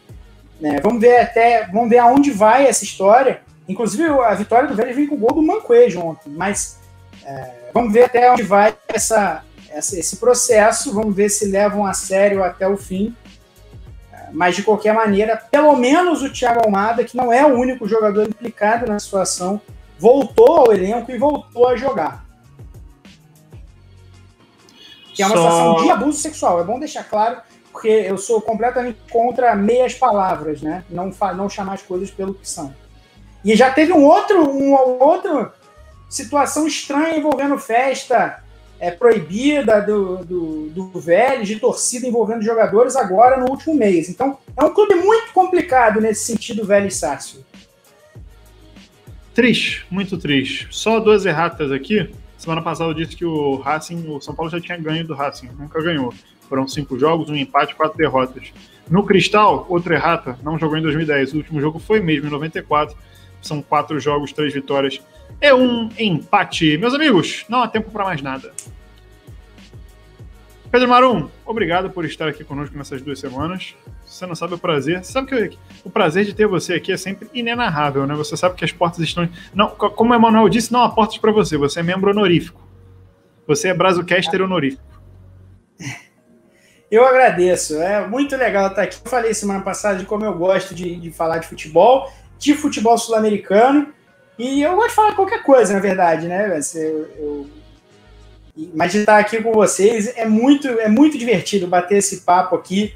[0.60, 3.42] né, vamos ver até, vamos ver aonde vai essa história.
[3.68, 6.30] Inclusive, a vitória do Vélez vem com o gol do Mancoejo ontem.
[6.30, 6.80] Mas
[7.24, 10.94] é, vamos ver até onde vai essa, essa, esse processo.
[10.94, 13.16] Vamos ver se levam a sério até o fim.
[14.32, 18.28] Mas, de qualquer maneira, pelo menos o Thiago Almada, que não é o único jogador
[18.28, 19.60] implicado na situação,
[19.98, 22.26] voltou ao elenco e voltou a jogar.
[25.14, 25.42] Que é uma Só...
[25.42, 26.62] situação de abuso sexual.
[26.62, 27.42] É bom deixar claro,
[27.72, 30.84] porque eu sou completamente contra meias palavras, né?
[30.90, 32.74] Não, não chamar as coisas pelo que são.
[33.44, 35.52] E já teve um outro, um outro
[36.10, 38.44] situação estranha envolvendo festa
[38.80, 44.10] é, proibida do, do, do Vélez, de torcida envolvendo jogadores agora no último mês.
[44.10, 47.46] Então, é um clube muito complicado nesse sentido, Vélez Sácio.
[49.34, 50.68] Triste, muito triste.
[50.72, 52.10] Só duas erratas aqui.
[52.38, 55.50] Semana passada eu disse que o Racing, o São Paulo já tinha ganho do Racing,
[55.58, 56.14] nunca ganhou.
[56.48, 58.52] Foram cinco jogos, um empate, quatro derrotas.
[58.90, 61.34] No Cristal, outra errata, não jogou em 2010.
[61.34, 62.98] O último jogo foi mesmo em 94.
[63.42, 65.02] São quatro jogos, três vitórias.
[65.40, 66.78] É um empate.
[66.78, 68.52] Meus amigos, não há tempo para mais nada.
[70.72, 73.76] Pedro Marum, obrigado por estar aqui conosco nessas duas semanas.
[74.06, 75.04] Você não sabe o prazer.
[75.04, 78.14] Sabe que o prazer de ter você aqui é sempre inenarrável, né?
[78.16, 79.28] Você sabe que as portas estão.
[79.54, 81.58] Não, como o Emanuel disse, não há portas para você.
[81.58, 82.62] Você é membro honorífico.
[83.48, 84.84] Você é Brazucaster honorífico.
[86.92, 87.80] Eu agradeço.
[87.82, 88.98] É muito legal estar aqui.
[89.04, 92.98] Eu falei semana passada de como eu gosto de, de falar de futebol, de futebol
[92.98, 93.94] sul-americano.
[94.38, 96.58] E eu gosto de falar qualquer coisa, na verdade, né?
[96.76, 97.50] Eu, eu
[98.74, 102.94] mas de estar aqui com vocês é muito, é muito divertido bater esse papo aqui.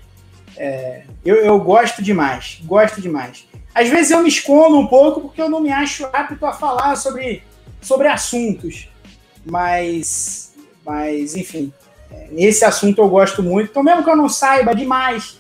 [0.58, 3.48] É, eu, eu gosto demais, gosto demais.
[3.74, 6.96] Às vezes eu me escondo um pouco porque eu não me acho apto a falar
[6.96, 7.44] sobre,
[7.82, 8.90] sobre assuntos.
[9.46, 10.54] Mas,
[10.86, 11.74] mas enfim,
[12.12, 13.70] é, nesse assunto eu gosto muito.
[13.72, 15.40] Então, mesmo que eu não saiba demais,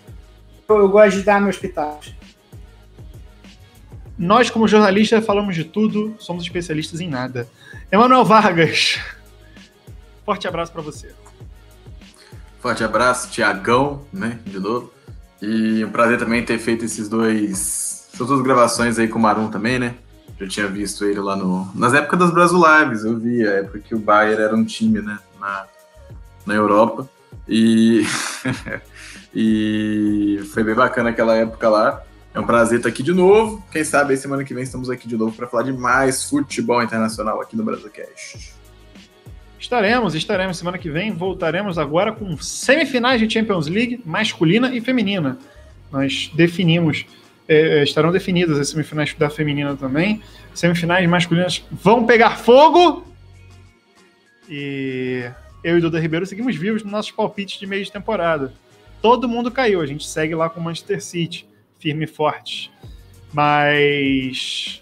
[0.68, 2.14] eu, eu gosto de dar meus pitacos.
[4.18, 7.48] Nós, como jornalistas, falamos de tudo, somos especialistas em nada.
[7.92, 9.00] Emanuel Vargas.
[10.26, 11.14] Forte abraço para você.
[12.60, 14.94] Forte abraço, Tiagão, né, de novo.
[15.42, 19.50] E um prazer também ter feito esses dois, essas duas gravações aí com o Marum
[19.50, 19.96] também, né?
[20.40, 23.80] Já tinha visto ele lá no, nas épocas das Brasil Lives, eu vi, a época
[23.80, 25.66] que o Bayern era um time, né, na,
[26.46, 27.10] na Europa.
[27.48, 28.06] E,
[29.36, 32.02] e foi bem bacana aquela época lá.
[32.34, 33.64] É um prazer estar aqui de novo.
[33.72, 37.40] Quem sabe semana que vem estamos aqui de novo para falar de mais futebol internacional
[37.40, 38.56] aqui no Brasilcast.
[39.60, 41.12] Estaremos, estaremos semana que vem.
[41.14, 45.38] Voltaremos agora com semifinais de Champions League masculina e feminina.
[45.92, 47.06] Nós definimos,
[47.48, 50.20] é, é, estarão definidas as semifinais da feminina também.
[50.56, 53.06] Semifinais masculinas vão pegar fogo.
[54.50, 55.32] E
[55.64, 58.52] eu e Duda Ribeiro seguimos vivos nos nossos palpites de meio de temporada.
[59.04, 61.48] Todo mundo caiu, a gente segue lá com o Manchester City,
[61.84, 62.72] firme e forte.
[63.32, 64.82] Mas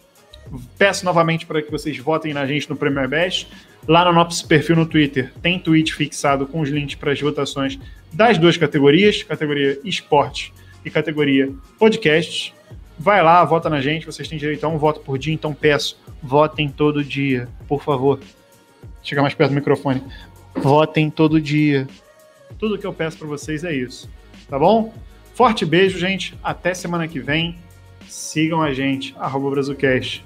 [0.77, 3.47] peço novamente para que vocês votem na gente no Premier Best
[3.87, 7.79] Lá no nosso perfil no Twitter tem tweet fixado com os links para as votações
[8.13, 10.53] das duas categorias, categoria esporte
[10.85, 12.53] e categoria podcast.
[12.99, 15.99] Vai lá, vota na gente, vocês têm direito a um voto por dia, então peço,
[16.21, 18.19] votem todo dia, por favor.
[19.01, 20.03] Chega mais perto do microfone.
[20.55, 21.87] Votem todo dia.
[22.59, 24.07] Tudo que eu peço para vocês é isso,
[24.47, 24.93] tá bom?
[25.41, 26.37] Forte beijo, gente.
[26.43, 27.57] Até semana que vem.
[28.07, 30.23] Sigam a gente, arroba Brazucast.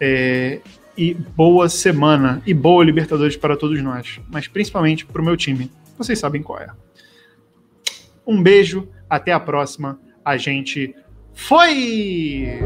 [0.00, 0.60] É,
[0.96, 5.68] e boa semana e boa Libertadores para todos nós, mas principalmente para o meu time.
[5.98, 6.68] Vocês sabem qual é.
[8.24, 9.98] Um beijo, até a próxima.
[10.24, 10.94] A gente
[11.34, 12.60] foi!